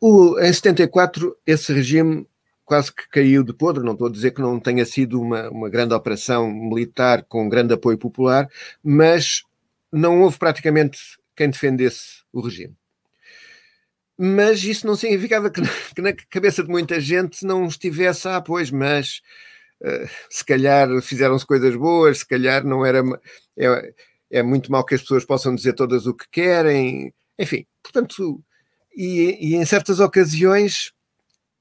o, 0.00 0.38
em 0.38 0.52
74, 0.52 1.36
esse 1.44 1.72
regime 1.72 2.26
quase 2.64 2.92
que 2.92 3.08
caiu 3.08 3.42
de 3.42 3.52
podre. 3.54 3.84
Não 3.84 3.92
estou 3.92 4.08
a 4.08 4.10
dizer 4.10 4.32
que 4.32 4.40
não 4.40 4.60
tenha 4.60 4.84
sido 4.84 5.20
uma, 5.20 5.48
uma 5.48 5.70
grande 5.70 5.94
operação 5.94 6.50
militar 6.50 7.24
com 7.24 7.48
grande 7.48 7.72
apoio 7.72 7.96
popular, 7.96 8.48
mas 8.82 9.42
não 9.90 10.20
houve 10.20 10.38
praticamente 10.38 10.98
quem 11.34 11.48
defendesse 11.48 12.22
o 12.32 12.40
regime. 12.40 12.76
Mas 14.18 14.64
isso 14.64 14.86
não 14.86 14.96
significava 14.96 15.48
que, 15.48 15.60
que 15.94 16.02
na 16.02 16.12
cabeça 16.12 16.62
de 16.62 16.68
muita 16.68 17.00
gente 17.00 17.44
não 17.46 17.66
estivesse, 17.66 18.28
ah, 18.28 18.40
pois, 18.40 18.70
mas 18.70 19.22
se 20.30 20.44
calhar 20.44 20.88
fizeram-se 21.02 21.46
coisas 21.46 21.74
boas, 21.76 22.18
se 22.18 22.26
calhar 22.26 22.64
não 22.64 22.84
era. 22.84 23.02
É, 23.58 23.94
é 24.30 24.42
muito 24.42 24.72
mal 24.72 24.84
que 24.84 24.94
as 24.94 25.02
pessoas 25.02 25.24
possam 25.24 25.54
dizer 25.54 25.74
todas 25.74 26.06
o 26.06 26.14
que 26.14 26.26
querem, 26.30 27.14
enfim, 27.38 27.66
portanto, 27.82 28.42
e, 28.94 29.52
e 29.52 29.54
em 29.54 29.64
certas 29.64 30.00
ocasiões 30.00 30.92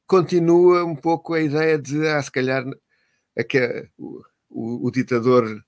continua 0.08 0.84
um 0.84 0.96
pouco 0.96 1.34
a 1.34 1.42
ideia 1.42 1.78
de, 1.78 2.08
ah, 2.08 2.22
se 2.22 2.32
calhar, 2.32 2.64
que 3.50 3.90
o, 3.98 4.22
o, 4.50 4.88
o, 4.88 4.92
ditador 4.92 5.62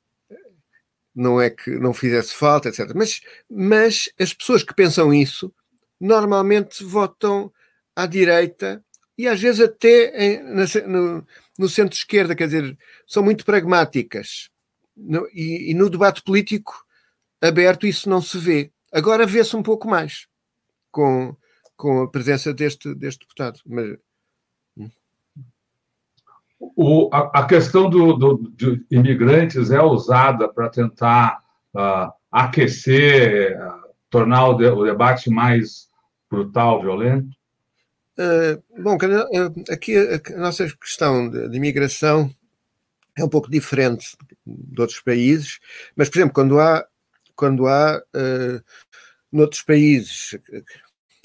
não 1.13 1.41
é 1.41 1.49
que 1.49 1.71
não 1.71 1.93
fizesse 1.93 2.33
falta, 2.33 2.69
etc. 2.69 2.91
Mas, 2.95 3.21
mas 3.49 4.09
as 4.19 4.33
pessoas 4.33 4.63
que 4.63 4.73
pensam 4.73 5.13
isso 5.13 5.53
normalmente 5.99 6.83
votam 6.83 7.51
à 7.95 8.05
direita 8.05 8.83
e 9.17 9.27
às 9.27 9.41
vezes 9.41 9.61
até 9.61 10.15
em, 10.15 10.43
no, 10.87 11.25
no 11.57 11.67
centro-esquerda, 11.67 12.35
quer 12.35 12.45
dizer, 12.45 12.77
são 13.05 13.23
muito 13.23 13.45
pragmáticas. 13.45 14.49
No, 14.95 15.27
e, 15.33 15.71
e 15.71 15.73
no 15.73 15.89
debate 15.89 16.21
político 16.23 16.73
aberto 17.41 17.85
isso 17.85 18.09
não 18.09 18.21
se 18.21 18.37
vê. 18.37 18.71
Agora 18.91 19.25
vê-se 19.25 19.55
um 19.55 19.63
pouco 19.63 19.87
mais 19.87 20.27
com, 20.91 21.35
com 21.75 22.01
a 22.03 22.09
presença 22.09 22.53
deste, 22.53 22.93
deste 22.95 23.19
deputado. 23.19 23.59
Mas 23.65 23.97
o, 26.59 27.09
a, 27.13 27.41
a, 27.41 27.45
questão 27.45 27.89
do, 27.89 28.13
do, 28.13 28.51
de 28.55 28.83
imigrantes 28.89 29.69
é 29.69 29.81
usada 29.81 30.47
para 30.47 30.69
tentar 30.69 31.43
uh, 31.75 32.11
aquecer, 32.31 33.59
uh, 33.59 33.89
tornar 34.09 34.47
o, 34.47 34.53
de, 34.55 34.65
o, 34.65 34.83
debate 34.83 35.29
mais 35.29 35.87
brutal, 36.29 36.81
violento? 36.81 37.36
Uh, 38.17 38.81
bom, 38.81 38.97
aqui 39.69 39.95
a, 39.95 40.37
nossa 40.37 40.67
questão 40.75 41.29
de, 41.29 41.55
imigração 41.55 42.33
é 43.15 43.23
um 43.23 43.29
pouco 43.29 43.49
diferente 43.49 44.17
de 44.45 44.81
outros 44.81 44.99
países, 44.99 45.59
mas, 45.95 46.09
por 46.09 46.17
exemplo, 46.17 46.33
quando 46.33 46.59
há, 46.59 46.87
quando 47.35 47.67
há 47.67 47.97
uh, 47.97 48.63
noutros 49.31 49.61
países 49.61 50.37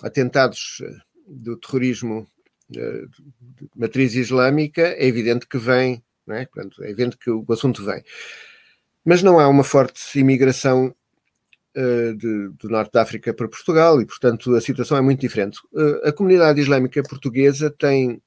atentados 0.03 0.83
do 1.27 1.57
terrorismo 1.57 2.27
de 2.69 3.09
matriz 3.77 4.15
islâmica, 4.15 4.83
é 4.83 5.07
evidente 5.07 5.47
que 5.47 5.59
vem, 5.59 6.03
é? 6.29 6.47
Portanto, 6.47 6.83
é 6.83 6.91
evidente 6.91 7.17
que 7.17 7.31
o 7.31 7.45
assunto 7.51 7.85
vem. 7.85 8.03
Mas 9.05 9.23
não 9.23 9.39
há 9.39 9.49
uma 9.49 9.65
forte 9.65 10.19
imigração 10.19 10.95
de, 11.75 12.49
do 12.51 12.69
norte 12.69 12.93
da 12.93 13.03
África 13.03 13.33
para 13.33 13.49
Portugal 13.49 14.01
e, 14.01 14.07
portanto, 14.07 14.55
a 14.55 14.61
situação 14.61 14.97
é 14.97 15.01
muito 15.01 15.21
diferente. 15.21 15.59
Uh, 15.73 16.09
a 16.09 16.13
comunidade 16.13 16.61
islâmica 16.61 17.03
portuguesa 17.03 17.71
tem, 17.71 18.23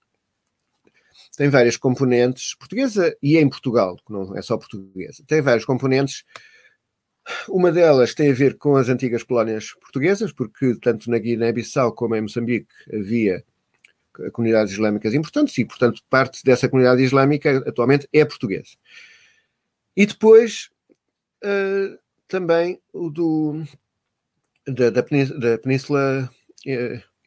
tem 1.38 1.50
várias 1.50 1.78
componentes, 1.78 2.56
portuguesa 2.56 3.16
e 3.22 3.38
em 3.38 3.48
Portugal, 3.48 3.98
não 4.10 4.36
é 4.36 4.42
só 4.42 4.58
portuguesa, 4.58 5.24
tem 5.28 5.42
vários 5.42 5.66
componentes. 5.66 6.24
Uma 7.50 7.72
delas 7.72 8.14
tem 8.14 8.30
a 8.30 8.36
ver 8.36 8.58
com 8.58 8.76
as 8.76 8.88
antigas 8.88 9.24
colónias 9.24 9.74
portuguesas, 9.82 10.32
porque 10.32 10.76
tanto 10.82 11.10
na 11.10 11.18
Guiné-Bissau 11.18 11.94
como 11.94 12.16
em 12.16 12.22
Moçambique 12.22 12.74
havia 12.94 13.44
comunidades 14.32 14.74
islâmicas 14.74 15.14
importantes 15.14 15.58
e, 15.58 15.66
portanto, 15.66 16.02
parte 16.10 16.44
dessa 16.44 16.70
comunidade 16.70 17.04
islâmica 17.04 17.58
atualmente 17.68 18.08
é 18.14 18.24
portuguesa. 18.24 18.78
E 19.96 20.06
depois 20.06 20.70
uh, 21.44 21.98
também 22.28 22.80
o 22.94 23.10
do, 23.10 23.64
da, 24.68 24.90
da, 24.90 25.04
península, 25.04 25.40
da 25.40 25.58
península 25.58 26.30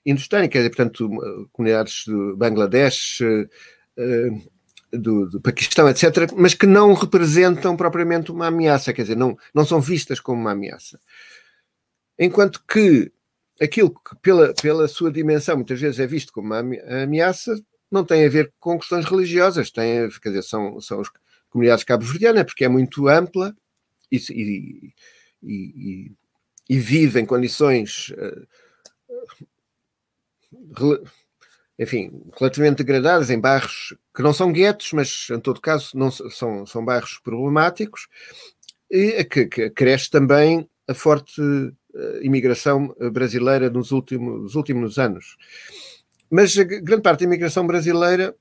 indostânica, 0.05 0.61
portanto, 0.61 1.09
comunidades 1.53 2.05
do 2.07 2.37
Bangladesh, 2.37 3.21
uh, 3.21 4.99
do, 4.99 5.29
do, 5.29 5.41
Paquistão, 5.41 5.89
etc., 5.89 6.33
mas 6.37 6.55
que 6.55 6.67
não 6.67 6.95
representam 6.95 7.77
propriamente 7.77 8.33
uma 8.33 8.47
ameaça, 8.47 8.93
quer 8.93 9.03
dizer, 9.03 9.17
não, 9.17 9.37
não 9.55 9.65
são 9.65 9.81
vistas 9.81 10.19
como 10.19 10.41
uma 10.41 10.53
ameaça. 10.53 10.99
Enquanto 12.19 12.63
que 12.67 13.13
aquilo 13.61 13.91
que, 13.91 14.17
pela, 14.23 14.55
pela 14.55 14.89
sua 14.89 15.13
dimensão, 15.13 15.57
muitas 15.57 15.81
vezes 15.81 16.01
é 16.01 16.07
visto 16.07 16.33
como 16.33 16.49
uma 16.49 16.65
ameaça, 17.03 17.55
não 17.91 18.05
tem 18.05 18.25
a 18.25 18.29
ver 18.29 18.53
com 18.59 18.79
questões 18.79 19.05
religiosas, 19.05 19.71
tem 19.71 20.09
quer 20.23 20.31
dizer, 20.31 20.43
são, 20.43 20.81
são 20.81 21.01
as 21.01 21.09
comunidades 21.51 21.85
cabo-verdianas, 21.85 22.45
porque 22.45 22.65
é 22.65 22.69
muito 22.69 23.09
ampla 23.09 23.55
e, 24.11 24.93
e, 25.43 26.13
e, 26.69 26.79
vive 26.79 27.21
em 27.21 27.27
condições, 27.27 28.13
eh, 28.17 28.43
enfim, 31.79 32.23
relativamente 32.39 32.79
degradadas, 32.79 33.31
em 33.31 33.41
bairros 33.41 33.95
que 34.15 34.23
não 34.23 34.33
são 34.33 34.53
guetos, 34.53 34.93
mas 34.93 35.29
em 35.31 35.41
todo 35.41 35.61
caso 35.61 35.97
não 35.97 36.11
são, 36.11 36.67
são 36.67 36.85
bairros 36.85 37.19
problemáticos, 37.19 38.09
e 38.91 39.25
que, 39.25 39.47
que 39.47 39.71
cresce 39.71 40.11
também 40.11 40.69
a 40.89 40.95
forte 40.95 41.41
uh, 41.41 42.23
imigração 42.23 42.95
brasileira 43.13 43.69
nos 43.69 43.93
últimos, 43.93 44.43
nos 44.43 44.55
últimos 44.55 44.99
anos. 44.99 45.37
Mas 46.31 46.57
grande 46.57 47.03
parte 47.03 47.21
da 47.21 47.27
imigração 47.27 47.67
brasileira, 47.67 48.35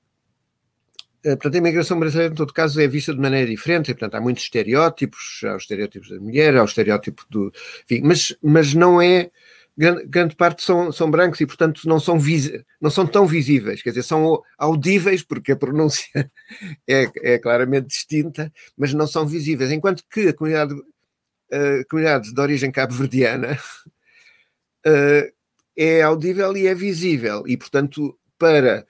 portanto, 1.22 1.54
a 1.54 1.58
imigração 1.58 1.98
brasileira, 1.98 2.32
em 2.32 2.36
todo 2.36 2.52
caso, 2.52 2.80
é 2.80 2.86
vista 2.86 3.14
de 3.14 3.20
maneira 3.20 3.48
diferente, 3.50 3.90
e, 3.90 3.94
portanto, 3.94 4.14
há 4.14 4.20
muitos 4.20 4.44
estereótipos, 4.44 5.40
há 5.44 5.56
os 5.56 5.62
estereótipos 5.62 6.08
da 6.08 6.20
mulher, 6.20 6.56
há 6.56 6.62
o 6.62 6.66
estereótipo 6.66 7.24
do. 7.30 7.52
Enfim, 7.84 8.02
mas, 8.04 8.36
mas 8.42 8.74
não 8.74 9.00
é. 9.00 9.30
Grande, 9.76 10.06
grande 10.06 10.34
parte 10.34 10.64
são, 10.64 10.90
são 10.90 11.08
brancos 11.08 11.40
e, 11.40 11.46
portanto, 11.46 11.82
não 11.84 12.00
são, 12.00 12.18
vis, 12.18 12.50
não 12.80 12.90
são 12.90 13.06
tão 13.06 13.24
visíveis, 13.26 13.80
quer 13.80 13.90
dizer, 13.90 14.02
são 14.02 14.42
audíveis, 14.58 15.22
porque 15.22 15.52
a 15.52 15.56
pronúncia 15.56 16.08
é, 16.88 17.08
é 17.22 17.38
claramente 17.38 17.86
distinta, 17.86 18.52
mas 18.76 18.92
não 18.92 19.06
são 19.06 19.24
visíveis. 19.24 19.70
Enquanto 19.70 20.02
que 20.10 20.28
a 20.28 20.34
comunidade 20.34 20.74
uh, 21.52 21.86
comunidade 21.88 22.32
de 22.32 22.40
origem 22.40 22.70
cabo-verdiana 22.70 23.58
uh, 24.86 25.32
é 25.76 26.02
audível 26.02 26.56
e 26.56 26.66
é 26.66 26.74
visível. 26.74 27.44
E, 27.46 27.56
portanto, 27.56 28.18
para, 28.38 28.86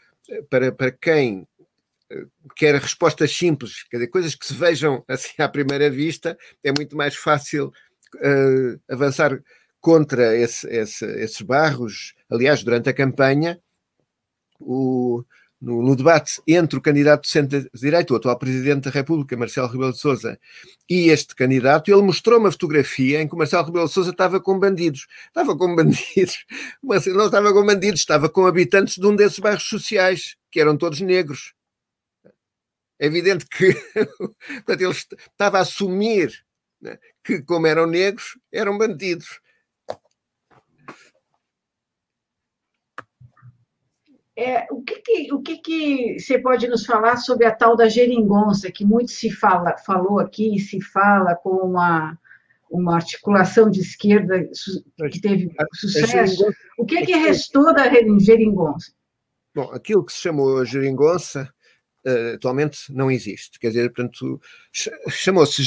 para, 0.50 0.72
para 0.72 0.90
quem 0.90 1.46
eh, 1.57 1.57
quer 2.56 2.74
respostas 2.76 3.32
simples, 3.36 3.84
quer 3.84 3.98
dizer, 3.98 4.08
coisas 4.08 4.34
que 4.34 4.46
se 4.46 4.54
vejam 4.54 5.04
assim 5.08 5.42
à 5.42 5.48
primeira 5.48 5.90
vista, 5.90 6.36
é 6.62 6.72
muito 6.72 6.96
mais 6.96 7.14
fácil 7.14 7.72
uh, 8.16 8.80
avançar 8.88 9.38
contra 9.80 10.36
esse, 10.36 10.66
esse, 10.68 11.04
esses 11.04 11.40
barros. 11.42 12.14
Aliás, 12.30 12.62
durante 12.62 12.88
a 12.88 12.94
campanha, 12.94 13.60
o, 14.58 15.24
no, 15.60 15.82
no, 15.82 15.94
debate 15.94 16.40
entre 16.46 16.78
o 16.78 16.82
candidato 16.82 17.22
de 17.22 17.28
centro-direito, 17.28 18.12
o 18.12 18.16
atual 18.16 18.38
Presidente 18.38 18.84
da 18.84 18.90
República, 18.90 19.36
Marcelo 19.36 19.68
Rebelo 19.68 19.92
de 19.92 19.98
Sousa, 19.98 20.38
e 20.88 21.10
este 21.10 21.34
candidato, 21.34 21.90
ele 21.90 22.02
mostrou 22.02 22.40
uma 22.40 22.50
fotografia 22.50 23.22
em 23.22 23.28
que 23.28 23.36
Marcelo 23.36 23.66
Rebelo 23.66 23.86
de 23.86 23.92
Sousa 23.92 24.10
estava 24.10 24.40
com 24.40 24.58
bandidos. 24.58 25.06
Estava 25.26 25.56
com 25.56 25.74
bandidos, 25.74 26.44
mas 26.82 27.06
não 27.06 27.26
estava 27.26 27.52
com 27.52 27.64
bandidos, 27.64 28.00
estava 28.00 28.28
com 28.28 28.46
habitantes 28.46 28.96
de 28.96 29.06
um 29.06 29.14
desses 29.14 29.38
bairros 29.38 29.68
sociais, 29.68 30.36
que 30.50 30.60
eram 30.60 30.76
todos 30.76 31.00
negros. 31.00 31.54
É 33.00 33.06
evidente 33.06 33.46
que 33.46 33.72
portanto, 34.64 34.80
ele 34.80 34.90
estava 34.90 35.58
a 35.58 35.62
assumir 35.62 36.32
né, 36.80 36.98
que, 37.24 37.42
como 37.42 37.66
eram 37.66 37.86
negros, 37.86 38.38
eram 38.52 38.76
bandidos. 38.76 39.40
É, 44.36 44.68
o 44.70 44.82
que, 44.82 45.00
que, 45.00 45.32
o 45.32 45.42
que, 45.42 45.56
que 45.58 46.20
você 46.20 46.38
pode 46.38 46.68
nos 46.68 46.86
falar 46.86 47.16
sobre 47.16 47.44
a 47.44 47.52
tal 47.52 47.76
da 47.76 47.88
geringonça, 47.88 48.70
que 48.70 48.84
muito 48.84 49.10
se 49.10 49.32
fala, 49.32 49.76
falou 49.78 50.20
aqui 50.20 50.54
e 50.54 50.60
se 50.60 50.80
fala 50.80 51.34
com 51.34 51.50
uma, 51.50 52.16
uma 52.70 52.94
articulação 52.94 53.68
de 53.68 53.80
esquerda 53.80 54.48
que 55.10 55.20
teve 55.20 55.50
sucesso? 55.74 56.44
O 56.78 56.86
que, 56.86 57.04
que 57.04 57.16
restou 57.16 57.74
da 57.74 57.90
geringonça? 58.20 58.92
Bom, 59.52 59.72
aquilo 59.72 60.04
que 60.04 60.12
se 60.12 60.20
chamou 60.20 60.60
a 60.60 60.64
geringonça 60.64 61.52
uh, 62.06 62.34
atualmente 62.34 62.92
não 62.92 63.10
existe. 63.10 63.58
Quer 63.58 63.68
dizer, 63.68 63.92
portanto, 63.92 64.40
chamou-se 65.08 65.62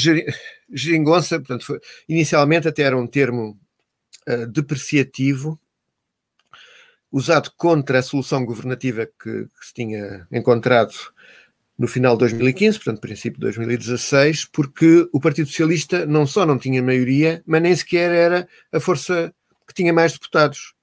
geringonça, 0.70 1.38
portanto, 1.38 1.64
foi, 1.64 1.80
inicialmente 2.08 2.68
até 2.68 2.82
era 2.82 2.96
um 2.96 3.06
termo 3.06 3.58
uh, 4.28 4.46
depreciativo, 4.46 5.58
usado 7.10 7.52
contra 7.56 7.98
a 7.98 8.02
solução 8.02 8.44
governativa 8.44 9.06
que, 9.06 9.44
que, 9.44 9.66
se 9.66 9.74
tinha 9.74 10.26
encontrado 10.32 10.94
no 11.78 11.86
final 11.86 12.14
de 12.14 12.20
2015, 12.20 12.78
portanto, 12.78 13.00
princípio 13.00 13.38
de 13.38 13.46
2016, 13.46 14.46
porque 14.46 15.08
o 15.12 15.20
Partido 15.20 15.48
Socialista 15.48 16.06
não 16.06 16.26
só 16.26 16.46
não 16.46 16.58
tinha 16.58 16.82
maioria, 16.82 17.42
mas 17.46 17.62
nem 17.62 17.74
sequer 17.74 18.12
era 18.12 18.48
a 18.70 18.80
força 18.80 19.34
que 19.66 19.74
tinha 19.74 19.92
mais 19.92 20.12
deputados. 20.12 20.74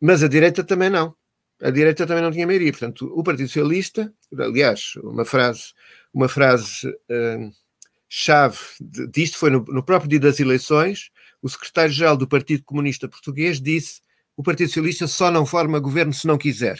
Mas 0.00 0.22
a 0.22 0.28
direita 0.28 0.62
também 0.62 0.90
não 0.90 1.14
a 1.62 1.70
direita 1.70 2.06
também 2.06 2.22
não 2.22 2.30
tinha 2.30 2.46
maioria. 2.46 2.72
Portanto, 2.72 3.10
o 3.14 3.22
Partido 3.22 3.48
Socialista, 3.48 4.12
aliás, 4.38 4.94
uma 5.02 5.24
frase, 5.24 5.72
uma 6.12 6.28
frase 6.28 6.88
uh, 6.88 7.50
chave 8.08 8.58
disto 9.10 9.38
foi 9.38 9.50
no, 9.50 9.64
no, 9.68 9.82
próprio 9.82 10.08
dia 10.08 10.20
das 10.20 10.38
eleições, 10.38 11.10
o 11.42 11.48
secretário-geral 11.48 12.16
do 12.16 12.28
Partido 12.28 12.62
Comunista 12.64 13.08
Português 13.08 13.60
disse 13.60 14.00
o 14.36 14.42
Partido 14.42 14.68
Socialista 14.68 15.06
só 15.06 15.30
não 15.30 15.46
forma 15.46 15.78
governo 15.78 16.12
se 16.12 16.26
não 16.26 16.36
quiser. 16.36 16.78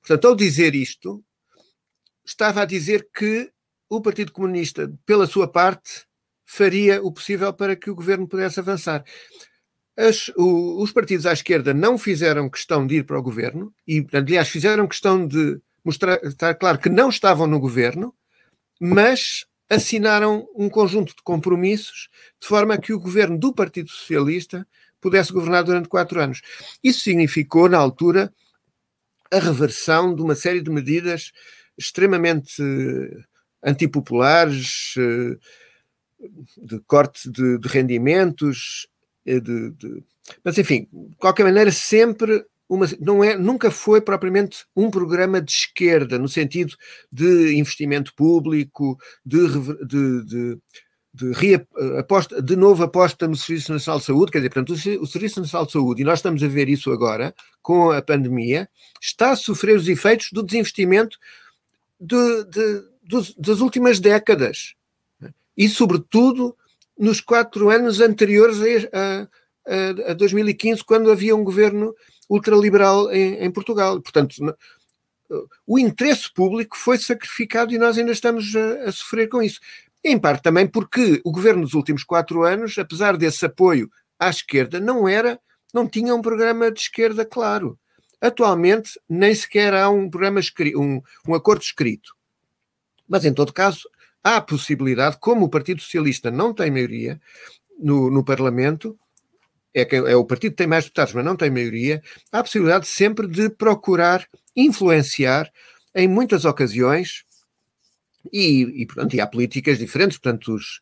Portanto, 0.00 0.28
ao 0.28 0.36
dizer 0.36 0.74
isto, 0.74 1.24
estava 2.24 2.62
a 2.62 2.66
dizer 2.66 3.08
que 3.14 3.50
o 3.88 4.00
Partido 4.02 4.32
Comunista, 4.32 4.92
pela 5.06 5.26
sua 5.26 5.48
parte, 5.48 6.04
faria 6.44 7.02
o 7.02 7.10
possível 7.10 7.52
para 7.52 7.74
que 7.74 7.90
o 7.90 7.94
governo 7.94 8.28
pudesse 8.28 8.60
avançar. 8.60 9.02
As, 9.96 10.28
o, 10.36 10.82
os 10.82 10.90
partidos 10.90 11.26
à 11.26 11.32
esquerda 11.32 11.72
não 11.72 11.96
fizeram 11.96 12.50
questão 12.50 12.86
de 12.86 12.96
ir 12.96 13.04
para 13.04 13.18
o 13.18 13.22
governo 13.22 13.72
e, 13.86 14.04
aliás, 14.12 14.48
fizeram 14.48 14.88
questão 14.88 15.26
de 15.26 15.60
mostrar, 15.84 16.22
estar 16.24 16.54
claro 16.54 16.78
que 16.78 16.88
não 16.88 17.08
estavam 17.08 17.46
no 17.46 17.60
governo, 17.60 18.14
mas 18.80 19.46
assinaram 19.70 20.46
um 20.54 20.68
conjunto 20.68 21.14
de 21.14 21.22
compromissos 21.22 22.08
de 22.40 22.46
forma 22.46 22.78
que 22.78 22.92
o 22.92 23.00
governo 23.00 23.38
do 23.38 23.52
Partido 23.52 23.90
Socialista 23.90 24.66
pudesse 25.00 25.32
governar 25.32 25.64
durante 25.64 25.88
quatro 25.88 26.20
anos. 26.20 26.40
Isso 26.82 27.00
significou, 27.00 27.68
na 27.68 27.78
altura, 27.78 28.32
a 29.30 29.38
reversão 29.38 30.14
de 30.14 30.22
uma 30.22 30.34
série 30.34 30.62
de 30.62 30.70
medidas 30.70 31.32
extremamente 31.76 32.62
antipopulares, 33.62 34.94
eh, 34.98 35.36
de 36.56 36.80
corte 36.86 37.30
de, 37.30 37.58
de 37.58 37.68
rendimentos, 37.68 38.86
eh, 38.86 38.93
de, 39.24 39.70
de, 39.70 40.02
mas 40.42 40.58
enfim, 40.58 40.88
de 40.92 41.16
qualquer 41.16 41.44
maneira, 41.44 41.70
sempre 41.70 42.44
uma, 42.68 42.86
não 43.00 43.22
é, 43.22 43.36
nunca 43.36 43.70
foi 43.70 44.00
propriamente 44.00 44.64
um 44.74 44.90
programa 44.90 45.40
de 45.40 45.52
esquerda, 45.52 46.18
no 46.18 46.28
sentido 46.28 46.74
de 47.12 47.56
investimento 47.56 48.14
público, 48.14 48.98
de, 49.24 49.46
de, 49.86 50.24
de, 50.24 50.58
de, 51.12 51.66
aposta, 51.98 52.42
de 52.42 52.56
novo 52.56 52.82
aposta 52.82 53.28
no 53.28 53.36
Serviço 53.36 53.72
Nacional 53.72 54.00
de 54.00 54.06
Saúde, 54.06 54.32
quer 54.32 54.38
dizer, 54.38 54.50
portanto, 54.50 54.70
o, 54.70 55.02
o 55.02 55.06
Serviço 55.06 55.40
Nacional 55.40 55.66
de 55.66 55.72
Saúde, 55.72 56.02
e 56.02 56.04
nós 56.04 56.18
estamos 56.18 56.42
a 56.42 56.48
ver 56.48 56.68
isso 56.68 56.90
agora, 56.90 57.34
com 57.62 57.90
a 57.90 58.00
pandemia, 58.00 58.68
está 59.00 59.32
a 59.32 59.36
sofrer 59.36 59.76
os 59.76 59.88
efeitos 59.88 60.30
do 60.32 60.42
desinvestimento 60.42 61.18
de, 62.00 62.44
das 63.38 63.60
últimas 63.60 64.00
décadas. 64.00 64.74
E, 65.56 65.68
sobretudo, 65.68 66.56
nos 66.98 67.20
quatro 67.20 67.70
anos 67.70 68.00
anteriores 68.00 68.58
a, 68.92 69.28
a, 69.66 70.10
a 70.10 70.14
2015, 70.14 70.84
quando 70.84 71.10
havia 71.10 71.34
um 71.34 71.44
governo 71.44 71.94
ultraliberal 72.28 73.10
em, 73.12 73.34
em 73.44 73.50
Portugal. 73.50 74.00
Portanto, 74.00 74.36
o 75.66 75.78
interesse 75.78 76.32
público 76.32 76.76
foi 76.76 76.98
sacrificado 76.98 77.72
e 77.72 77.78
nós 77.78 77.98
ainda 77.98 78.12
estamos 78.12 78.54
a, 78.54 78.88
a, 78.88 78.92
sofrer 78.92 79.28
com 79.28 79.42
isso. 79.42 79.60
Em 80.02 80.18
parte 80.18 80.42
também 80.42 80.66
porque 80.66 81.20
o 81.24 81.32
governo 81.32 81.62
dos 81.62 81.74
últimos 81.74 82.04
quatro 82.04 82.42
anos, 82.42 82.76
apesar 82.78 83.16
desse 83.16 83.44
apoio 83.46 83.90
à 84.18 84.28
esquerda, 84.28 84.78
não 84.78 85.08
era, 85.08 85.40
não 85.72 85.88
tinha 85.88 86.14
um 86.14 86.22
programa 86.22 86.70
de 86.70 86.80
esquerda 86.80 87.24
claro. 87.24 87.78
Atualmente 88.20 89.00
nem 89.08 89.34
sequer 89.34 89.74
há 89.74 89.88
um 89.88 90.08
programa 90.08 90.40
um, 90.76 91.00
um 91.26 91.34
acordo 91.34 91.62
escrito. 91.62 92.14
Mas 93.08 93.24
em 93.24 93.34
todo 93.34 93.52
caso, 93.52 93.88
há 94.24 94.36
a 94.38 94.40
possibilidade, 94.40 95.18
como 95.20 95.44
o 95.44 95.50
Partido 95.50 95.82
Socialista 95.82 96.30
não 96.30 96.54
tem 96.54 96.70
maioria 96.70 97.20
no, 97.78 98.10
no 98.10 98.24
Parlamento, 98.24 98.98
é, 99.74 99.84
que 99.84 99.96
é 99.96 100.16
o 100.16 100.24
partido 100.24 100.52
que 100.52 100.56
tem 100.56 100.66
mais 100.66 100.84
deputados, 100.84 101.12
mas 101.12 101.24
não 101.24 101.36
tem 101.36 101.50
maioria, 101.50 102.00
há 102.32 102.38
a 102.38 102.42
possibilidade 102.42 102.86
sempre 102.86 103.26
de 103.26 103.50
procurar 103.50 104.26
influenciar 104.56 105.50
em 105.94 106.08
muitas 106.08 106.44
ocasiões 106.44 107.24
e, 108.32 108.82
e 108.82 108.86
portanto, 108.86 109.14
e 109.14 109.20
há 109.20 109.26
políticas 109.26 109.78
diferentes, 109.78 110.16
portanto, 110.16 110.54
os, 110.54 110.80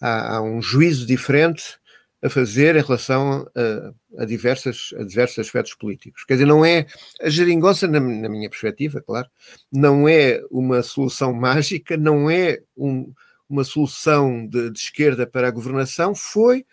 há, 0.00 0.36
há, 0.36 0.42
um 0.42 0.62
juízo 0.62 1.06
diferente 1.06 1.78
a 2.24 2.30
fazer 2.30 2.74
em 2.74 2.80
relação 2.80 3.46
a, 3.54 4.22
a, 4.22 4.24
diversas, 4.24 4.94
a 4.98 5.04
diversos 5.04 5.40
aspectos 5.40 5.74
políticos. 5.74 6.24
Quer 6.24 6.34
dizer, 6.34 6.46
não 6.46 6.64
é 6.64 6.86
a 7.20 7.28
geringonça, 7.28 7.86
na, 7.86 8.00
na 8.00 8.30
minha 8.30 8.48
perspectiva, 8.48 9.02
claro, 9.02 9.28
não 9.70 10.08
é 10.08 10.40
uma 10.50 10.82
solução 10.82 11.34
mágica, 11.34 11.98
não 11.98 12.30
é 12.30 12.62
um, 12.74 13.12
uma 13.46 13.62
solução 13.62 14.46
de, 14.46 14.70
de, 14.70 14.78
esquerda 14.78 15.26
para 15.26 15.48
a 15.48 15.50
governação, 15.50 16.14
foi 16.14 16.64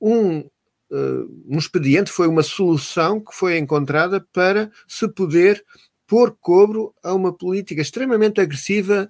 um, 0.00 0.40
uh, 0.40 1.44
um 1.48 1.58
expediente, 1.58 2.10
foi 2.10 2.26
uma 2.26 2.42
solução 2.42 3.20
que 3.20 3.32
foi 3.32 3.56
encontrada 3.56 4.20
para 4.32 4.68
se 4.88 5.06
poder 5.06 5.64
pôr 6.08 6.36
cobro 6.40 6.92
a 7.04 7.14
uma 7.14 7.32
política 7.32 7.80
extremamente 7.80 8.40
agressiva, 8.40 9.08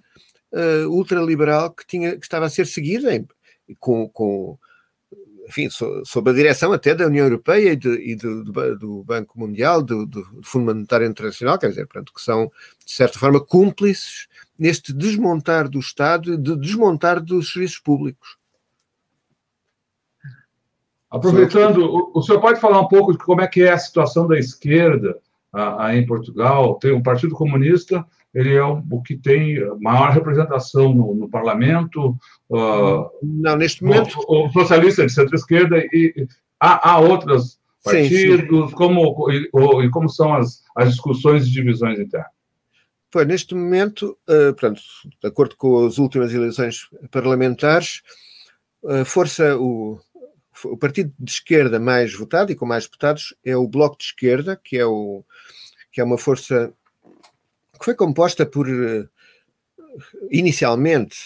uh, 0.53 0.89
ultraliberal, 0.91 1.72
que, 1.72 1.86
tinha, 1.86 2.14
que 2.14 2.26
estava 2.26 2.45
a 2.45 2.51
ser 2.51 2.66
seguida 2.66 3.14
em, 3.14 3.26
com, 3.78 4.07
com 4.11 4.59
enfim, 5.49 5.68
sob 6.05 6.30
a 6.30 6.34
direção 6.34 6.72
até 6.72 6.94
da 6.94 7.07
União 7.07 7.24
Europeia 7.24 7.72
e, 7.72 7.76
de, 7.76 7.88
e 7.88 8.14
do, 8.14 8.44
do, 8.44 8.78
do, 8.78 9.03
Banco 9.05 9.40
Mundial, 9.40 9.82
do, 9.82 10.05
do, 10.05 10.22
Fundo 10.42 10.66
Monetário 10.66 11.07
Internacional, 11.07 11.59
quer 11.59 11.70
dizer, 11.70 11.86
portanto, 11.86 12.12
que 12.12 12.20
são, 12.20 12.53
de 12.84 12.92
certa 12.92 13.18
forma, 13.18 13.40
cúmplices 13.40 14.28
neste 14.59 14.92
desmontar 14.92 15.66
do 15.66 15.78
Estado 15.78 16.34
e 16.34 16.36
de 16.36 16.55
desmontar 16.55 17.18
dos 17.22 17.51
serviços 17.51 17.78
públicos. 17.78 18.36
Aproveitando, 21.11 22.11
o, 22.14 22.20
senhor 22.20 22.40
pode 22.40 22.61
falar 22.61 22.82
um 22.82 22.88
pouco 22.88 23.12
de 23.12 23.18
como 23.18 23.40
é 23.40 23.46
que 23.46 23.62
é 23.62 23.72
a 23.72 23.78
situação 23.78 24.26
da 24.28 24.38
esquerda 24.38 25.18
em 25.94 26.05
Portugal? 26.05 26.74
Tem 26.74 26.92
um 26.92 27.03
Partido 27.03 27.34
Comunista 27.34 28.05
ele 28.39 28.55
é 28.55 28.62
o, 28.62 28.80
o 28.89 29.03
que 29.03 29.16
tem 29.16 29.57
maior 29.80 30.12
representação 30.12 30.95
no, 30.95 31.12
no 31.12 31.28
parlamento. 31.28 32.16
Uh, 32.49 33.11
não, 33.20 33.57
neste 33.57 33.82
momento. 33.82 34.16
O, 34.28 34.47
o 34.47 34.53
socialista 34.53 35.05
de 35.05 35.12
centro-esquerda 35.12 35.78
e 35.93 36.26
há, 36.61 36.91
há 36.91 36.99
outros 37.01 37.59
partidos, 37.82 38.41
sim, 38.41 38.68
sim. 38.68 38.74
Como, 38.74 39.28
e, 39.32 39.51
e, 39.84 39.91
como 39.91 40.09
são 40.09 40.34
as, 40.34 40.62
as 40.76 40.91
discussões 40.91 41.47
e 41.47 41.51
divisões 41.51 41.99
internas? 41.99 42.30
Pois, 43.11 43.26
neste 43.26 43.57
momento, 43.57 44.16
uh, 44.28 44.55
portanto, 44.55 44.82
de 45.20 45.28
acordo 45.28 45.57
com 45.57 45.84
as 45.84 45.99
últimas 45.99 46.32
eleições 46.32 46.89
parlamentares, 47.11 48.03
a 48.86 49.05
força, 49.05 49.57
o, 49.57 49.99
o 50.64 50.76
partido 50.76 51.12
de 51.18 51.32
esquerda 51.32 51.80
mais 51.80 52.14
votado 52.14 52.53
e 52.53 52.55
com 52.55 52.66
mais 52.66 52.84
deputados 52.84 53.34
é 53.45 53.57
o 53.57 53.66
Bloco 53.66 53.99
de 53.99 54.05
Esquerda, 54.05 54.61
que 54.62 54.78
é, 54.78 54.86
o, 54.86 55.24
que 55.91 56.01
é 56.01 56.05
uma 56.05 56.18
força 56.18 56.72
que 57.78 57.84
foi 57.84 57.94
composta 57.94 58.44
por, 58.44 58.68
eh, 58.68 59.06
inicialmente, 60.30 61.16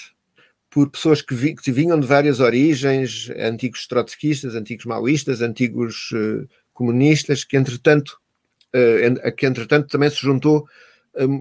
por 0.71 0.91
pessoas 0.91 1.21
que, 1.21 1.35
vi, 1.35 1.55
que 1.55 1.73
vinham 1.73 1.99
de 1.99 2.07
várias 2.07 2.41
origens, 2.41 3.31
antigos 3.37 3.87
trotskistas, 3.87 4.55
antigos 4.55 4.87
maoístas, 4.87 5.43
antigos 5.43 6.11
uh, 6.13 6.49
comunistas, 6.73 7.45
que 7.45 7.59
entretanto, 7.59 8.19
uh, 8.75 9.33
que 9.37 9.45
entretanto 9.45 9.89
também 9.89 10.09
se 10.09 10.17
juntou 10.17 10.67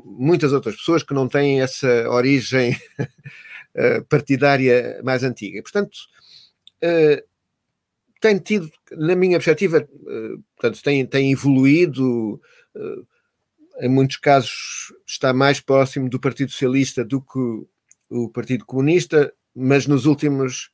muitas 0.04 0.52
outras 0.52 0.76
pessoas 0.76 1.02
que 1.02 1.14
não 1.14 1.30
têm 1.30 1.62
essa 1.62 2.10
origem 2.10 2.76
partidária 4.10 5.00
mais 5.02 5.24
antiga. 5.24 5.62
Portanto, 5.62 5.98
tem 8.20 8.38
tido, 8.38 8.70
na 8.92 9.16
minha 9.16 9.38
perspectiva, 9.38 9.88
portanto, 10.58 10.84
tem, 10.84 11.06
tem 11.06 11.32
evoluído 11.32 12.42
em 13.82 13.90
muitos 13.90 14.18
casos 14.18 14.94
está 15.08 15.34
mais 15.34 15.60
próximo 15.60 16.08
do 16.08 16.20
Partido 16.20 16.52
Socialista 16.52 17.04
do 17.04 17.20
que 17.20 17.66
o 18.10 18.30
Partido 18.30 18.64
Comunista, 18.64 19.34
mas 19.56 19.88
nos 19.88 20.06
últimos 20.06 20.70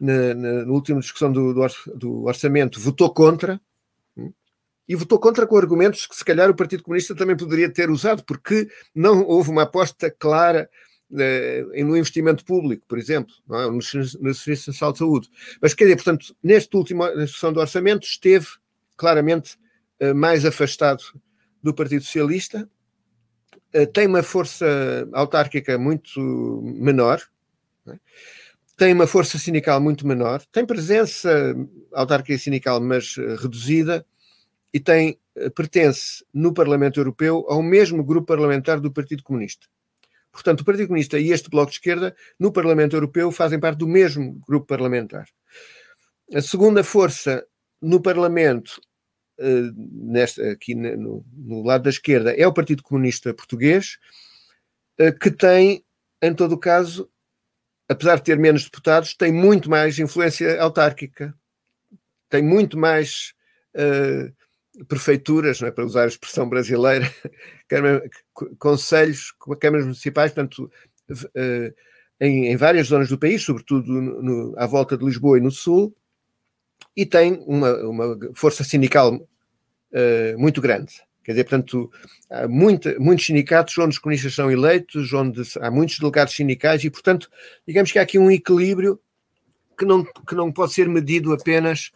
na, 0.00 0.34
na, 0.34 0.64
na 0.64 0.72
última 0.72 1.00
discussão 1.00 1.30
do, 1.30 1.54
do, 1.94 2.24
orçamento 2.24 2.80
votou 2.80 3.12
contra, 3.12 3.60
e 4.88 4.94
votou 4.94 5.18
contra 5.18 5.46
com 5.46 5.56
argumentos 5.56 6.06
que 6.06 6.16
se 6.16 6.24
calhar 6.24 6.48
o 6.48 6.54
Partido 6.54 6.82
Comunista 6.82 7.14
também 7.14 7.36
poderia 7.36 7.70
ter 7.70 7.90
usado, 7.90 8.24
porque 8.24 8.68
não 8.94 9.22
houve 9.24 9.50
uma 9.50 9.62
aposta 9.62 10.10
clara 10.10 10.70
uh, 11.10 11.84
no 11.84 11.96
investimento 11.96 12.44
público, 12.44 12.84
por 12.86 12.98
exemplo, 12.98 13.34
não 13.46 13.60
é? 13.60 13.66
no, 13.66 13.72
no 13.72 13.82
Serviço 14.34 14.70
Nacional 14.70 14.92
de 14.92 14.98
Saúde. 14.98 15.28
Mas, 15.60 15.74
quer 15.74 15.84
dizer, 15.84 15.96
portanto, 15.96 16.36
neste 16.42 16.74
último 16.76 17.06
discussão 17.16 17.52
do 17.52 17.60
orçamento 17.60 18.04
esteve 18.04 18.46
claramente 18.96 19.56
uh, 20.00 20.14
mais 20.14 20.44
afastado 20.44 21.02
do 21.66 21.74
Partido 21.74 22.04
Socialista, 22.04 22.70
uh, 23.74 23.86
tem 23.92 24.06
uma 24.06 24.22
força 24.22 25.08
autárquica 25.12 25.76
muito 25.76 26.62
menor, 26.62 27.20
é? 27.88 27.98
tem 28.76 28.92
uma 28.92 29.06
força 29.06 29.36
sindical 29.36 29.80
muito 29.80 30.06
menor, 30.06 30.44
tem 30.52 30.64
presença 30.64 31.56
autárquica 31.92 32.38
sindical, 32.38 32.80
mas 32.80 33.16
reduzida, 33.16 34.06
e 34.72 34.78
tem, 34.78 35.18
eh, 35.34 35.48
pertence 35.48 36.24
no 36.32 36.52
Parlamento 36.52 37.00
Europeu 37.00 37.46
ao 37.48 37.62
mesmo 37.62 38.04
grupo 38.04 38.26
parlamentar 38.26 38.78
do 38.78 38.92
Partido 38.92 39.22
Comunista. 39.22 39.66
Portanto, 40.30 40.60
o 40.60 40.64
Partido 40.64 40.88
Comunista 40.88 41.18
e 41.18 41.32
este 41.32 41.48
Bloco 41.48 41.70
de 41.70 41.78
Esquerda, 41.78 42.14
no 42.38 42.52
Parlamento 42.52 42.94
Europeu, 42.94 43.32
fazem 43.32 43.58
parte 43.58 43.78
do 43.78 43.88
mesmo 43.88 44.38
grupo 44.46 44.66
parlamentar. 44.66 45.26
A 46.34 46.42
segunda 46.42 46.84
força 46.84 47.46
no 47.80 48.02
Parlamento, 48.02 48.78
eh, 49.38 49.70
nesta, 49.76 50.50
aqui 50.50 50.74
no, 50.74 51.24
no 51.36 51.62
lado 51.62 51.84
da 51.84 51.90
esquerda, 51.90 52.32
é 52.32 52.46
o 52.46 52.52
Partido 52.52 52.82
Comunista 52.82 53.34
Português, 53.34 53.98
eh, 54.98 55.12
que 55.12 55.30
tem, 55.30 55.84
em 56.22 56.34
todo 56.34 56.52
o 56.52 56.58
caso, 56.58 57.10
apesar 57.88 58.16
de 58.16 58.22
ter 58.22 58.38
menos 58.38 58.64
deputados, 58.64 59.14
tem 59.14 59.32
muito 59.32 59.68
mais 59.68 59.98
influência 59.98 60.60
autárquica, 60.60 61.34
tem 62.30 62.42
muito 62.42 62.78
mais 62.78 63.34
uh, 63.76 64.84
prefeituras, 64.86 65.62
é, 65.62 65.70
para 65.70 65.84
usar 65.84 66.04
a 66.04 66.08
expressão 66.08 66.48
brasileira, 66.48 67.06
conselhos, 68.58 69.32
câmaras 69.60 69.84
municipais, 69.84 70.32
portanto, 70.32 70.70
em, 72.20 72.46
em, 72.46 72.56
várias 72.56 72.88
zonas 72.88 73.08
do 73.08 73.18
país, 73.18 73.42
sobretudo 73.42 73.92
no, 73.92 74.54
à 74.58 74.66
volta 74.66 74.96
de 74.98 75.04
Lisboa 75.04 75.38
e 75.38 75.40
no 75.40 75.50
Sul, 75.50 75.96
e 76.96 77.04
tem 77.04 77.44
uma, 77.46 77.74
uma 77.84 78.18
força 78.34 78.64
sindical 78.64 79.14
uh, 79.14 80.38
muito 80.38 80.60
grande. 80.60 80.94
Quer 81.22 81.32
dizer, 81.32 81.44
portanto, 81.44 81.90
há 82.30 82.46
muita, 82.48 82.96
muitos 82.98 83.26
sindicatos 83.26 83.76
onde 83.78 83.90
os 83.90 83.98
comunistas 83.98 84.34
são 84.34 84.50
eleitos, 84.50 85.12
onde 85.12 85.42
há 85.60 85.70
muitos 85.70 85.98
delegados 85.98 86.34
sindicais 86.34 86.84
e, 86.84 86.90
portanto, 86.90 87.28
digamos 87.66 87.90
que 87.90 87.98
há 87.98 88.02
aqui 88.02 88.18
um 88.18 88.30
equilíbrio 88.30 89.00
que 89.76 89.84
não, 89.84 90.04
que 90.04 90.34
não 90.34 90.52
pode 90.52 90.72
ser 90.72 90.88
medido 90.88 91.32
apenas 91.32 91.90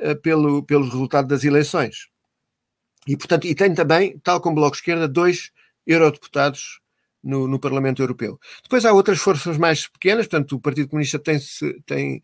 uh, 0.00 0.14
pelo, 0.20 0.62
pelo 0.62 0.84
resultado 0.84 1.26
das 1.26 1.44
eleições. 1.44 2.08
E, 3.06 3.16
portanto, 3.16 3.46
e 3.46 3.54
tem 3.54 3.74
também, 3.74 4.18
tal 4.18 4.40
como 4.40 4.52
o 4.52 4.60
Bloco 4.60 4.76
Esquerda, 4.76 5.08
dois 5.08 5.50
eurodeputados 5.86 6.80
no, 7.22 7.48
no, 7.48 7.58
Parlamento 7.58 8.02
Europeu. 8.02 8.38
Depois 8.62 8.84
há 8.84 8.92
outras 8.92 9.18
forças 9.18 9.56
mais 9.58 9.86
pequenas, 9.88 10.26
portanto, 10.26 10.56
o 10.56 10.60
Partido 10.60 10.88
Comunista 10.88 11.18
tem, 11.18 11.38
tem, 11.86 12.22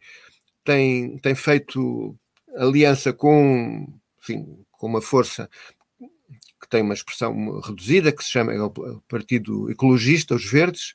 tem, 0.64 1.18
tem 1.18 1.34
feito 1.34 2.16
aliança 2.56 3.12
com, 3.12 3.86
enfim, 4.20 4.64
com 4.72 4.86
uma 4.86 5.00
força 5.00 5.48
que 6.60 6.68
tem 6.68 6.82
uma 6.82 6.94
expressão 6.94 7.60
reduzida, 7.60 8.12
que 8.12 8.22
se 8.22 8.30
chama 8.30 8.52
é 8.52 8.60
o 8.60 8.70
Partido 9.08 9.70
Ecologista, 9.70 10.34
os 10.34 10.44
Verdes, 10.44 10.94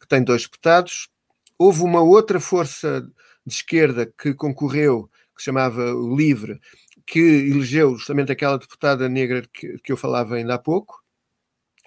que 0.00 0.06
tem 0.06 0.22
dois 0.22 0.42
deputados. 0.42 1.08
Houve 1.58 1.82
uma 1.82 2.02
outra 2.02 2.38
força 2.38 3.00
de 3.46 3.54
esquerda 3.54 4.12
que 4.18 4.34
concorreu, 4.34 5.10
que 5.34 5.42
se 5.42 5.46
chamava 5.46 5.94
o 5.94 6.14
Livre, 6.14 6.60
que 7.06 7.20
elegeu 7.20 7.96
justamente 7.96 8.32
aquela 8.32 8.58
deputada 8.58 9.08
negra 9.08 9.42
que, 9.52 9.78
que 9.78 9.92
eu 9.92 9.96
falava 9.96 10.34
ainda 10.34 10.54
há 10.54 10.58
pouco, 10.58 11.02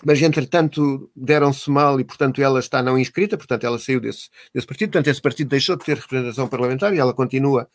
mas 0.05 0.21
entretanto 0.21 1.09
deram-se 1.15 1.69
mal 1.69 1.99
e 1.99 2.03
portanto 2.03 2.41
ela 2.41 2.59
está 2.59 2.81
não 2.81 2.97
inscrita, 2.97 3.37
portanto 3.37 3.63
ela 3.65 3.79
saiu 3.79 3.99
desse, 3.99 4.29
desse 4.53 4.67
partido, 4.67 4.91
portanto 4.91 5.07
esse 5.07 5.21
partido 5.21 5.49
deixou 5.49 5.75
de 5.75 5.85
ter 5.85 5.97
representação 5.97 6.47
parlamentar 6.47 6.93
e 6.93 6.99
ela 6.99 7.13
continua 7.13 7.69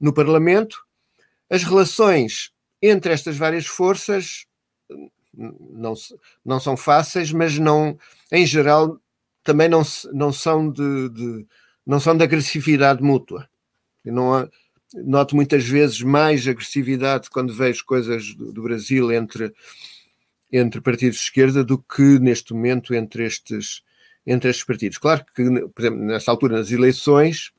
no 0.00 0.12
Parlamento. 0.12 0.84
As 1.50 1.62
relações 1.64 2.52
entre 2.80 3.12
estas 3.12 3.36
várias 3.36 3.66
forças 3.66 4.46
não, 5.34 5.94
não 6.44 6.58
são 6.58 6.76
fáceis, 6.76 7.32
mas 7.32 7.58
não, 7.58 7.98
em 8.32 8.46
geral, 8.46 8.98
também 9.44 9.68
não, 9.68 9.82
não, 10.12 10.32
são, 10.32 10.70
de, 10.70 11.08
de 11.10 11.46
não 11.86 12.00
são 12.00 12.16
de 12.16 12.24
agressividade 12.24 13.02
mútua. 13.02 13.48
Não 14.04 14.34
há, 14.34 14.48
noto 14.94 15.36
muitas 15.36 15.64
vezes 15.64 16.00
mais 16.02 16.46
agressividade 16.46 17.30
quando 17.30 17.54
vejo 17.54 17.84
coisas 17.84 18.34
do, 18.34 18.52
do, 18.52 18.62
Brasil 18.62 19.12
entre, 19.12 19.52
entre 20.52 20.80
partidos 20.80 21.16
de 21.16 21.22
esquerda 21.22 21.64
do 21.64 21.78
que 21.78 22.18
neste 22.18 22.52
momento 22.52 22.94
entre 22.94 23.24
estes, 23.24 23.82
entre 24.26 24.50
estes 24.50 24.64
partidos. 24.64 24.98
Claro 24.98 25.24
que, 25.24 25.42
por 25.42 25.82
exemplo, 25.82 26.00
nesta 26.00 26.30
altura, 26.30 26.58
nas 26.58 26.70
eleições, 26.70 27.52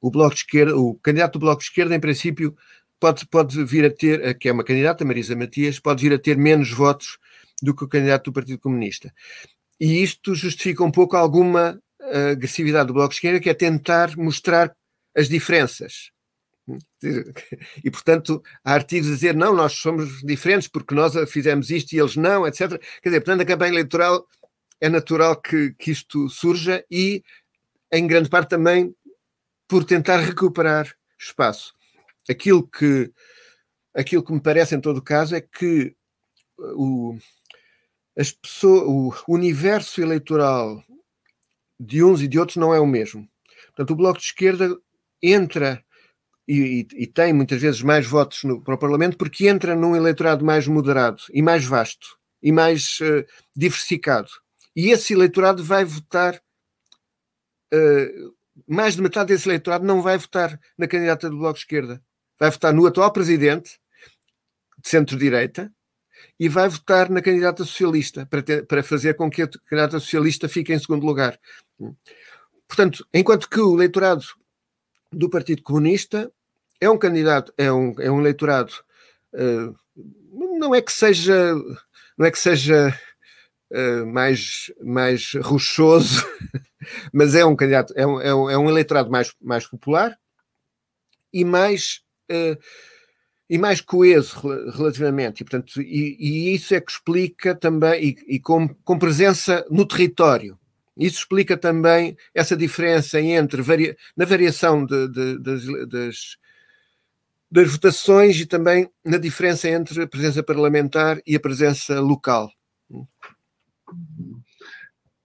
o 0.00 0.10
Bloco 0.10 0.34
de 0.34 0.40
Esquerda, 0.40 0.76
o 0.76 0.94
candidato 0.96 1.34
do 1.34 1.40
Bloco 1.40 1.60
de 1.60 1.68
Esquerda, 1.68 1.94
em 1.94 2.00
princípio, 2.00 2.56
pode, 2.98 3.26
pode 3.26 3.64
vir 3.64 3.84
a 3.84 3.90
ter, 3.90 4.36
que 4.38 4.48
é 4.48 4.52
uma 4.52 4.64
candidata, 4.64 5.04
Marisa 5.04 5.34
Matias, 5.34 5.78
pode 5.78 6.02
vir 6.02 6.14
a 6.14 6.18
ter 6.18 6.36
menos 6.36 6.70
votos 6.70 7.18
do 7.62 7.74
que 7.74 7.84
o 7.84 7.88
candidato 7.88 8.24
do 8.24 8.32
Partido 8.32 8.58
Comunista. 8.58 9.12
E 9.80 10.02
isto 10.02 10.34
justifica 10.34 10.84
um 10.84 10.90
pouco 10.90 11.16
alguma 11.16 11.80
eh, 12.00 12.30
agressividade 12.30 12.88
do 12.88 12.94
Bloco 12.94 13.10
de 13.10 13.16
Esquerda, 13.16 13.40
que 13.40 13.50
é 13.50 13.54
tentar 13.54 14.16
mostrar 14.16 14.74
as 15.16 15.28
diferenças 15.28 16.10
e, 17.84 17.90
portanto, 17.90 18.42
há 18.64 18.74
artigos 18.74 19.08
a 19.08 19.14
dizer 19.14 19.34
não, 19.34 19.54
nós 19.54 19.72
somos 19.72 20.20
diferentes 20.22 20.68
porque 20.68 20.94
nós 20.94 21.14
fizemos 21.30 21.70
isto 21.70 21.92
e 21.92 21.98
eles 21.98 22.16
não, 22.16 22.46
etc. 22.46 22.80
Quer 23.02 23.08
dizer, 23.08 23.20
portanto, 23.20 23.40
a 23.42 23.46
campanha 23.46 23.72
eleitoral 23.72 24.26
é 24.80 24.88
natural 24.88 25.40
que, 25.40 25.74
que 25.74 25.90
isto 25.90 26.28
surja 26.28 26.84
e, 26.90 27.22
em 27.92 28.06
grande 28.06 28.28
parte, 28.28 28.50
também 28.50 28.94
por 29.66 29.84
tentar 29.84 30.18
recuperar 30.18 30.94
espaço. 31.18 31.74
Aquilo 32.28 32.66
que, 32.66 33.12
aquilo 33.94 34.22
que 34.22 34.32
me 34.32 34.40
parece, 34.40 34.74
em 34.74 34.80
todo 34.80 35.02
caso, 35.02 35.34
é 35.34 35.40
que 35.40 35.94
o, 36.58 37.16
as 38.16 38.30
pessoas, 38.30 39.22
o 39.26 39.34
universo 39.34 40.00
eleitoral 40.00 40.82
de 41.78 42.04
uns 42.04 42.20
e 42.22 42.28
de 42.28 42.38
outros 42.38 42.56
não 42.56 42.72
é 42.72 42.78
o 42.78 42.86
mesmo. 42.86 43.28
Portanto, 43.66 43.90
o 43.92 43.96
Bloco 43.96 44.18
de 44.18 44.26
Esquerda 44.26 44.76
entra 45.22 45.84
e, 46.46 46.86
e, 46.94 47.06
tem 47.06 47.32
muitas 47.32 47.60
vezes 47.60 47.82
mais 47.82 48.06
votos 48.06 48.42
no, 48.42 48.60
para 48.60 48.74
o 48.74 48.78
Parlamento 48.78 49.16
porque 49.16 49.46
entra 49.46 49.76
num 49.76 49.94
eleitorado 49.94 50.44
mais 50.44 50.66
moderado 50.66 51.22
e 51.32 51.40
mais 51.40 51.64
vasto 51.64 52.18
e 52.42 52.50
mais 52.50 52.98
uh, 53.00 53.24
diversificado. 53.54 54.28
E 54.74 54.90
esse 54.90 55.12
eleitorado 55.12 55.62
vai 55.62 55.84
votar, 55.84 56.42
uh, 57.72 58.34
mais 58.66 58.96
de 58.96 59.02
metade 59.02 59.28
desse 59.28 59.48
eleitorado 59.48 59.84
não 59.84 60.02
vai 60.02 60.18
votar 60.18 60.58
na 60.76 60.88
candidata 60.88 61.30
do 61.30 61.38
Bloco 61.38 61.54
de 61.54 61.60
Esquerda. 61.60 62.02
Vai 62.38 62.50
votar 62.50 62.74
no 62.74 62.86
atual 62.86 63.12
presidente, 63.12 63.78
de 64.82 64.88
centro-direita, 64.88 65.72
e 66.38 66.48
vai 66.48 66.68
votar 66.68 67.08
na 67.08 67.22
candidata 67.22 67.64
socialista, 67.64 68.26
para, 68.26 68.42
ter, 68.42 68.66
para 68.66 68.82
fazer 68.82 69.14
com 69.14 69.30
que 69.30 69.42
a 69.42 69.48
candidata 69.48 70.00
socialista 70.00 70.48
fique 70.48 70.72
em 70.72 70.78
segundo 70.78 71.06
lugar. 71.06 71.38
Portanto, 72.66 73.06
enquanto 73.14 73.48
que 73.48 73.60
o 73.60 73.76
eleitorado 73.76 74.24
do 75.12 75.28
Partido 75.28 75.62
Comunista. 75.62 76.32
É 76.80 76.88
um 76.90 76.98
candidato, 76.98 77.52
é 77.56 77.72
um, 77.72 77.94
é 78.00 78.10
um 78.10 78.20
eleitorado, 78.20 78.72
uh, 79.34 79.74
não 80.58 80.74
é 80.74 80.82
que 80.82 80.90
seja, 80.90 81.54
não 82.18 82.26
é 82.26 82.30
que 82.30 82.38
seja 82.38 82.98
uh, 83.72 84.06
mais, 84.06 84.72
mais 84.82 85.32
rochoso, 85.42 86.24
mas 87.12 87.34
é 87.34 87.44
um 87.44 87.54
candidato, 87.54 87.92
é 87.96 88.06
um, 88.06 88.20
é 88.20 88.34
um, 88.34 88.50
é 88.50 88.58
um 88.58 88.68
eleitorado 88.68 89.10
mais, 89.10 89.32
mais 89.40 89.66
popular 89.66 90.18
e 91.32 91.44
mais 91.44 92.00
uh, 92.30 92.58
e 93.48 93.58
mais 93.58 93.82
coeso 93.82 94.34
relativamente, 94.70 95.42
e, 95.42 95.44
portanto, 95.44 95.82
e, 95.82 96.16
e, 96.18 96.54
isso 96.54 96.74
é 96.74 96.80
que 96.80 96.90
explica 96.90 97.54
também, 97.54 98.02
e, 98.02 98.36
e 98.36 98.40
com, 98.40 98.66
com 98.82 98.98
presença 98.98 99.62
no 99.70 99.86
território, 99.86 100.58
isso 100.96 101.18
explica 101.20 101.56
também 101.56 102.16
essa 102.34 102.56
diferença 102.56 103.20
entre 103.20 103.62
varia, 103.62 103.96
na 104.16 104.24
variação 104.24 104.84
de, 104.84 105.08
de, 105.08 105.38
das, 105.38 106.36
das 107.50 107.70
votações 107.70 108.38
e 108.40 108.46
também 108.46 108.90
na 109.04 109.18
diferença 109.18 109.68
entre 109.68 110.02
a 110.02 110.06
presença 110.06 110.42
parlamentar 110.42 111.20
e 111.26 111.34
a 111.34 111.40
presença 111.40 112.00
local. 112.00 112.50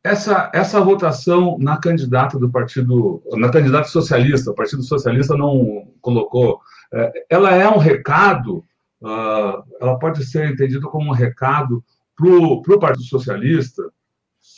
Essa, 0.04 0.50
essa 0.54 0.80
votação 0.80 1.58
na 1.60 1.78
candidata 1.78 2.40
do 2.40 2.50
Partido, 2.50 3.22
na 3.34 3.50
candidata 3.50 3.90
socialista, 3.90 4.52
o 4.52 4.56
Partido 4.56 4.84
Socialista 4.84 5.36
não 5.36 5.92
colocou, 6.00 6.62
é, 6.94 7.26
ela 7.30 7.54
é 7.54 7.68
um 7.68 7.78
recado, 7.78 8.64
ah, 9.04 9.64
ela 9.82 10.00
pode 10.00 10.26
ser 10.26 10.50
entendida 10.50 10.88
como 10.88 11.10
um 11.10 11.14
recado 11.14 11.84
para 12.16 12.28
o 12.30 12.80
Partido 12.80 13.04
Socialista 13.04 13.84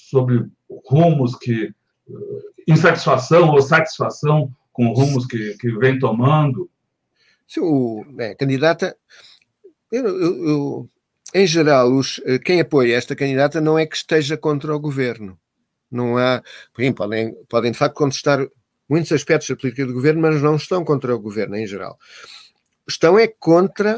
sobre 0.10 0.45
rumos 0.89 1.36
que. 1.36 1.74
Eh, 2.10 2.49
insatisfação 2.68 3.49
ou 3.49 3.62
satisfação 3.62 4.51
com 4.72 4.93
rumos 4.93 5.26
que, 5.26 5.57
que 5.57 5.72
vem 5.72 5.97
tomando? 5.97 6.70
Se 7.47 7.60
o 7.60 8.05
candidata 8.38 8.95
eu, 9.91 10.07
eu, 10.07 10.47
eu, 10.47 10.89
em 11.34 11.47
geral, 11.47 11.91
os, 11.91 12.22
quem 12.45 12.62
apoia 12.62 12.95
esta 12.95 13.16
candidata 13.16 13.60
não 13.60 13.78
é 13.78 13.86
que 13.86 13.95
esteja 13.95 14.38
contra 14.38 14.76
o 14.76 14.80
governo. 14.80 15.39
Não 15.91 16.18
há. 16.18 16.43
Podem, 16.95 17.34
podem 17.47 17.72
de 17.72 17.78
facto 17.78 17.95
contestar 17.95 18.47
muitos 18.88 19.12
aspectos 19.12 19.49
da 19.49 19.55
política 19.55 19.86
do 19.86 19.93
governo, 19.93 20.22
mas 20.22 20.41
não 20.41 20.55
estão 20.55 20.84
contra 20.84 21.16
o 21.16 21.20
governo 21.20 21.55
em 21.55 21.66
geral. 21.66 21.97
Estão 22.88 23.18
é 23.18 23.28
contra, 23.28 23.97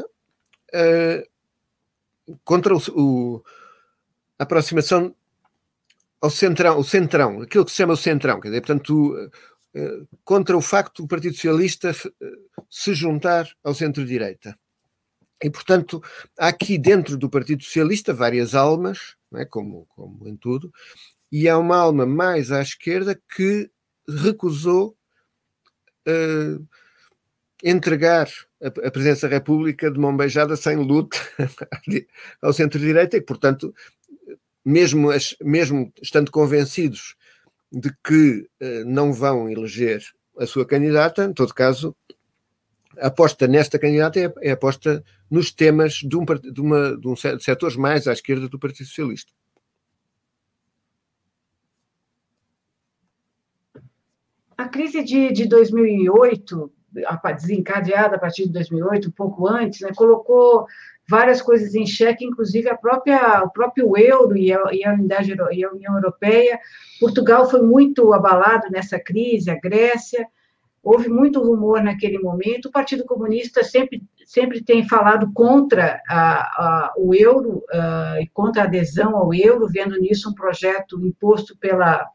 uh, 0.74 2.38
contra 2.44 2.74
o, 2.74 2.80
o, 2.94 3.44
a 4.38 4.44
aproximação 4.44 5.14
ao 6.22 6.30
centrão, 6.30 6.78
o 6.78 6.84
centrão, 6.84 7.42
aquilo 7.42 7.64
que 7.64 7.72
se 7.72 7.78
chama 7.78 7.94
o 7.94 7.96
centrão, 7.96 8.40
quer 8.40 8.48
dizer, 8.48 8.60
portanto, 8.60 9.12
uh, 9.76 10.08
contra 10.24 10.56
o 10.56 10.62
facto 10.62 11.02
do 11.02 11.08
Partido 11.08 11.34
Socialista 11.34 11.92
se 12.70 12.94
juntar 12.94 13.48
ao 13.64 13.74
centro-direita. 13.74 14.56
E, 15.42 15.50
portanto, 15.50 16.00
há 16.38 16.48
aqui 16.48 16.78
dentro 16.78 17.16
do 17.16 17.28
Partido 17.28 17.64
Socialista 17.64 18.14
várias 18.14 18.54
almas, 18.54 19.16
é? 19.34 19.44
como, 19.44 19.86
como 19.88 20.28
em 20.28 20.36
tudo, 20.36 20.72
e 21.30 21.48
há 21.48 21.58
uma 21.58 21.76
alma 21.76 22.06
mais 22.06 22.52
à 22.52 22.62
esquerda 22.62 23.20
que 23.34 23.68
recusou 24.08 24.96
uh, 26.06 26.66
entregar 27.64 28.28
a, 28.62 28.68
a, 28.68 28.90
presidência 28.90 29.28
da 29.28 29.34
República 29.34 29.90
de 29.90 29.98
mão 29.98 30.16
beijada 30.16 30.56
sem 30.56 30.76
luta 30.76 31.16
ao 32.40 32.52
centro-direita 32.52 33.16
e, 33.16 33.20
portanto, 33.20 33.74
mesmo, 34.64 35.10
as, 35.10 35.36
mesmo 35.40 35.92
estando 36.00 36.30
convencidos 36.30 37.16
de 37.70 37.90
que 38.04 38.48
uh, 38.60 38.84
não 38.86 39.12
vão 39.12 39.48
eleger 39.48 40.02
a 40.38 40.46
sua 40.46 40.66
candidata, 40.66 41.24
em 41.24 41.32
todo 41.32 41.54
caso, 41.54 41.96
a 42.98 43.06
aposta 43.06 43.46
nesta 43.46 43.78
candidata 43.78 44.20
é, 44.20 44.32
é 44.42 44.50
aposta 44.52 45.02
nos 45.30 45.50
temas 45.50 45.94
de, 45.94 46.16
um, 46.16 46.24
de, 46.24 46.60
uma, 46.60 46.96
de 46.96 47.08
um 47.08 47.16
setores 47.16 47.76
mais 47.76 48.06
à 48.06 48.12
esquerda 48.12 48.48
do 48.48 48.58
Partido 48.58 48.86
Socialista. 48.86 49.32
A 54.56 54.68
crise 54.68 55.02
de, 55.02 55.32
de 55.32 55.46
2008, 55.46 56.72
desencadeada 57.34 58.16
a 58.16 58.18
partir 58.18 58.44
de 58.44 58.52
2008, 58.52 59.08
um 59.08 59.12
pouco 59.12 59.48
antes, 59.48 59.80
né, 59.80 59.90
colocou 59.94 60.66
várias 61.08 61.42
coisas 61.42 61.74
em 61.74 61.86
xeque, 61.86 62.24
inclusive 62.24 62.68
a 62.68 62.76
própria, 62.76 63.42
o 63.42 63.50
próprio 63.50 63.96
euro 63.96 64.36
e 64.36 64.52
a, 64.52 64.60
e 64.72 64.84
a, 64.84 64.92
unidade 64.92 65.34
e 65.52 65.64
a 65.64 65.70
União 65.70 65.94
Europeia. 65.94 66.58
Portugal 67.00 67.48
foi 67.48 67.62
muito 67.62 68.12
abalado 68.12 68.70
nessa 68.70 68.98
crise, 68.98 69.50
a 69.50 69.58
Grécia. 69.58 70.26
Houve 70.82 71.08
muito 71.08 71.42
rumor 71.42 71.82
naquele 71.82 72.18
momento. 72.18 72.66
O 72.66 72.72
Partido 72.72 73.04
Comunista 73.04 73.62
sempre, 73.62 74.02
sempre 74.26 74.64
tem 74.64 74.86
falado 74.88 75.32
contra 75.32 76.00
a, 76.08 76.40
a, 76.40 76.94
o 76.96 77.14
euro 77.14 77.62
uh, 77.72 78.20
e 78.20 78.26
contra 78.32 78.62
a 78.62 78.66
adesão 78.66 79.16
ao 79.16 79.32
euro, 79.32 79.68
vendo 79.68 79.96
nisso 79.98 80.30
um 80.30 80.34
projeto 80.34 81.00
imposto 81.06 81.56
pela 81.58 82.08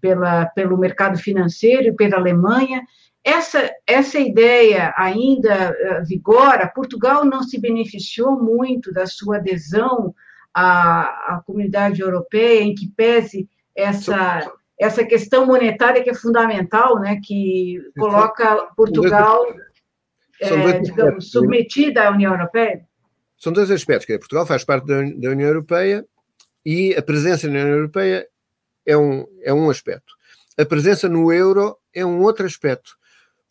pela, 0.00 0.46
pelo 0.46 0.78
mercado 0.78 1.18
financeiro 1.18 1.88
e 1.88 1.92
pela 1.92 2.16
Alemanha. 2.16 2.82
Essa, 3.24 3.70
essa 3.86 4.18
ideia 4.18 4.94
ainda 4.96 5.70
uh, 5.70 6.06
vigora. 6.06 6.68
Portugal 6.68 7.24
não 7.24 7.42
se 7.42 7.60
beneficiou 7.60 8.40
muito 8.40 8.92
da 8.92 9.06
sua 9.06 9.36
adesão 9.36 10.14
à, 10.54 11.34
à 11.34 11.42
comunidade 11.44 12.00
europeia, 12.00 12.62
em 12.62 12.74
que 12.74 12.88
pese 12.96 13.48
essa, 13.76 14.50
essa 14.78 15.04
questão 15.04 15.46
monetária 15.46 16.02
que 16.02 16.10
é 16.10 16.14
fundamental, 16.14 16.98
né, 16.98 17.20
que 17.22 17.80
coloca 17.96 18.68
Portugal, 18.76 19.46
é, 20.40 20.78
digamos, 20.80 21.30
submetida 21.30 22.08
à 22.08 22.10
União 22.10 22.32
Europeia? 22.32 22.86
São 23.36 23.52
dois 23.52 23.70
aspectos, 23.70 24.06
que 24.06 24.18
Portugal 24.18 24.46
faz 24.46 24.64
parte 24.64 24.86
da, 24.86 25.00
da 25.00 25.30
União 25.30 25.48
Europeia 25.48 26.04
e 26.64 26.94
a 26.94 27.02
presença 27.02 27.46
na 27.46 27.60
União 27.60 27.76
Europeia 27.76 28.26
é 28.84 28.96
um, 28.96 29.26
é 29.42 29.52
um 29.52 29.70
aspecto. 29.70 30.14
A 30.58 30.64
presença 30.64 31.08
no 31.08 31.32
euro 31.32 31.76
é 31.94 32.04
um 32.04 32.20
outro 32.20 32.44
aspecto, 32.44 32.96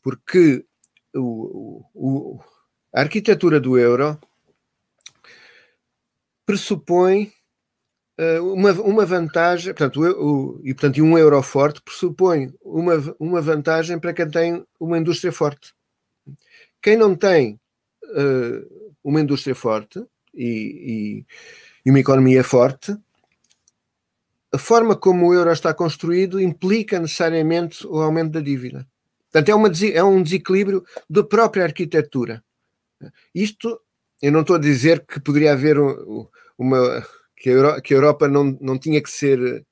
porque 0.07 0.65
o, 1.13 1.83
o, 1.93 2.39
a 2.95 3.01
arquitetura 3.01 3.59
do 3.59 3.77
euro 3.77 4.17
pressupõe 6.45 7.29
uh, 8.17 8.53
uma, 8.53 8.71
uma 8.71 9.05
vantagem, 9.05 9.73
portanto, 9.73 9.99
o, 10.01 10.61
e 10.63 10.73
portanto, 10.73 11.03
um 11.03 11.17
euro 11.17 11.43
forte 11.43 11.81
pressupõe 11.81 12.53
uma, 12.61 12.93
uma 13.19 13.41
vantagem 13.41 13.99
para 13.99 14.13
quem 14.13 14.31
tem 14.31 14.65
uma 14.79 14.97
indústria 14.97 15.33
forte. 15.33 15.73
Quem 16.81 16.95
não 16.95 17.13
tem 17.13 17.59
uh, 18.05 18.93
uma 19.03 19.19
indústria 19.19 19.55
forte 19.55 20.01
e, 20.33 21.25
e, 21.25 21.25
e 21.85 21.89
uma 21.89 21.99
economia 21.99 22.45
forte 22.45 22.95
a 24.53 24.57
forma 24.57 24.95
como 24.95 25.27
o 25.27 25.33
euro 25.33 25.51
está 25.51 25.73
construído 25.73 26.39
implica 26.39 26.97
necessariamente 26.97 27.85
o 27.85 28.01
aumento 28.01 28.31
da 28.31 28.39
dívida. 28.39 28.87
Portanto, 29.38 29.49
é, 29.49 29.55
uma, 29.55 29.71
é 29.93 30.03
um 30.03 30.23
desequilíbrio 30.23 30.83
da 31.07 31.23
própria 31.23 31.63
arquitetura. 31.63 32.43
Isto, 33.33 33.79
eu 34.19 34.31
não 34.31 34.41
estou 34.41 34.55
a 34.55 34.59
dizer 34.59 35.05
que 35.05 35.19
poderia 35.19 35.53
haver 35.53 35.77
uma. 36.57 37.05
que 37.35 37.49
a, 37.49 37.53
Europa, 37.53 37.81
que 37.81 37.93
a 37.93 37.97
Europa 37.97 38.27
não, 38.27 38.57
não 38.59 38.79
tinha 38.79 39.01
que 39.01 39.11
ser. 39.11 39.63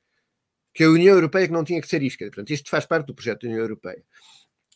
que 0.72 0.84
a 0.84 0.90
União 0.90 1.16
Europeia 1.16 1.48
que 1.48 1.54
não 1.54 1.64
tinha 1.64 1.82
que 1.82 1.88
ser 1.88 2.04
isca. 2.04 2.26
Portanto, 2.26 2.52
isto 2.52 2.70
faz 2.70 2.86
parte 2.86 3.08
do 3.08 3.16
projeto 3.16 3.42
da 3.42 3.48
União 3.48 3.62
Europeia. 3.62 4.04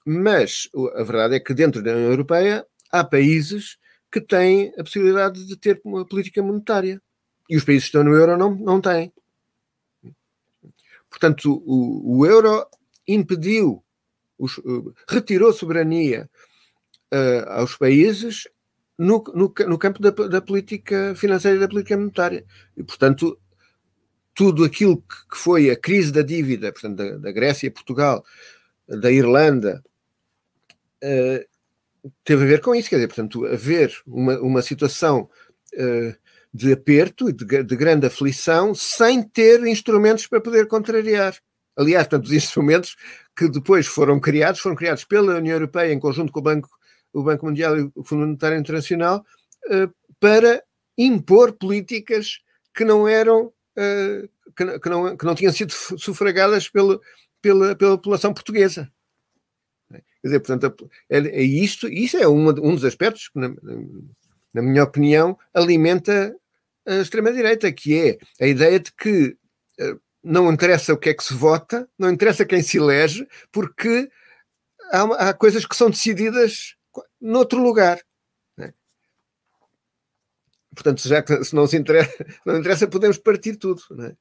Mas 0.06 0.68
a 0.96 1.04
verdade 1.04 1.36
é 1.36 1.40
que 1.40 1.54
dentro 1.54 1.84
da 1.84 1.92
União 1.92 2.10
Europeia 2.10 2.66
há 2.92 3.04
países 3.04 3.78
que 4.12 4.20
têm 4.20 4.74
a 4.76 4.84
possibilidade 4.84 5.46
de 5.46 5.56
ter 5.56 5.80
uma 5.86 6.04
política 6.04 6.42
monetária. 6.42 7.00
E 7.48 7.56
os 7.56 7.64
países 7.64 7.84
que 7.84 7.90
estão 7.90 8.04
no 8.04 8.16
euro 8.16 8.36
não, 8.38 8.56
não 8.56 8.82
têm. 8.82 9.14
Portanto, 11.12 11.62
o, 11.64 12.18
o 12.18 12.26
euro 12.26 12.66
impediu, 13.08 13.84
os, 14.40 14.58
uh, 14.60 14.94
retirou 15.08 15.54
soberania 15.54 16.30
uh, 17.14 17.50
aos 17.50 17.76
países 17.76 18.48
no, 18.98 19.24
no, 19.34 19.54
no 19.68 19.78
campo 19.78 20.02
da, 20.02 20.10
da, 20.10 20.42
política 20.42 21.14
financeira 21.16 21.58
e 21.58 21.60
da 21.60 21.68
política 21.68 21.98
monetária. 21.98 22.46
E, 22.76 22.84
portanto, 22.84 23.40
tudo 24.34 24.64
aquilo 24.64 24.98
que, 24.98 25.30
que 25.32 25.38
foi 25.38 25.70
a 25.70 25.76
crise 25.76 26.12
da 26.12 26.22
dívida, 26.22 26.72
portanto, 26.72 26.98
da, 26.98 27.18
da 27.18 27.32
Grécia 27.32 27.72
Portugal, 27.72 28.24
da 28.88 29.12
Irlanda, 29.12 29.84
uh, 31.04 32.10
teve 32.24 32.44
a 32.44 32.48
ver 32.48 32.62
com 32.62 32.74
isso. 32.74 32.90
Quer 32.90 32.96
dizer, 32.96 33.08
portanto, 33.08 33.46
haver 33.46 33.94
uma, 34.06 34.40
uma 34.40 34.62
situação 34.62 35.30
uh, 35.74 36.16
de 36.54 36.74
aperto 36.74 37.30
e 37.30 37.34
de, 37.34 37.64
de, 37.64 37.76
grande 37.76 38.08
aflição 38.08 38.74
sem 38.74 39.22
ter 39.22 39.66
instrumentos 39.66 40.28
para 40.28 40.42
poder 40.42 40.68
contrariar. 40.68 41.36
Aliás, 41.76 42.08
portanto, 42.08 42.26
os 42.26 42.34
instrumentos 42.34 42.96
que 43.36 43.50
depois 43.50 43.88
foram 43.88 44.20
criados, 44.20 44.60
foram 44.60 44.76
criados 44.76 45.04
pela 45.06 45.36
União 45.36 45.56
Europeia 45.56 45.94
em 45.94 46.00
conjunto 46.00 46.32
com 46.32 46.40
o 46.40 46.44
Banco, 46.44 46.70
o 47.14 47.24
Banco 47.24 47.46
Mundial 47.46 47.78
e 47.78 47.92
o 47.96 48.04
Fundo 48.04 48.26
Monetário 48.26 48.58
Internacional 48.58 49.26
uh, 49.68 49.94
para 50.20 50.64
impor 50.98 51.54
políticas 51.54 52.40
que 52.74 52.84
não 52.84 53.08
eram 53.08 53.46
uh, 53.46 54.30
que, 54.56 54.80
que, 54.80 54.90
não, 54.90 55.16
que 55.16 55.26
não 55.26 55.36
tinham 55.36 55.54
sido 55.54 55.72
sufragadas 55.72 56.68
pelo, 56.68 57.02
pela, 57.42 57.76
pela 57.76 57.98
população 57.98 58.34
portuguesa. 58.34 58.92
Quer 59.90 60.04
dizer, 60.28 60.40
portanto, 60.42 60.90
é, 61.10 61.18
é 61.18 61.42
isto, 61.42 61.88
isso 61.88 62.18
é 62.18 62.28
uma, 62.28 62.52
um 62.52 62.76
dos 62.76 62.84
aspectos 62.84 63.30
que, 63.30 63.40
na, 63.40 63.56
na 64.54 64.62
minha 64.62 64.84
opinião, 64.84 65.38
alimenta 65.54 66.36
a 66.86 66.96
extrema-direita, 66.96 67.72
que 67.72 67.98
é 67.98 68.44
a 68.44 68.48
ideia 68.48 68.80
de 68.80 68.92
que 68.92 69.38
eh, 69.80 69.96
não 70.24 70.52
interessa 70.52 70.94
o 70.94 70.98
que 70.98 71.10
é 71.10 71.14
que 71.14 71.24
se 71.24 71.34
vota, 71.34 71.90
não 71.98 72.10
interessa 72.10 72.46
quem 72.46 72.62
se 72.62 72.78
elege, 72.78 73.28
porque 73.52 74.10
há, 74.92 75.30
há 75.30 75.34
coisas 75.34 75.66
que 75.66 75.76
são 75.76 75.90
decididas 75.90 76.76
noutro 77.20 77.62
lugar. 77.62 78.00
Né? 78.58 78.74
Portanto, 80.74 81.08
já 81.08 81.22
que 81.22 81.44
se 81.44 81.56
não, 81.56 81.66
se 81.68 81.78
interessa, 81.78 82.26
não 82.46 82.58
interessa, 82.58 82.88
podemos 82.88 83.18
partir 83.18 83.56
tudo. 83.56 83.82
Né? 83.92 84.16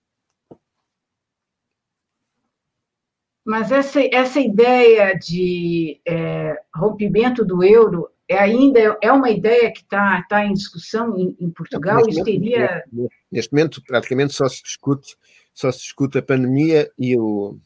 Mas 3.45 3.73
essa, 3.73 4.01
essa 4.13 4.41
ideia 4.41 5.15
de 5.15 6.01
é, 6.07 6.55
rompimento 6.75 7.45
do 7.45 7.65
euro 7.65 8.11
é 8.29 8.39
ainda 8.39 8.99
é 9.01 9.11
uma 9.11 9.31
ideia 9.31 9.73
que 9.73 9.81
está 9.81 10.23
tá 10.29 10.45
em 10.45 10.53
discussão 10.53 11.17
em, 11.17 11.35
em 11.41 11.51
Portugal? 11.51 12.05
Neste, 12.05 12.23
teria... 12.23 12.85
momento, 12.93 13.15
neste 13.33 13.53
momento, 13.53 13.83
praticamente 13.83 14.35
só 14.35 14.47
se 14.51 14.63
discute, 14.63 15.17
só 15.59 15.73
se 15.73 15.81
discute 15.81 16.19
a 16.19 16.23
pandemia 16.23 16.89
e 16.97 17.19
o 17.19 17.59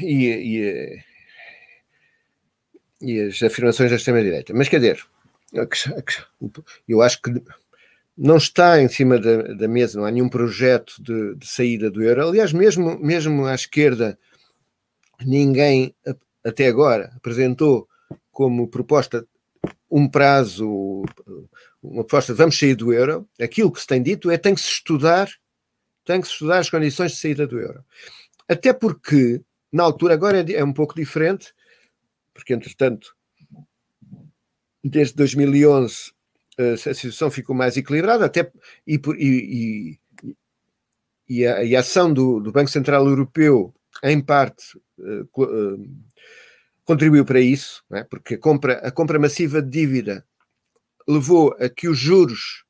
e, 0.00 0.28
e, 0.60 1.02
e 3.02 3.20
as 3.22 3.42
afirmações 3.42 3.90
da 3.90 3.96
extrema-direita. 3.96 4.54
Mas 4.54 4.68
quer 4.68 4.78
dizer, 4.78 5.04
eu 6.86 7.02
acho 7.02 7.20
que 7.20 7.42
não 8.16 8.36
está 8.36 8.80
em 8.80 8.88
cima 8.88 9.18
da, 9.18 9.54
da 9.54 9.66
mesa, 9.66 9.98
não 9.98 10.06
há 10.06 10.10
nenhum 10.12 10.28
projeto 10.28 10.94
de, 11.02 11.34
de, 11.34 11.46
saída 11.46 11.90
do 11.90 12.00
euro. 12.00 12.28
Aliás, 12.28 12.52
mesmo, 12.52 12.96
mesmo 13.00 13.44
à 13.44 13.54
esquerda, 13.54 14.16
ninguém 15.24 15.92
até 16.44 16.68
agora 16.68 17.12
apresentou 17.16 17.88
como 18.30 18.68
proposta 18.68 19.26
um 19.90 20.08
prazo, 20.08 21.02
uma 21.82 22.04
proposta, 22.04 22.32
vamos 22.32 22.56
sair 22.56 22.76
do 22.76 22.92
euro, 22.92 23.28
aquilo 23.40 23.72
que 23.72 23.80
se 23.80 23.86
tem 23.88 24.00
dito 24.00 24.30
é 24.30 24.38
tem 24.38 24.54
que 24.54 24.60
se 24.60 24.68
estudar, 24.68 25.28
tem 26.06 26.20
que 26.20 26.28
estudar 26.28 26.60
as 26.60 26.70
condições 26.70 27.12
de 27.12 27.18
saída 27.18 27.46
do 27.46 27.58
euro. 27.58 27.84
Até 28.48 28.72
porque, 28.72 29.42
na 29.70 29.82
altura, 29.82 30.14
agora 30.14 30.40
é, 30.50 30.64
um 30.64 30.72
pouco 30.72 30.94
diferente, 30.94 31.52
porque 32.32 32.54
entretanto, 32.54 33.14
desde 34.82 35.16
2011 35.16 36.12
eh, 36.58 36.74
a 36.74 36.76
situação 36.76 37.30
ficou 37.30 37.54
mais 37.56 37.76
equilibrada, 37.76 38.24
até 38.24 38.50
e, 38.86 39.00
e, 39.18 39.98
e, 41.28 41.46
a, 41.46 41.64
e 41.64 41.74
a, 41.74 41.80
ação 41.80 42.12
do, 42.12 42.40
do, 42.40 42.52
Banco 42.52 42.70
Central 42.70 43.06
Europeu, 43.06 43.74
em 44.02 44.20
parte, 44.20 44.78
uh, 44.98 45.42
uh, 45.42 45.88
contribuiu 46.84 47.24
para 47.24 47.40
isso, 47.40 47.82
é? 47.90 48.04
porque 48.04 48.34
a 48.34 48.38
compra, 48.38 48.74
a 48.74 48.92
compra 48.92 49.18
massiva 49.18 49.60
de 49.60 49.70
dívida 49.70 50.24
levou 51.08 51.54
a 51.58 51.68
que 51.68 51.88
os 51.88 51.98
juros 51.98 52.64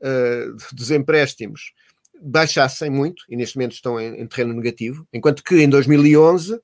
uh, 0.00 0.74
dos 0.74 0.90
empréstimos 0.90 1.74
baixassem 2.20 2.90
muito, 2.90 3.24
e 3.28 3.36
neste 3.36 3.56
momento 3.56 3.72
estão 3.72 4.00
em, 4.00 4.20
em 4.20 4.26
terreno 4.26 4.54
negativo, 4.54 5.06
enquanto 5.12 5.42
que 5.42 5.56
em 5.56 5.68
2011 5.68 6.60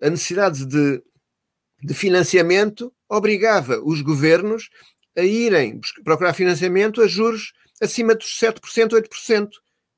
a 0.00 0.10
necessidade 0.10 0.64
de, 0.66 1.02
de 1.82 1.94
financiamento 1.94 2.92
obrigava 3.08 3.80
os 3.84 4.00
governos 4.00 4.68
a 5.16 5.22
irem 5.22 5.80
procurar 6.04 6.32
financiamento 6.32 7.02
a 7.02 7.06
juros 7.06 7.52
acima 7.80 8.14
dos 8.14 8.38
7%, 8.38 8.90
8%. 8.90 9.48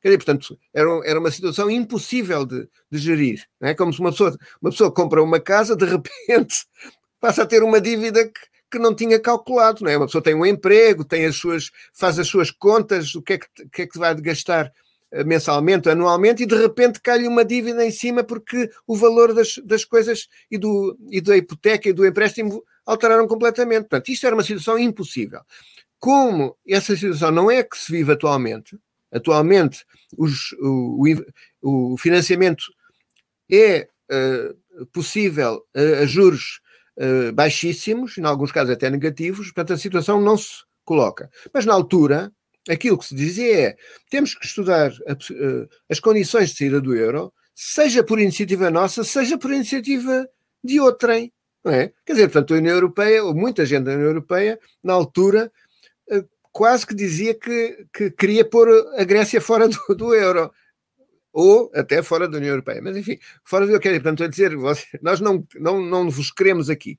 Quer 0.01 0.09
dizer, 0.09 0.19
portanto, 0.19 0.59
era, 0.73 0.89
era 1.05 1.21
uma 1.21 1.31
situação 1.31 1.71
impossível 1.71 2.45
de, 2.45 2.69
de 2.91 2.99
gerir. 2.99 3.45
Não 3.61 3.69
é? 3.69 3.75
Como 3.75 3.93
se 3.93 4.01
uma 4.01 4.11
pessoa, 4.11 4.37
uma 4.61 4.71
pessoa 4.71 4.93
compra 4.93 5.23
uma 5.23 5.41
casa, 5.41 5.77
de 5.77 5.85
repente 5.85 6.55
passa 7.21 7.43
a 7.43 7.47
ter 7.47 7.62
uma 7.62 7.81
dívida 7.81 8.27
que, 8.27 8.41
que 8.75 8.79
não 8.79 8.95
tinha 8.95 9.20
calculado. 9.20 9.85
Não 9.85 9.91
é? 9.91 9.97
Uma 9.97 10.07
pessoa 10.07 10.22
tem 10.22 10.35
um 10.35 10.45
emprego, 10.45 11.05
tem 11.05 11.25
as 11.27 11.37
suas, 11.37 11.70
faz 11.93 12.18
as 12.18 12.27
suas 12.27 12.51
contas, 12.51 13.14
o 13.14 13.22
que 13.22 13.35
é 13.35 13.39
que, 13.39 13.47
que, 13.72 13.83
é 13.83 13.87
que 13.87 13.99
vai 13.99 14.14
gastar 14.16 14.72
eh, 15.12 15.22
mensalmente, 15.22 15.89
anualmente, 15.89 16.43
e 16.43 16.47
de 16.47 16.57
repente 16.57 17.01
cai-lhe 17.01 17.29
uma 17.29 17.45
dívida 17.45 17.87
em 17.87 17.91
cima 17.91 18.25
porque 18.25 18.68
o 18.87 18.97
valor 18.97 19.33
das, 19.33 19.59
das 19.64 19.85
coisas 19.85 20.29
e, 20.51 20.59
do, 20.59 20.99
e 21.09 21.20
da 21.20 21.37
hipoteca 21.37 21.89
e 21.89 21.93
do 21.93 22.05
empréstimo 22.05 22.64
alteraram 22.85 23.29
completamente. 23.29 23.83
Portanto, 23.83 24.09
isto 24.09 24.27
era 24.27 24.35
uma 24.35 24.43
situação 24.43 24.77
impossível. 24.77 25.41
Como 26.01 26.57
essa 26.68 26.97
situação 26.97 27.31
não 27.31 27.51
é 27.51 27.62
que 27.62 27.79
se 27.79 27.93
vive 27.93 28.12
atualmente, 28.12 28.77
atualmente 29.12 29.87
os, 30.18 30.53
o, 30.61 31.05
o, 31.62 31.97
financiamento 31.97 32.64
é 33.51 33.89
uh, 34.11 34.87
possível 34.87 35.64
uh, 35.75 36.03
a 36.03 36.07
juros 36.07 36.61
uh, 36.99 37.32
baixíssimos, 37.32 38.18
em 38.18 38.24
alguns 38.24 38.53
casos 38.53 38.72
até 38.72 38.90
negativos, 38.90 39.47
portanto 39.47 39.72
a 39.72 39.78
situação 39.78 40.20
não 40.20 40.36
se 40.36 40.64
coloca. 40.84 41.30
Mas 41.53 41.64
na 41.64 41.72
altura, 41.72 42.32
aquilo 42.68 42.99
que 42.99 43.07
se 43.07 43.14
dizia 43.14 43.68
é 43.68 43.76
temos 44.11 44.34
que 44.34 44.47
estudar 44.47 44.92
a, 45.09 45.16
as 45.90 46.01
condições 46.01 46.51
de 46.51 46.59
saída 46.59 46.80
do 46.80 46.95
euro, 46.95 47.32
seja 47.55 48.03
por 48.03 48.18
iniciativa 48.18 48.70
nossa, 48.70 49.05
seja 49.05 49.38
por 49.38 49.53
iniciativa 49.53 50.28
de 50.62 50.80
outrem. 50.80 51.32
Não 51.64 51.72
é? 51.72 51.92
Quer 52.05 52.12
dizer, 52.12 52.28
portanto, 52.28 52.55
a 52.55 52.59
União 52.59 52.74
Europeia, 52.74 53.24
ou 53.24 53.34
muita 53.34 53.64
gente 53.64 53.84
da 53.84 53.92
União 53.92 54.09
Europeia, 54.09 54.59
na 54.82 54.92
altura, 54.92 55.51
eh, 56.11 56.24
quase 56.53 56.86
que 56.86 56.95
dizia 56.95 57.34
que, 57.34 57.86
que 57.92 58.11
queria 58.11 58.45
pôr 58.45 58.68
a 58.99 59.05
Grécia 59.05 59.40
fora 59.40 59.66
do, 59.68 59.95
do, 59.95 60.14
euro. 60.14 60.53
Ou 61.37 61.68
até 61.74 62.01
fora 62.01 62.28
da 62.28 62.39
União 62.39 62.53
Europeia. 62.53 62.80
Mas, 62.80 62.97
enfim, 62.97 63.18
fora 63.45 63.66
do 63.66 63.72
euro. 63.72 63.82
Portanto, 63.82 64.22
a 64.22 64.28
dizer, 64.28 64.53
nós 65.03 65.20
não, 65.20 65.45
não, 65.57 65.85
não 65.85 66.09
vos 66.09 66.30
queremos 66.30 66.70
aqui. 66.70 66.97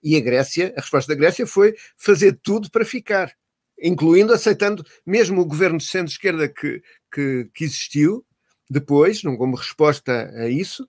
E 0.00 0.16
a 0.16 0.20
Grécia, 0.20 0.72
a 0.76 0.80
resposta 0.80 1.12
da 1.12 1.18
Grécia 1.18 1.44
foi 1.44 1.74
fazer 1.96 2.38
tudo 2.42 2.70
para 2.70 2.84
ficar, 2.84 3.34
incluindo 3.82 4.32
aceitando 4.32 4.84
mesmo 5.04 5.40
o 5.40 5.46
governo 5.46 5.78
de 5.78 5.84
centro-esquerda 5.84 6.48
que, 6.48 6.80
que, 7.12 7.50
que, 7.52 7.64
existiu 7.64 8.24
depois, 8.70 9.22
como 9.22 9.56
resposta 9.56 10.30
a 10.36 10.48
isso, 10.48 10.84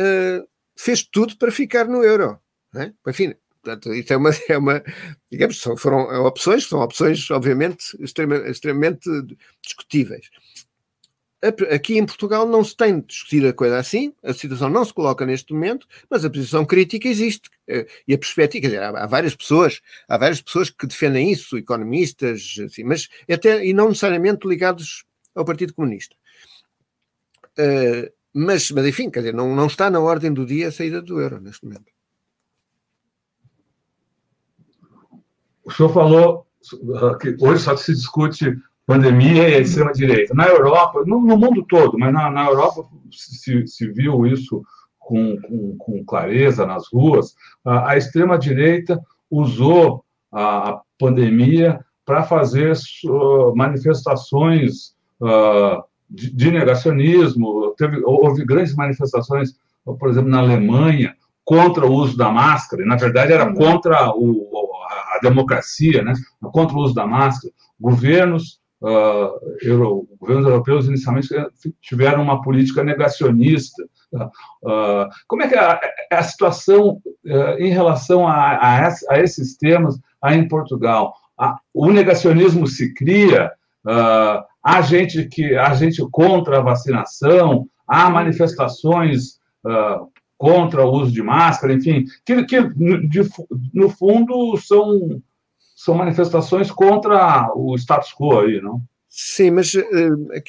uh, 0.00 0.48
fez 0.76 1.04
tudo 1.04 1.36
para 1.36 1.52
ficar 1.52 1.86
no 1.86 2.02
euro. 2.02 2.40
Né? 2.72 2.92
Enfim, 3.06 3.34
portanto, 3.62 3.94
isto 3.94 4.12
é 4.12 4.16
uma, 4.16 4.30
é 4.48 4.58
uma 4.58 4.82
digamos, 5.30 5.62
foram 5.76 6.24
opções, 6.24 6.66
são 6.66 6.80
opções, 6.80 7.30
obviamente, 7.30 7.96
extremamente, 8.00 8.50
extremamente 8.50 9.10
discutíveis. 9.62 10.28
Aqui 11.72 11.98
em 11.98 12.04
Portugal 12.04 12.48
não 12.48 12.64
se 12.64 12.76
tem 12.76 13.00
discutido 13.00 13.46
a 13.46 13.52
coisa 13.52 13.78
assim, 13.78 14.12
a 14.24 14.32
situação 14.32 14.68
não 14.68 14.84
se 14.84 14.92
coloca 14.92 15.24
neste 15.24 15.52
momento, 15.52 15.86
mas 16.10 16.24
a 16.24 16.30
posição 16.30 16.64
crítica 16.64 17.06
existe. 17.06 17.48
Eh, 17.68 17.86
e 18.08 18.14
a 18.14 18.18
perspectiva, 18.18 18.62
quer 18.62 18.66
dizer, 18.68 18.82
há, 18.82 19.06
várias 19.06 19.36
pessoas, 19.36 19.80
há 20.08 20.18
várias 20.18 20.42
pessoas 20.42 20.68
que 20.68 20.84
defendem 20.84 21.30
isso, 21.30 21.56
economistas, 21.56 22.56
assim, 22.64 22.82
mas 22.82 23.08
até, 23.30 23.64
e 23.64 23.72
não 23.72 23.88
necessariamente 23.88 24.48
ligados 24.48 25.04
ao 25.32 25.44
Partido 25.44 25.74
Comunista. 25.74 26.16
Uh, 27.56 28.10
mas, 28.32 28.70
mas 28.72 28.86
enfim, 28.86 29.08
quer 29.08 29.20
dizer, 29.20 29.34
não, 29.34 29.54
não 29.54 29.66
está 29.66 29.88
na 29.88 30.00
ordem 30.00 30.32
do 30.32 30.44
dia 30.44 30.68
a 30.68 30.72
saída 30.72 31.00
do 31.00 31.20
euro 31.20 31.40
neste 31.40 31.64
momento. 31.64 31.86
O 35.64 35.70
senhor 35.70 35.92
falou 35.92 36.46
que 37.20 37.36
hoje 37.40 37.62
só 37.62 37.76
se 37.76 37.94
discute 37.94 38.56
pandemia 38.88 39.50
e 39.50 39.60
extrema-direita. 39.60 40.32
Na 40.32 40.46
Europa, 40.46 41.02
no, 41.06 41.20
no, 41.20 41.36
mundo 41.36 41.62
todo, 41.68 41.98
mas 41.98 42.10
na, 42.10 42.30
na 42.30 42.46
Europa 42.46 42.88
se, 43.12 43.66
se, 43.66 43.92
viu 43.92 44.26
isso 44.26 44.62
com, 44.98 45.36
com, 45.42 45.76
com, 45.76 46.04
clareza 46.06 46.64
nas 46.64 46.88
ruas. 46.90 47.34
A, 47.62 47.90
a 47.90 47.98
extrema-direita 47.98 48.98
usou 49.30 50.02
a, 50.32 50.70
a 50.70 50.80
pandemia 50.98 51.84
para 52.06 52.22
fazer 52.22 52.72
uh, 53.04 53.54
manifestações 53.54 54.94
uh, 55.20 55.84
de, 56.08 56.34
de 56.34 56.50
negacionismo, 56.50 57.74
teve, 57.76 58.00
houve 58.06 58.42
grandes 58.42 58.74
manifestações, 58.74 59.50
por 59.84 60.08
exemplo, 60.08 60.30
na 60.30 60.38
Alemanha, 60.38 61.14
contra 61.44 61.84
o 61.84 61.92
uso 61.92 62.16
da 62.16 62.30
máscara, 62.30 62.82
e 62.82 62.86
na 62.86 62.96
verdade 62.96 63.34
era 63.34 63.52
contra 63.52 64.10
o, 64.14 64.48
a 65.14 65.18
democracia, 65.20 66.02
né? 66.02 66.14
contra 66.40 66.74
o 66.74 66.80
uso 66.80 66.94
da 66.94 67.06
máscara. 67.06 67.52
Governos, 67.78 68.58
uh, 68.80 69.30
euro, 69.62 70.08
governos 70.18 70.46
europeus 70.46 70.86
inicialmente 70.86 71.28
tiveram 71.80 72.22
uma 72.22 72.42
política 72.42 72.82
negacionista. 72.84 73.82
Uh, 74.62 75.08
como 75.26 75.42
é 75.42 75.48
que 75.48 75.54
é 75.54 75.58
a, 75.58 75.80
a 76.12 76.22
situação 76.22 77.00
uh, 77.26 77.58
em 77.58 77.70
relação 77.70 78.26
a, 78.26 78.56
a, 78.56 78.88
a, 79.10 79.20
esses 79.20 79.56
temas 79.56 79.98
aí 80.22 80.38
em 80.38 80.48
Portugal? 80.48 81.14
o 81.72 81.92
negacionismo 81.92 82.66
se 82.66 82.92
cria, 82.94 83.52
uh, 83.86 84.42
há 84.60 84.80
gente 84.82 85.24
que 85.28 85.54
há 85.56 85.72
gente 85.72 86.04
contra 86.10 86.58
a 86.58 86.62
vacinação, 86.62 87.68
há 87.86 88.10
manifestações 88.10 89.38
contra 90.38 90.86
o 90.86 90.92
uso 90.92 91.12
de 91.12 91.22
máscara, 91.22 91.74
enfim, 91.74 92.04
que, 92.24 92.44
que 92.44 92.62
de, 92.62 93.28
no 93.74 93.90
fundo 93.90 94.56
são, 94.56 95.20
são 95.78 95.94
manifestações 95.94 96.72
contra 96.72 97.52
o 97.54 97.76
status 97.76 98.12
quo 98.12 98.40
aí, 98.40 98.60
não? 98.60 98.82
Sim, 99.08 99.52
mas 99.52 99.72
uh, 99.74 99.80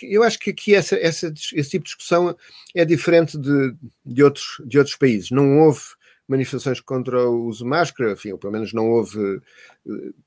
eu 0.02 0.24
acho 0.24 0.40
que 0.40 0.50
aqui 0.50 0.74
essa, 0.74 0.96
essa, 0.96 1.32
esse 1.54 1.70
tipo 1.70 1.84
de 1.84 1.92
discussão 1.92 2.36
é 2.74 2.84
diferente 2.84 3.38
de, 3.38 3.76
de, 4.04 4.24
outros, 4.24 4.60
de 4.66 4.80
outros 4.80 4.96
países. 4.96 5.30
Não 5.30 5.60
houve 5.60 5.82
manifestações 6.28 6.82
contra 6.82 7.30
o 7.30 7.46
uso 7.46 7.64
de 7.64 7.70
máscara, 7.70 8.14
enfim, 8.14 8.32
ou 8.32 8.40
pelo 8.40 8.54
menos 8.54 8.74
não 8.74 8.90
houve 8.90 9.20
uh, 9.20 9.42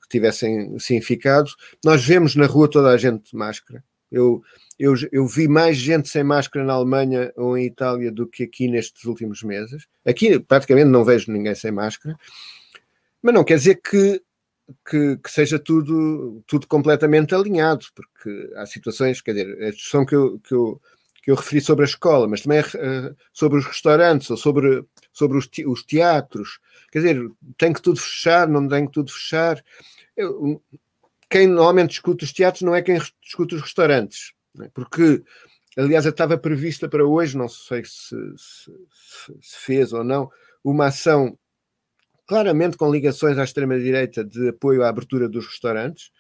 que 0.03 0.09
tivessem 0.09 0.79
significado. 0.79 1.51
Nós 1.85 2.05
vemos 2.05 2.37
na 2.37 2.47
rua 2.47 2.71
toda 2.71 2.89
a 2.91 2.97
gente 2.97 3.29
de 3.33 3.37
máscara. 3.37 3.83
Eu, 4.11 4.41
eu, 4.79 4.95
eu 5.11 5.27
vi 5.27 5.49
mais 5.49 5.77
gente 5.77 6.09
sem 6.09 6.23
máscara 6.23 6.65
na 6.65 6.75
Alemanha 6.75 7.33
ou 7.37 7.59
em 7.59 7.67
Itália 7.67 8.13
do 8.13 8.25
que 8.25 8.45
aqui 8.45 8.69
nestes 8.69 9.05
últimos 9.05 9.43
meses. 9.43 9.85
Aqui 10.07 10.39
praticamente 10.39 10.91
não 10.91 11.05
vejo 11.05 11.33
ninguém 11.33 11.57
sem 11.57 11.73
máscara, 11.73 12.17
mas 13.21 13.35
não 13.35 13.43
quer 13.43 13.57
dizer 13.57 13.81
que, 13.83 14.23
que, 14.89 15.17
que 15.17 15.31
seja 15.31 15.59
tudo, 15.59 16.43
tudo 16.47 16.67
completamente 16.67 17.35
alinhado, 17.35 17.87
porque 17.95 18.51
há 18.57 18.67
situações, 18.67 19.21
quer 19.21 19.33
dizer, 19.33 19.63
a 19.63 19.71
discussão 19.71 20.05
que 20.05 20.15
eu, 20.15 20.39
que 20.41 20.55
eu, 20.55 20.81
que 21.23 21.31
eu 21.31 21.37
referi 21.37 21.61
sobre 21.61 21.85
a 21.85 21.89
escola, 21.89 22.27
mas 22.27 22.43
também 22.43 22.61
uh, 22.61 23.17
sobre 23.33 23.59
os 23.59 23.67
restaurantes 23.67 24.29
ou 24.31 24.37
sobre, 24.37 24.85
sobre 25.13 25.39
os, 25.39 25.47
te, 25.47 25.67
os 25.67 25.83
teatros, 25.83 26.59
quer 26.91 27.01
dizer, 27.01 27.31
tem 27.57 27.73
que 27.73 27.81
tudo 27.83 28.01
fechar, 28.01 28.49
não 28.49 28.67
tem 28.69 28.87
que 28.87 28.93
tudo 28.93 29.13
fechar. 29.13 29.63
Eu, 30.17 30.61
quem 31.31 31.47
normalmente 31.47 31.91
discute 31.91 32.25
os 32.25 32.33
teatros 32.33 32.63
não 32.63 32.75
é 32.75 32.83
quem 32.83 33.01
discute 33.23 33.55
os 33.55 33.63
restaurantes, 33.63 34.33
é? 34.61 34.69
porque, 34.75 35.23
aliás, 35.77 36.05
estava 36.05 36.37
prevista 36.37 36.89
para 36.89 37.07
hoje, 37.07 37.39
não 37.39 37.49
sei 37.49 37.85
se, 37.85 38.17
se, 38.37 38.73
se 39.41 39.59
fez 39.59 39.93
ou 39.93 40.05
não, 40.05 40.31
uma 40.65 40.87
ação 40.87 41.39
claramente 42.27 42.77
com 42.77 42.91
ligações 42.91 43.39
à 43.39 43.45
extrema-direita 43.45 44.25
de 44.25 44.49
apoio 44.49 44.83
à 44.83 44.89
abertura 44.89 45.29
dos 45.29 45.47
restaurantes. 45.47 46.11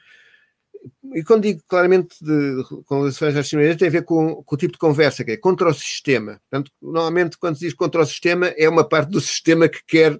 E 1.14 1.22
quando 1.22 1.42
digo 1.42 1.62
claramente 1.68 2.16
de, 2.20 2.64
com 2.86 3.04
ligações 3.04 3.36
à 3.36 3.40
extrema-direita, 3.40 3.78
tem 3.80 3.88
a 3.88 3.92
ver 3.92 4.04
com, 4.04 4.42
com, 4.42 4.54
o 4.54 4.58
tipo 4.58 4.72
de 4.72 4.78
conversa 4.78 5.24
que 5.24 5.32
é 5.32 5.36
contra 5.36 5.68
o 5.68 5.74
sistema. 5.74 6.40
Portanto, 6.50 6.72
normalmente, 6.80 7.38
quando 7.38 7.56
se 7.56 7.66
diz 7.66 7.74
contra 7.74 8.02
o 8.02 8.06
sistema, 8.06 8.48
é 8.56 8.68
uma 8.68 8.88
parte 8.88 9.10
do 9.10 9.20
sistema 9.22 9.68
que 9.68 9.80
quer 9.86 10.18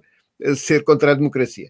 ser 0.55 0.83
contra 0.83 1.11
a 1.11 1.15
democracia. 1.15 1.69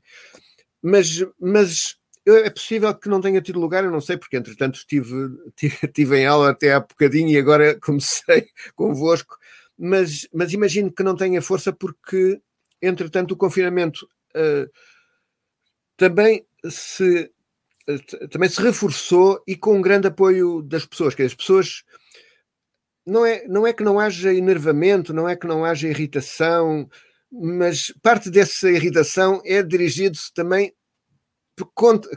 Mas, 0.82 1.26
mas 1.40 1.98
é 2.26 2.50
possível 2.50 2.94
que 2.96 3.10
não 3.10 3.22
tenha 3.22 3.42
tido 3.42 3.60
lugar, 3.60 3.84
eu 3.84 3.92
não 3.92 4.02
sei, 4.02 4.18
porque 4.18 4.38
entretanto 4.38 4.76
estive, 4.76 5.30
estive 5.84 6.18
em 6.18 6.26
aula 6.26 6.52
até 6.52 6.74
há 6.74 6.80
bocadinho 6.80 7.30
e 7.30 7.38
agora 7.38 7.78
comecei 7.82 8.48
convosco, 8.76 9.38
mas, 9.78 10.28
mas 10.34 10.54
imagino 10.54 10.92
que 10.92 11.04
não 11.04 11.16
tenha 11.16 11.42
força 11.42 11.74
porque, 11.74 12.40
entretanto, 12.88 13.32
o 13.32 13.38
confinamento 13.38 14.06
uh, 14.36 14.70
também 15.98 16.46
se 16.70 17.32
uh, 17.90 18.28
também 18.30 18.50
se 18.50 18.62
reforçou 18.62 19.42
e 19.48 19.56
com 19.56 19.78
um 19.78 19.82
grande 19.82 20.08
apoio 20.08 20.62
das 20.62 20.86
pessoas, 20.86 21.16
que 21.16 21.24
as 21.24 21.34
pessoas 21.34 21.84
não 23.06 23.26
é, 23.26 23.46
não 23.48 23.68
é 23.68 23.74
que 23.74 23.84
não 23.84 24.00
haja 24.00 24.34
enervamento, 24.34 25.14
não 25.14 25.28
é 25.28 25.36
que 25.36 25.48
não 25.48 25.66
haja 25.66 25.88
irritação, 25.88 26.90
mas 27.32 27.94
parte 28.02 28.30
dessa 28.30 28.70
irritação 28.70 29.42
é 29.46 29.62
dirigido-se 29.62 30.34
também 30.34 30.74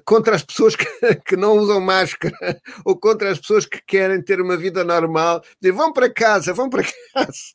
contra, 0.05 0.35
as 0.35 0.43
pessoas 0.43 0.75
que, 1.27 1.37
não 1.37 1.59
usam 1.59 1.81
máscara 1.81 2.61
ou 2.85 2.99
contra 2.99 3.31
as 3.31 3.39
pessoas 3.39 3.67
que 3.67 3.81
querem 3.87 4.23
ter 4.23 4.41
uma 4.41 4.57
vida 4.57 4.85
normal. 4.85 5.43
Dizer, 5.61 5.73
vão 5.73 5.93
para 5.93 6.13
casa, 6.13 6.55
vão 6.55 6.71
para 6.71 6.83
casa. 7.15 7.55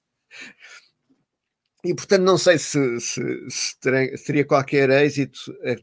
E, 1.84 1.95
portanto, 1.95 2.21
não 2.21 2.38
sei 2.38 2.57
se, 2.59 2.99
se, 2.99 3.49
se, 3.49 4.17
se 4.17 4.25
teria 4.25 4.45
qualquer 4.45 4.89
êxito 4.89 5.39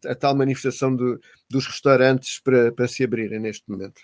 a, 0.07 0.12
a 0.12 0.14
tal 0.14 0.36
manifestação 0.36 0.94
do, 0.94 1.20
dos 1.51 1.66
restaurantes 1.66 2.40
para, 2.40 2.70
para 2.72 2.86
se 2.86 3.03
abrirem 3.03 3.40
neste 3.40 3.68
momento. 3.68 4.01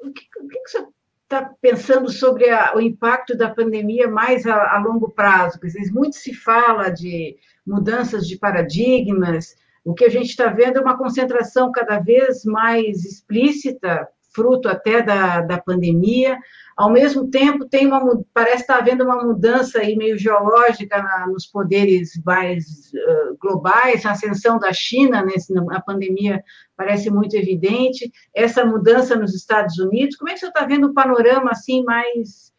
O 0.00 0.10
que, 0.10 0.24
o 0.40 0.48
que 0.48 0.68
você 0.68 0.86
está 1.24 1.52
pensando 1.60 2.10
sobre 2.10 2.48
a, 2.48 2.74
o 2.74 2.80
impacto 2.80 3.36
da 3.36 3.50
pandemia 3.50 4.08
mais 4.08 4.46
a, 4.46 4.74
a 4.74 4.78
longo 4.78 5.10
prazo? 5.10 5.60
Dizer, 5.60 5.92
muito 5.92 6.16
se 6.16 6.32
fala 6.32 6.88
de 6.88 7.36
mudanças 7.66 8.26
de 8.26 8.38
paradigmas, 8.38 9.54
o 9.84 9.94
que 9.94 10.04
a 10.04 10.08
gente 10.08 10.30
está 10.30 10.46
vendo 10.48 10.78
é 10.78 10.80
uma 10.80 10.96
concentração 10.96 11.72
cada 11.72 11.98
vez 11.98 12.44
mais 12.44 13.04
explícita, 13.04 14.08
fruto 14.34 14.68
até 14.68 15.02
da, 15.02 15.40
da 15.40 15.58
pandemia. 15.58 16.38
Ao 16.82 16.90
mesmo 16.90 17.30
tempo, 17.30 17.68
tem 17.68 17.86
uma, 17.86 18.24
parece 18.34 18.62
estar 18.62 18.78
havendo 18.78 19.04
uma 19.04 19.22
mudança 19.22 19.78
aí 19.78 19.94
meio 19.94 20.18
geológica 20.18 21.00
na, 21.00 21.28
nos 21.28 21.46
poderes 21.46 22.20
mais 22.26 22.90
uh, 22.92 23.36
globais, 23.40 24.04
a 24.04 24.10
ascensão 24.10 24.58
da 24.58 24.72
China 24.72 25.24
nesse, 25.24 25.54
na 25.54 25.80
pandemia 25.80 26.42
parece 26.76 27.08
muito 27.08 27.36
evidente. 27.36 28.10
Essa 28.34 28.64
mudança 28.64 29.14
nos 29.14 29.32
Estados 29.32 29.78
Unidos, 29.78 30.16
como 30.16 30.30
é 30.30 30.34
que 30.34 30.40
você 30.40 30.48
está 30.48 30.66
vendo 30.66 30.88
o 30.88 30.92
panorama 30.92 31.52
assim 31.52 31.84
mais 31.84 32.52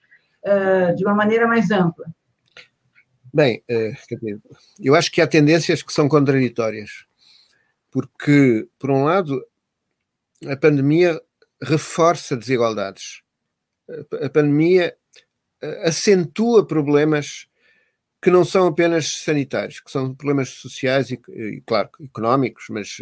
uh, 0.46 0.96
de 0.96 1.04
uma 1.04 1.14
maneira 1.14 1.46
mais 1.46 1.70
ampla? 1.70 2.06
Bem, 3.34 3.62
eu 4.80 4.96
acho 4.96 5.12
que 5.12 5.20
há 5.20 5.28
tendências 5.28 5.84
que 5.84 5.92
são 5.92 6.08
contraditórias 6.08 7.06
porque, 7.92 8.70
por 8.80 8.90
um 8.90 9.04
lado, 9.04 9.46
a 10.48 10.56
pandemia 10.56 11.22
reforça 11.62 12.38
desigualdades. 12.38 13.23
A 14.22 14.30
pandemia 14.30 14.96
eh, 15.62 15.88
acentua 15.88 16.66
problemas 16.66 17.48
que 18.22 18.32
não 18.32 18.46
são 18.46 18.68
apenas 18.68 19.08
sanitários, 19.24 19.82
que 19.82 19.92
são 19.92 20.16
problemas 20.16 20.50
sociais 20.50 21.12
e, 21.12 21.20
e 21.30 21.62
claro, 21.66 21.90
económicos, 22.02 22.66
mas 22.70 22.98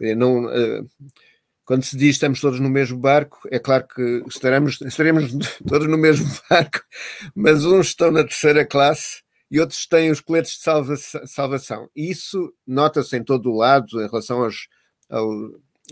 eh, 0.00 0.14
não, 0.14 0.50
eh, 0.50 0.82
quando 1.64 1.84
se 1.84 1.96
diz 1.96 2.16
estamos 2.16 2.40
todos 2.40 2.60
no 2.60 2.70
mesmo 2.70 2.98
barco, 2.98 3.40
é 3.50 3.58
claro 3.58 3.86
que 3.88 4.22
estaremos, 4.28 4.80
estaremos 4.82 5.32
todos 5.68 5.88
no 5.88 5.98
mesmo 5.98 6.26
barco, 6.48 6.80
mas 7.34 7.64
uns 7.64 7.88
estão 7.88 8.10
na 8.10 8.22
terceira 8.22 8.64
classe 8.64 9.22
e 9.50 9.60
outros 9.60 9.86
têm 9.86 10.10
os 10.10 10.20
coletes 10.20 10.52
de 10.52 10.62
salva 10.62 10.96
salvação. 11.26 11.88
E 11.94 12.10
isso 12.10 12.52
nota-se 12.66 13.16
em 13.16 13.24
todo 13.24 13.50
o 13.50 13.56
lado 13.56 14.00
em 14.00 14.06
relação 14.08 14.42
aos, 14.44 14.68
ao, 15.10 15.28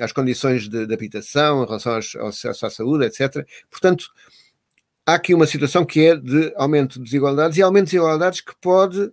às 0.01 0.13
condições 0.13 0.69
de, 0.69 0.87
de, 0.87 0.95
habitação, 0.95 1.63
em 1.63 1.67
relação 1.67 1.95
aos, 1.95 2.15
ao 2.17 2.29
acesso 2.29 2.67
à 2.67 2.71
saúde, 2.71 3.07
etc. 3.07 3.47
Portanto, 3.71 4.07
há 5.07 5.15
aqui 5.15 5.35
uma 5.35 5.47
situação 5.47 5.85
que 5.85 6.07
é 6.07 6.17
de 6.17 6.53
aumento 6.57 6.99
de 6.99 7.05
desigualdades 7.05 7.59
e 7.59 7.63
aumento 7.63 7.87
de 7.87 7.93
desigualdades 7.93 8.41
que 8.41 8.55
pode 8.61 9.13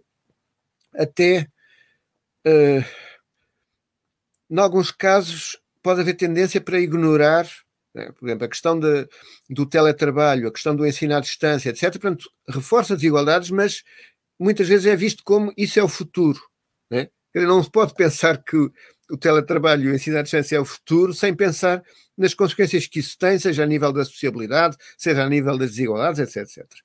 até, 0.93 1.47
uh, 2.47 2.85
em 4.49 4.59
alguns 4.59 4.91
casos, 4.91 5.59
pode 5.81 6.01
haver 6.01 6.15
tendência 6.15 6.59
para 6.59 6.79
ignorar 6.79 7.47
né? 7.93 8.11
Por 8.13 8.27
exemplo, 8.27 8.45
a 8.45 8.49
questão 8.49 8.79
de, 8.79 9.07
do 9.49 9.65
teletrabalho, 9.65 10.47
a 10.47 10.51
questão 10.51 10.75
do 10.75 10.85
ensino 10.85 11.15
à 11.15 11.19
distância, 11.19 11.69
etc. 11.69 11.91
Portanto, 11.91 12.29
reforça 12.47 12.95
desigualdades, 12.95 13.51
mas 13.51 13.83
muitas 14.39 14.67
vezes 14.67 14.85
é 14.85 14.95
visto 14.95 15.23
como 15.23 15.53
isso 15.57 15.79
é 15.79 15.83
o 15.83 15.89
futuro. 15.89 16.41
Né? 16.89 17.09
Não 17.35 17.63
se 17.63 17.69
pode 17.69 17.93
pensar 17.95 18.41
que 18.43 18.57
o 19.11 19.17
teletrabalho 19.17 19.89
e 19.89 19.91
o 19.91 19.95
ensino 19.95 20.17
à 20.17 20.21
distância 20.21 20.55
é 20.55 20.59
o 20.59 20.65
futuro 20.65 21.13
sem 21.13 21.35
pensar 21.35 21.83
nas 22.17 22.33
consequências 22.33 22.87
que 22.87 22.99
isso 22.99 23.17
tem, 23.17 23.37
seja 23.37 23.63
a 23.63 23.65
nível 23.65 23.91
da 23.91 24.05
sociabilidade, 24.05 24.77
seja 24.97 25.23
a 25.23 25.29
nível 25.29 25.57
das 25.57 25.71
desigualdades, 25.71 26.19
etc, 26.19 26.57
etc. 26.59 26.79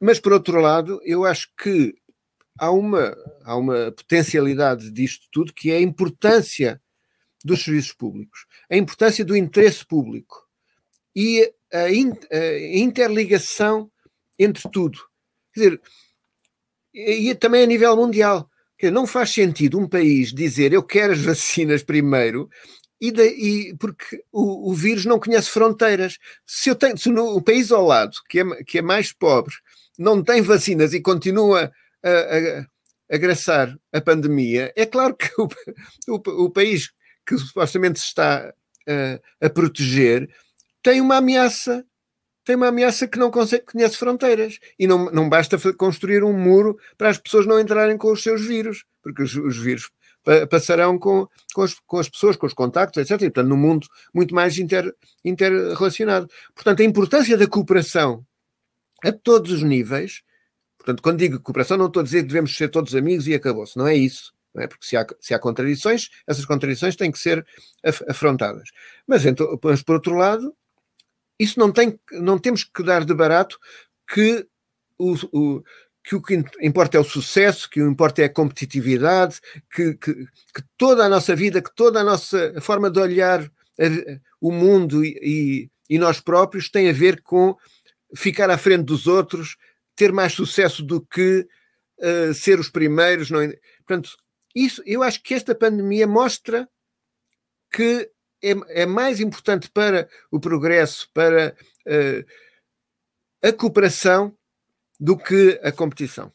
Mas, 0.00 0.18
por 0.18 0.32
outro 0.32 0.60
lado, 0.60 1.00
eu 1.04 1.24
acho 1.24 1.48
que 1.56 1.94
há 2.58 2.70
uma, 2.70 3.16
há 3.44 3.56
uma 3.56 3.92
potencialidade 3.92 4.90
disto 4.90 5.26
tudo 5.30 5.54
que 5.54 5.70
é 5.70 5.76
a 5.76 5.80
importância 5.80 6.80
dos 7.44 7.62
serviços 7.62 7.92
públicos, 7.92 8.46
a 8.70 8.76
importância 8.76 9.24
do 9.24 9.36
interesse 9.36 9.84
público 9.86 10.48
e 11.14 11.52
a, 11.72 11.90
in, 11.90 12.12
a 12.32 12.78
interligação 12.78 13.90
entre 14.38 14.68
tudo. 14.70 14.98
Quer 15.52 15.60
dizer, 15.60 15.80
e 16.94 17.34
também 17.34 17.64
a 17.64 17.66
nível 17.66 17.96
mundial. 17.96 18.48
Não 18.92 19.06
faz 19.06 19.30
sentido 19.30 19.78
um 19.78 19.88
país 19.88 20.32
dizer 20.32 20.72
eu 20.72 20.82
quero 20.82 21.12
as 21.12 21.20
vacinas 21.20 21.82
primeiro 21.82 22.48
e, 23.00 23.10
de, 23.10 23.22
e 23.22 23.76
porque 23.76 24.22
o, 24.32 24.70
o, 24.70 24.74
vírus 24.74 25.04
não 25.04 25.18
conhece 25.18 25.50
fronteiras. 25.50 26.18
Se 26.46 26.70
eu 26.70 26.74
tenho, 26.74 26.96
se 26.96 27.08
no, 27.10 27.36
o 27.36 27.42
país 27.42 27.70
ao 27.70 27.84
lado, 27.84 28.12
que 28.28 28.40
é, 28.40 28.44
que 28.64 28.78
é 28.78 28.82
mais 28.82 29.12
pobre, 29.12 29.54
não 29.98 30.22
tem 30.22 30.42
vacinas 30.42 30.92
e 30.92 31.00
continua 31.00 31.70
a, 32.02 32.10
a, 32.10 32.66
a 33.14 33.18
graçar 33.18 33.76
a 33.92 34.00
pandemia, 34.00 34.72
é 34.76 34.86
claro 34.86 35.16
que 35.16 35.30
o, 35.38 35.48
o, 36.08 36.44
o 36.44 36.50
país 36.50 36.90
que 37.26 37.36
supostamente 37.38 37.98
se 37.98 38.06
está 38.06 38.52
a, 38.88 39.46
a 39.46 39.50
proteger 39.50 40.28
tem 40.82 41.00
uma 41.00 41.16
ameaça 41.16 41.84
tem 42.44 42.56
uma 42.56 42.68
ameaça 42.68 43.08
que 43.08 43.18
não 43.18 43.30
consegue, 43.30 43.64
conhece 43.64 43.96
fronteiras. 43.96 44.58
E 44.78 44.86
não, 44.86 45.10
não 45.10 45.28
basta 45.28 45.58
construir 45.74 46.22
um 46.22 46.32
muro 46.32 46.78
para 46.96 47.08
as 47.08 47.18
pessoas 47.18 47.46
não 47.46 47.58
entrarem 47.58 47.96
com 47.96 48.12
os 48.12 48.22
seus 48.22 48.44
vírus, 48.44 48.84
porque 49.02 49.22
os, 49.22 49.34
os 49.34 49.56
vírus 49.56 49.90
passarão 50.50 50.98
com, 50.98 51.28
com, 51.54 51.62
as, 51.62 51.74
com 51.86 51.98
as 51.98 52.08
pessoas, 52.08 52.36
com 52.36 52.46
os 52.46 52.54
contactos, 52.54 52.98
etc. 52.98 53.22
E, 53.22 53.30
portanto, 53.30 53.48
num 53.48 53.56
mundo 53.56 53.86
muito 54.12 54.34
mais 54.34 54.58
inter, 54.58 54.92
interrelacionado. 55.24 56.28
Portanto, 56.54 56.80
a 56.80 56.84
importância 56.84 57.36
da 57.36 57.46
cooperação 57.46 58.24
a 59.02 59.12
todos 59.12 59.52
os 59.52 59.62
níveis, 59.62 60.22
portanto, 60.78 61.02
quando 61.02 61.18
digo 61.18 61.40
cooperação, 61.40 61.76
não 61.76 61.86
estou 61.86 62.00
a 62.00 62.04
dizer 62.04 62.22
que 62.22 62.28
devemos 62.28 62.56
ser 62.56 62.68
todos 62.68 62.94
amigos 62.94 63.26
e 63.26 63.34
acabou-se, 63.34 63.76
não 63.76 63.86
é 63.86 63.94
isso. 63.94 64.32
Não 64.54 64.62
é? 64.62 64.68
Porque 64.68 64.86
se 64.86 64.96
há, 64.96 65.04
se 65.20 65.34
há 65.34 65.38
contradições, 65.38 66.08
essas 66.26 66.46
contradições 66.46 66.96
têm 66.96 67.10
que 67.10 67.18
ser 67.18 67.44
afrontadas. 68.08 68.70
Mas, 69.06 69.26
então, 69.26 69.58
mas 69.62 69.82
por 69.82 69.96
outro 69.96 70.14
lado, 70.14 70.54
isso 71.38 71.58
não 71.58 71.72
tem, 71.72 71.98
não 72.12 72.38
temos 72.38 72.64
que 72.64 72.82
dar 72.82 73.04
de 73.04 73.14
barato 73.14 73.58
que 74.06 74.46
o, 74.98 75.14
o 75.32 75.62
que 76.04 76.14
o 76.14 76.22
que 76.22 76.44
importa 76.60 76.98
é 76.98 77.00
o 77.00 77.04
sucesso, 77.04 77.68
que 77.68 77.80
o 77.80 77.86
que 77.86 77.90
importa 77.90 78.20
é 78.20 78.26
a 78.26 78.32
competitividade, 78.32 79.40
que, 79.74 79.94
que, 79.94 80.14
que, 80.14 80.62
toda 80.76 81.02
a 81.02 81.08
nossa 81.08 81.34
vida, 81.34 81.62
que 81.62 81.74
toda 81.74 82.00
a 82.00 82.04
nossa 82.04 82.60
forma 82.60 82.90
de 82.90 83.00
olhar 83.00 83.42
a, 83.42 84.20
o 84.38 84.52
mundo 84.52 85.02
e, 85.02 85.70
e, 85.88 85.98
nós 85.98 86.20
próprios 86.20 86.68
tem 86.68 86.90
a 86.90 86.92
ver 86.92 87.22
com 87.22 87.56
ficar 88.14 88.50
à 88.50 88.58
frente 88.58 88.84
dos 88.84 89.06
outros, 89.06 89.56
ter 89.96 90.12
mais 90.12 90.34
sucesso 90.34 90.82
do 90.82 91.00
que 91.00 91.48
uh, 91.98 92.34
ser 92.34 92.60
os 92.60 92.68
primeiros. 92.68 93.30
Não... 93.30 93.40
É? 93.40 93.58
Portanto, 93.86 94.10
isso, 94.54 94.82
eu 94.84 95.02
acho 95.02 95.22
que 95.22 95.32
esta 95.32 95.54
pandemia 95.54 96.06
mostra 96.06 96.68
que 97.72 98.10
é, 98.52 98.82
é 98.82 98.86
mais 98.86 99.20
importante 99.20 99.70
para 99.70 100.08
o 100.30 100.38
progresso, 100.38 101.08
para 101.12 101.56
uh, 101.86 102.26
a 103.42 103.52
cooperação, 103.52 104.36
do 104.98 105.16
que 105.16 105.60
a 105.62 105.72
competição. 105.72 106.32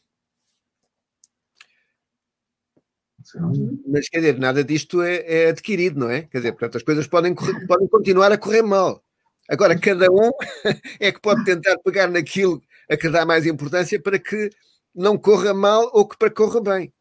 Mas, 3.86 4.08
quer 4.08 4.18
dizer, 4.18 4.38
nada 4.38 4.64
disto 4.64 5.02
é, 5.02 5.16
é, 5.26 5.48
adquirido, 5.48 6.00
não 6.00 6.10
é? 6.10 6.22
Quer 6.22 6.38
dizer, 6.38 6.52
portanto, 6.52 6.76
as 6.76 6.82
coisas 6.82 7.06
podem, 7.06 7.34
correr, 7.34 7.66
podem 7.66 7.88
continuar 7.88 8.32
a 8.32 8.38
correr 8.38 8.62
mal. 8.62 9.04
Agora, 9.48 9.78
cada 9.78 10.10
um 10.10 10.30
é 11.00 11.12
que 11.12 11.20
pode 11.20 11.44
tentar 11.44 11.78
pegar 11.78 12.08
naquilo 12.08 12.62
a 12.88 12.96
que 12.96 13.08
dá 13.08 13.24
mais 13.24 13.46
importância 13.46 14.00
para 14.00 14.18
que 14.18 14.50
não 14.94 15.16
corra 15.16 15.54
mal 15.54 15.90
ou 15.92 16.06
que 16.06 16.16
para 16.16 16.30
corra 16.30 16.60
bem. 16.60 16.92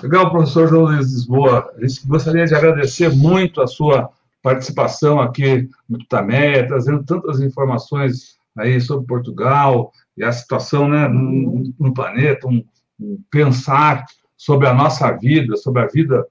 Legal, 0.00 0.30
professor 0.30 0.68
João 0.68 0.84
Luiz 0.84 1.12
Lisboa. 1.12 1.72
Gostaria 2.06 2.44
de 2.44 2.54
agradecer 2.54 3.08
muito 3.10 3.60
a 3.60 3.66
sua 3.66 4.10
participação 4.42 5.20
aqui 5.20 5.68
no 5.88 5.98
Tutameia, 5.98 6.66
trazendo 6.66 7.04
tantas 7.04 7.40
informações 7.40 8.36
aí 8.56 8.80
sobre 8.80 9.06
Portugal 9.06 9.92
e 10.16 10.24
a 10.24 10.32
situação 10.32 10.88
né, 10.88 11.08
no, 11.08 11.72
no 11.78 11.94
planeta, 11.94 12.46
um, 12.48 12.64
um, 13.00 13.22
pensar 13.30 14.04
sobre 14.36 14.66
a 14.66 14.74
nossa 14.74 15.10
vida, 15.12 15.56
sobre 15.56 15.82
a 15.82 15.86
vida 15.86 16.26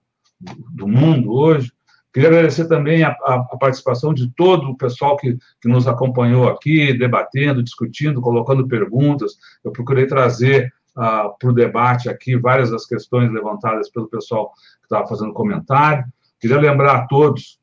do 0.74 0.88
mundo 0.88 1.32
hoje. 1.32 1.72
Queria 2.14 2.28
agradecer 2.28 2.68
também 2.68 3.04
a, 3.04 3.12
a, 3.22 3.36
a 3.52 3.58
participação 3.58 4.14
de 4.14 4.30
todo 4.36 4.70
o 4.70 4.78
pessoal 4.78 5.16
que, 5.16 5.38
que 5.62 5.70
nos 5.70 5.88
acompanhou 5.88 6.50
aqui, 6.50 6.92
debatendo, 6.94 7.64
discutindo, 7.64 8.20
colocando 8.20 8.68
perguntas. 8.68 9.38
Eu 9.64 9.72
procurei 9.72 10.06
trazer 10.06 10.74
uh, 10.98 11.38
para 11.38 11.50
o 11.50 11.54
debate 11.54 12.10
aqui 12.10 12.36
várias 12.36 12.72
das 12.72 12.86
questões 12.86 13.32
levantadas 13.32 13.90
pelo 13.90 14.08
pessoal 14.08 14.52
que 14.80 14.86
estava 14.86 15.08
fazendo 15.08 15.34
comentário. 15.34 16.06
Queria 16.40 16.60
lembrar 16.60 16.96
a 16.96 17.08
todos 17.08 17.60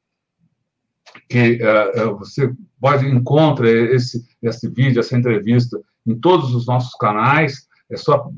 que 1.29 1.59
uh, 1.63 2.17
você 2.17 2.53
pode 2.81 3.07
encontrar 3.07 3.69
esse, 3.69 4.25
esse 4.43 4.69
vídeo, 4.69 5.01
essa 5.01 5.17
entrevista 5.17 5.81
em 6.07 6.19
todos 6.19 6.55
os 6.55 6.67
nossos 6.67 6.95
canais. 6.95 7.67
É 7.91 7.97
só 7.97 8.31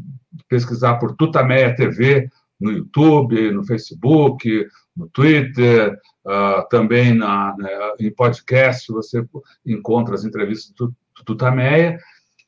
pesquisar 0.49 0.97
por 0.97 1.15
Tutameia 1.17 1.75
TV 1.75 2.29
no 2.61 2.71
YouTube, 2.71 3.51
no 3.53 3.65
Facebook, 3.65 4.67
no 4.97 5.09
Twitter, 5.09 5.99
uh, 6.27 6.69
também 6.69 7.15
na, 7.15 7.55
em 7.99 8.13
podcast 8.13 8.93
você 8.93 9.25
encontra 9.65 10.15
as 10.15 10.25
entrevistas 10.25 10.73
do, 10.75 10.89
do 10.89 11.25
Tutameia. 11.25 11.99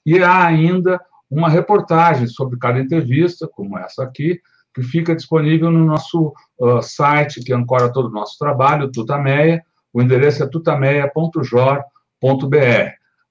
E 0.05 0.19
há 0.23 0.47
ainda 0.47 1.01
uma 1.33 1.49
reportagem 1.49 2.27
sobre 2.27 2.59
cada 2.59 2.79
entrevista, 2.79 3.49
como 3.49 3.79
essa 3.79 4.03
aqui, 4.03 4.39
que 4.75 4.83
fica 4.83 5.17
disponível 5.17 5.71
no 5.71 5.85
nosso 5.85 6.35
uh, 6.59 6.83
site, 6.83 7.43
que 7.43 7.55
ancora 7.55 7.91
todo 7.91 8.09
o 8.09 8.13
nosso 8.13 8.39
trabalho, 8.39 8.93
Tutameia. 8.93 9.65
O 9.93 10.03
endereço 10.03 10.43
é 10.43 10.47
tutameia.jor.br. 10.47 11.77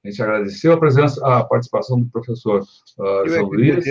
A 0.04 0.08
gente 0.08 0.22
agradeceu 0.22 0.74
a 0.74 0.80
presença, 0.80 1.26
a 1.26 1.44
participação 1.44 2.00
do 2.00 2.10
professor 2.10 2.62
uh, 2.62 3.30
João 3.30 3.50
Luiz. 3.50 3.86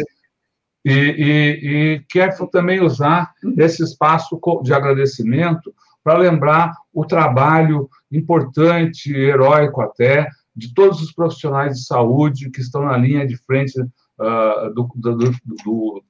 E, 0.85 0.93
e, 0.93 1.61
e, 1.63 2.01
quer 2.09 2.37
também 2.51 2.81
usar 2.81 3.33
esse 3.59 3.83
espaço 3.83 4.41
de 4.63 4.73
agradecimento 4.73 5.75
para 6.03 6.19
lembrar 6.19 6.75
o 6.93 7.05
trabalho 7.05 7.89
importante, 8.11 9.15
heróico 9.15 9.83
até, 9.83 10.27
de 10.57 10.73
todos 10.75 11.03
os 11.03 11.13
profissionais 11.13 11.77
de 11.77 11.85
saúde 11.85 12.51
que 12.51 12.61
estão 12.61 12.85
na 12.85 12.97
linha 12.97 13.27
de 13.27 13.37
frente 13.37 13.75
uh, 14.21 14.73
do, 14.75 14.91
do, 14.95 15.17
do, 15.17 16.05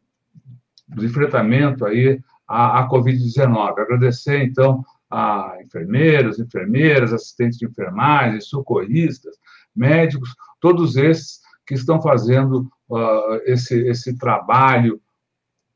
do, 0.88 1.04
enfrentamento 1.04 1.86
aí 1.86 2.20
à, 2.46 2.80
à 2.80 2.88
Covid-19. 2.88 3.78
Agradecer, 3.78 4.42
então, 4.42 4.84
a 5.08 5.56
enfermeiros, 5.64 6.38
enfermeiras, 6.38 7.12
assistentes 7.12 7.58
de 7.58 7.66
enfermagem, 7.66 8.40
socorristas, 8.40 9.36
médicos, 9.74 10.34
todos 10.60 10.96
esses 10.96 11.40
que 11.66 11.74
estão 11.74 12.02
fazendo 12.02 12.70
uh, 12.88 13.36
esse, 13.44 13.86
esse 13.86 14.18
trabalho 14.18 15.00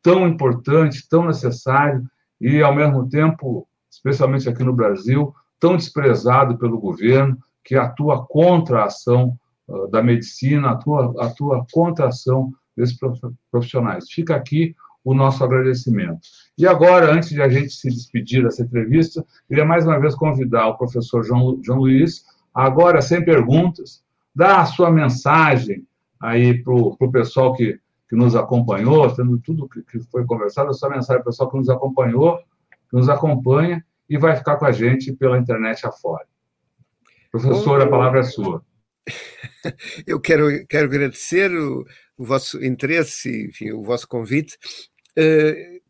tão 0.03 0.27
importante, 0.27 1.09
tão 1.09 1.27
necessário 1.27 2.05
e, 2.41 2.63
ao 2.63 2.75
mesmo 2.75 3.09
tempo, 3.09 3.67
especialmente 3.91 4.49
aqui 4.49 4.63
no 4.63 4.73
Brasil, 4.73 5.33
tão 5.59 5.77
desprezado 5.77 6.59
pelo 6.59 6.81
governo, 6.81 7.39
que 7.65 7.77
atua 7.77 8.27
contra 8.27 8.83
a 8.83 8.87
ação 8.87 9.39
uh, 9.69 9.89
da 9.89 10.03
medicina, 10.03 10.71
atua 10.71 11.67
contra 11.73 12.07
a 12.07 12.09
ação 12.09 12.53
desses 12.77 12.99
profissionais. 13.51 14.11
Fica 14.11 14.35
aqui 14.35 14.75
o 15.05 15.15
nosso 15.15 15.45
agradecimento. 15.45 16.21
E 16.57 16.67
agora, 16.67 17.13
antes 17.13 17.29
de 17.29 17.43
a 17.43 17.49
gente 17.49 17.71
se 17.71 17.89
despedir 17.89 18.43
dessa 18.43 18.63
entrevista, 18.63 19.25
queria 19.47 19.65
mais 19.65 19.87
uma 19.87 20.01
vez 20.01 20.15
convidar 20.15 20.67
o 20.69 20.79
professor 20.79 21.23
João, 21.23 21.61
João 21.63 21.81
Luiz, 21.81 22.25
agora 22.55 23.03
sem 23.03 23.23
perguntas, 23.23 24.03
dar 24.35 24.61
a 24.61 24.67
sua 24.67 24.91
mensagem 24.91 25.87
aí 26.21 26.63
para 26.63 26.73
o 26.73 27.13
pessoal 27.13 27.53
que, 27.53 27.79
que 28.09 28.17
nos 28.17 28.35
acompanhou, 28.35 29.15
tendo 29.15 29.39
tudo 29.39 29.69
que, 29.69 29.83
que 29.83 30.01
foi 30.11 30.25
conversado, 30.25 30.71
a 30.71 30.73
sua 30.73 30.89
mensagem 30.89 31.23
para 31.23 31.29
o 31.29 31.33
pessoal 31.33 31.51
que 31.51 31.59
nos 31.59 31.69
acompanhou, 31.69 32.39
que 32.89 32.97
nos 32.97 33.09
acompanha 33.11 33.85
e 34.09 34.17
vai 34.17 34.35
ficar 34.35 34.57
com 34.57 34.65
a 34.65 34.73
gente 34.73 35.13
pela 35.13 35.39
internet 35.39 35.87
afora. 35.87 36.25
Professor, 37.31 37.83
a 37.83 37.89
palavra 37.89 38.21
é 38.21 38.23
sua. 38.23 38.63
Eu 40.07 40.21
quero, 40.21 40.67
quero 40.67 40.87
agradecer 40.87 41.53
o, 41.53 41.85
o 42.17 42.25
vosso 42.25 42.63
interesse, 42.65 43.47
enfim, 43.47 43.73
o 43.73 43.83
vosso 43.83 44.07
convite. 44.07 44.57
Uh, 45.19 45.81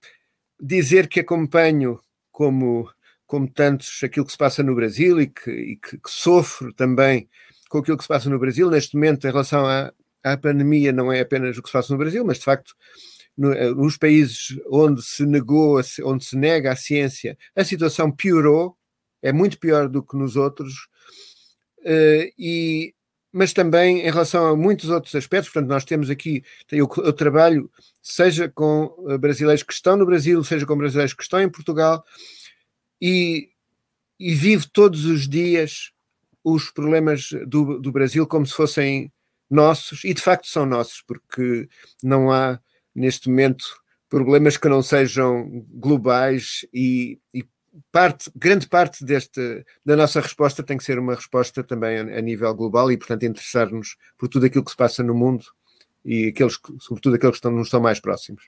dizer 0.61 1.09
que 1.09 1.21
acompanho, 1.21 2.01
como, 2.31 2.89
como 3.27 3.51
tantos, 3.51 4.03
aquilo 4.03 4.27
que 4.27 4.33
se 4.33 4.39
passa 4.39 4.63
no 4.63 4.75
Brasil 4.75 5.21
e 5.21 5.27
que, 5.29 5.51
e 5.51 5.77
que, 5.77 5.99
que 5.99 6.11
sofro 6.11 6.73
também 6.73 7.29
com 7.69 7.79
aquilo 7.79 7.97
que 7.97 8.05
se 8.05 8.09
passa 8.09 8.31
no 8.31 8.39
Brasil. 8.39 8.71
Neste 8.71 8.95
momento, 8.95 9.27
em 9.27 9.31
relação 9.31 9.67
à, 9.67 9.93
à 10.23 10.37
pandemia, 10.37 10.93
não 10.93 11.13
é 11.13 11.21
apenas 11.21 11.59
o 11.59 11.63
que 11.63 11.69
se 11.69 11.73
passa 11.73 11.93
no 11.93 11.99
Brasil, 11.99 12.25
mas 12.25 12.39
de 12.39 12.45
facto 12.45 12.75
eh, 13.37 13.71
nos 13.75 13.97
países 13.97 14.57
onde 14.71 15.03
se 15.03 15.27
negou, 15.27 15.81
onde 16.05 16.25
se 16.25 16.37
nega 16.37 16.73
a 16.73 16.77
ciência, 16.77 17.37
a 17.57 17.65
situação 17.65 18.11
piorou, 18.11 18.77
é 19.21 19.33
muito 19.33 19.59
pior 19.59 19.89
do 19.89 20.05
que 20.05 20.17
nos 20.17 20.37
outros, 20.37 20.73
uh, 21.81 22.31
e, 22.39 22.95
mas 23.35 23.53
também 23.53 24.07
em 24.07 24.11
relação 24.11 24.47
a 24.47 24.57
muitos 24.57 24.91
outros 24.91 25.13
aspectos, 25.13 25.53
portanto, 25.53 25.69
nós 25.69 25.85
temos 25.85 26.09
aqui, 26.09 26.45
eu, 26.71 26.89
eu 26.99 27.13
trabalho 27.13 27.69
seja 28.01 28.49
com 28.49 28.95
eh, 29.09 29.19
brasileiros 29.19 29.65
que 29.65 29.73
estão 29.73 29.97
no 29.97 30.07
Brasil, 30.07 30.45
seja 30.45 30.65
com 30.65 30.77
brasileiros 30.77 31.15
que 31.15 31.23
estão 31.25 31.41
em 31.41 31.51
Portugal, 31.51 32.05
e, 33.03 33.51
e 34.21 34.35
vivo 34.35 34.69
todos 34.73 35.05
os 35.05 35.29
dias 35.29 35.91
os 36.45 36.71
problemas 36.71 37.31
do, 37.45 37.81
do 37.81 37.91
Brasil 37.91 38.25
como 38.25 38.47
se 38.47 38.55
fossem 38.55 39.13
nossos, 39.51 40.05
e 40.05 40.15
de 40.15 40.23
facto 40.23 40.47
são 40.47 40.65
nossos, 40.65 41.03
porque 41.05 41.69
não 42.05 42.31
há 42.31 42.61
neste 42.95 43.29
momento 43.29 43.65
problemas 44.09 44.57
que 44.57 44.69
não 44.69 44.81
sejam 44.81 45.67
globais 45.73 46.65
e, 46.73 47.19
e 47.33 47.45
parte, 47.91 48.31
grande 48.35 48.69
parte 48.69 49.05
deste, 49.05 49.65
da 49.85 49.97
nossa 49.97 50.21
resposta 50.21 50.63
tem 50.63 50.77
que 50.77 50.85
ser 50.85 50.99
uma 50.99 51.15
resposta 51.15 51.63
também 51.63 51.99
a, 51.99 52.19
a 52.19 52.21
nível 52.21 52.55
global 52.55 52.91
e, 52.91 52.97
portanto, 52.97 53.25
interessar-nos 53.25 53.97
por 54.19 54.29
tudo 54.29 54.47
aquilo 54.47 54.65
que 54.65 54.71
se 54.71 54.77
passa 54.77 55.03
no 55.03 55.15
mundo 55.15 55.45
e 56.05 56.29
aqueles, 56.29 56.59
sobretudo 56.81 57.17
aqueles 57.17 57.35
que 57.35 57.39
estão, 57.39 57.51
nos 57.51 57.69
estão 57.69 57.81
mais 57.81 58.01
próximos. 58.01 58.47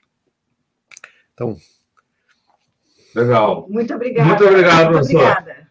Então. 1.33 1.57
Legal. 3.15 3.67
Muito 3.69 3.93
obrigada. 3.93 4.29
Muito 4.29 4.45
obrigado, 4.45 4.91
professor. 4.91 5.21
Obrigada. 5.21 5.67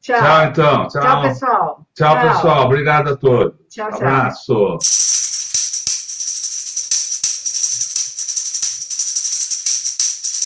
Tchau. 0.00 0.18
Tchau, 0.18 0.44
então. 0.46 0.88
Tchau, 0.88 1.02
tchau 1.02 1.22
pessoal. 1.22 1.86
Tchau, 1.94 2.14
tchau, 2.14 2.28
pessoal. 2.28 2.66
Obrigado 2.66 3.10
a 3.10 3.16
todos. 3.16 3.58
Tchau, 3.68 3.90
tchau. 3.90 3.96
Abraço. 3.96 4.78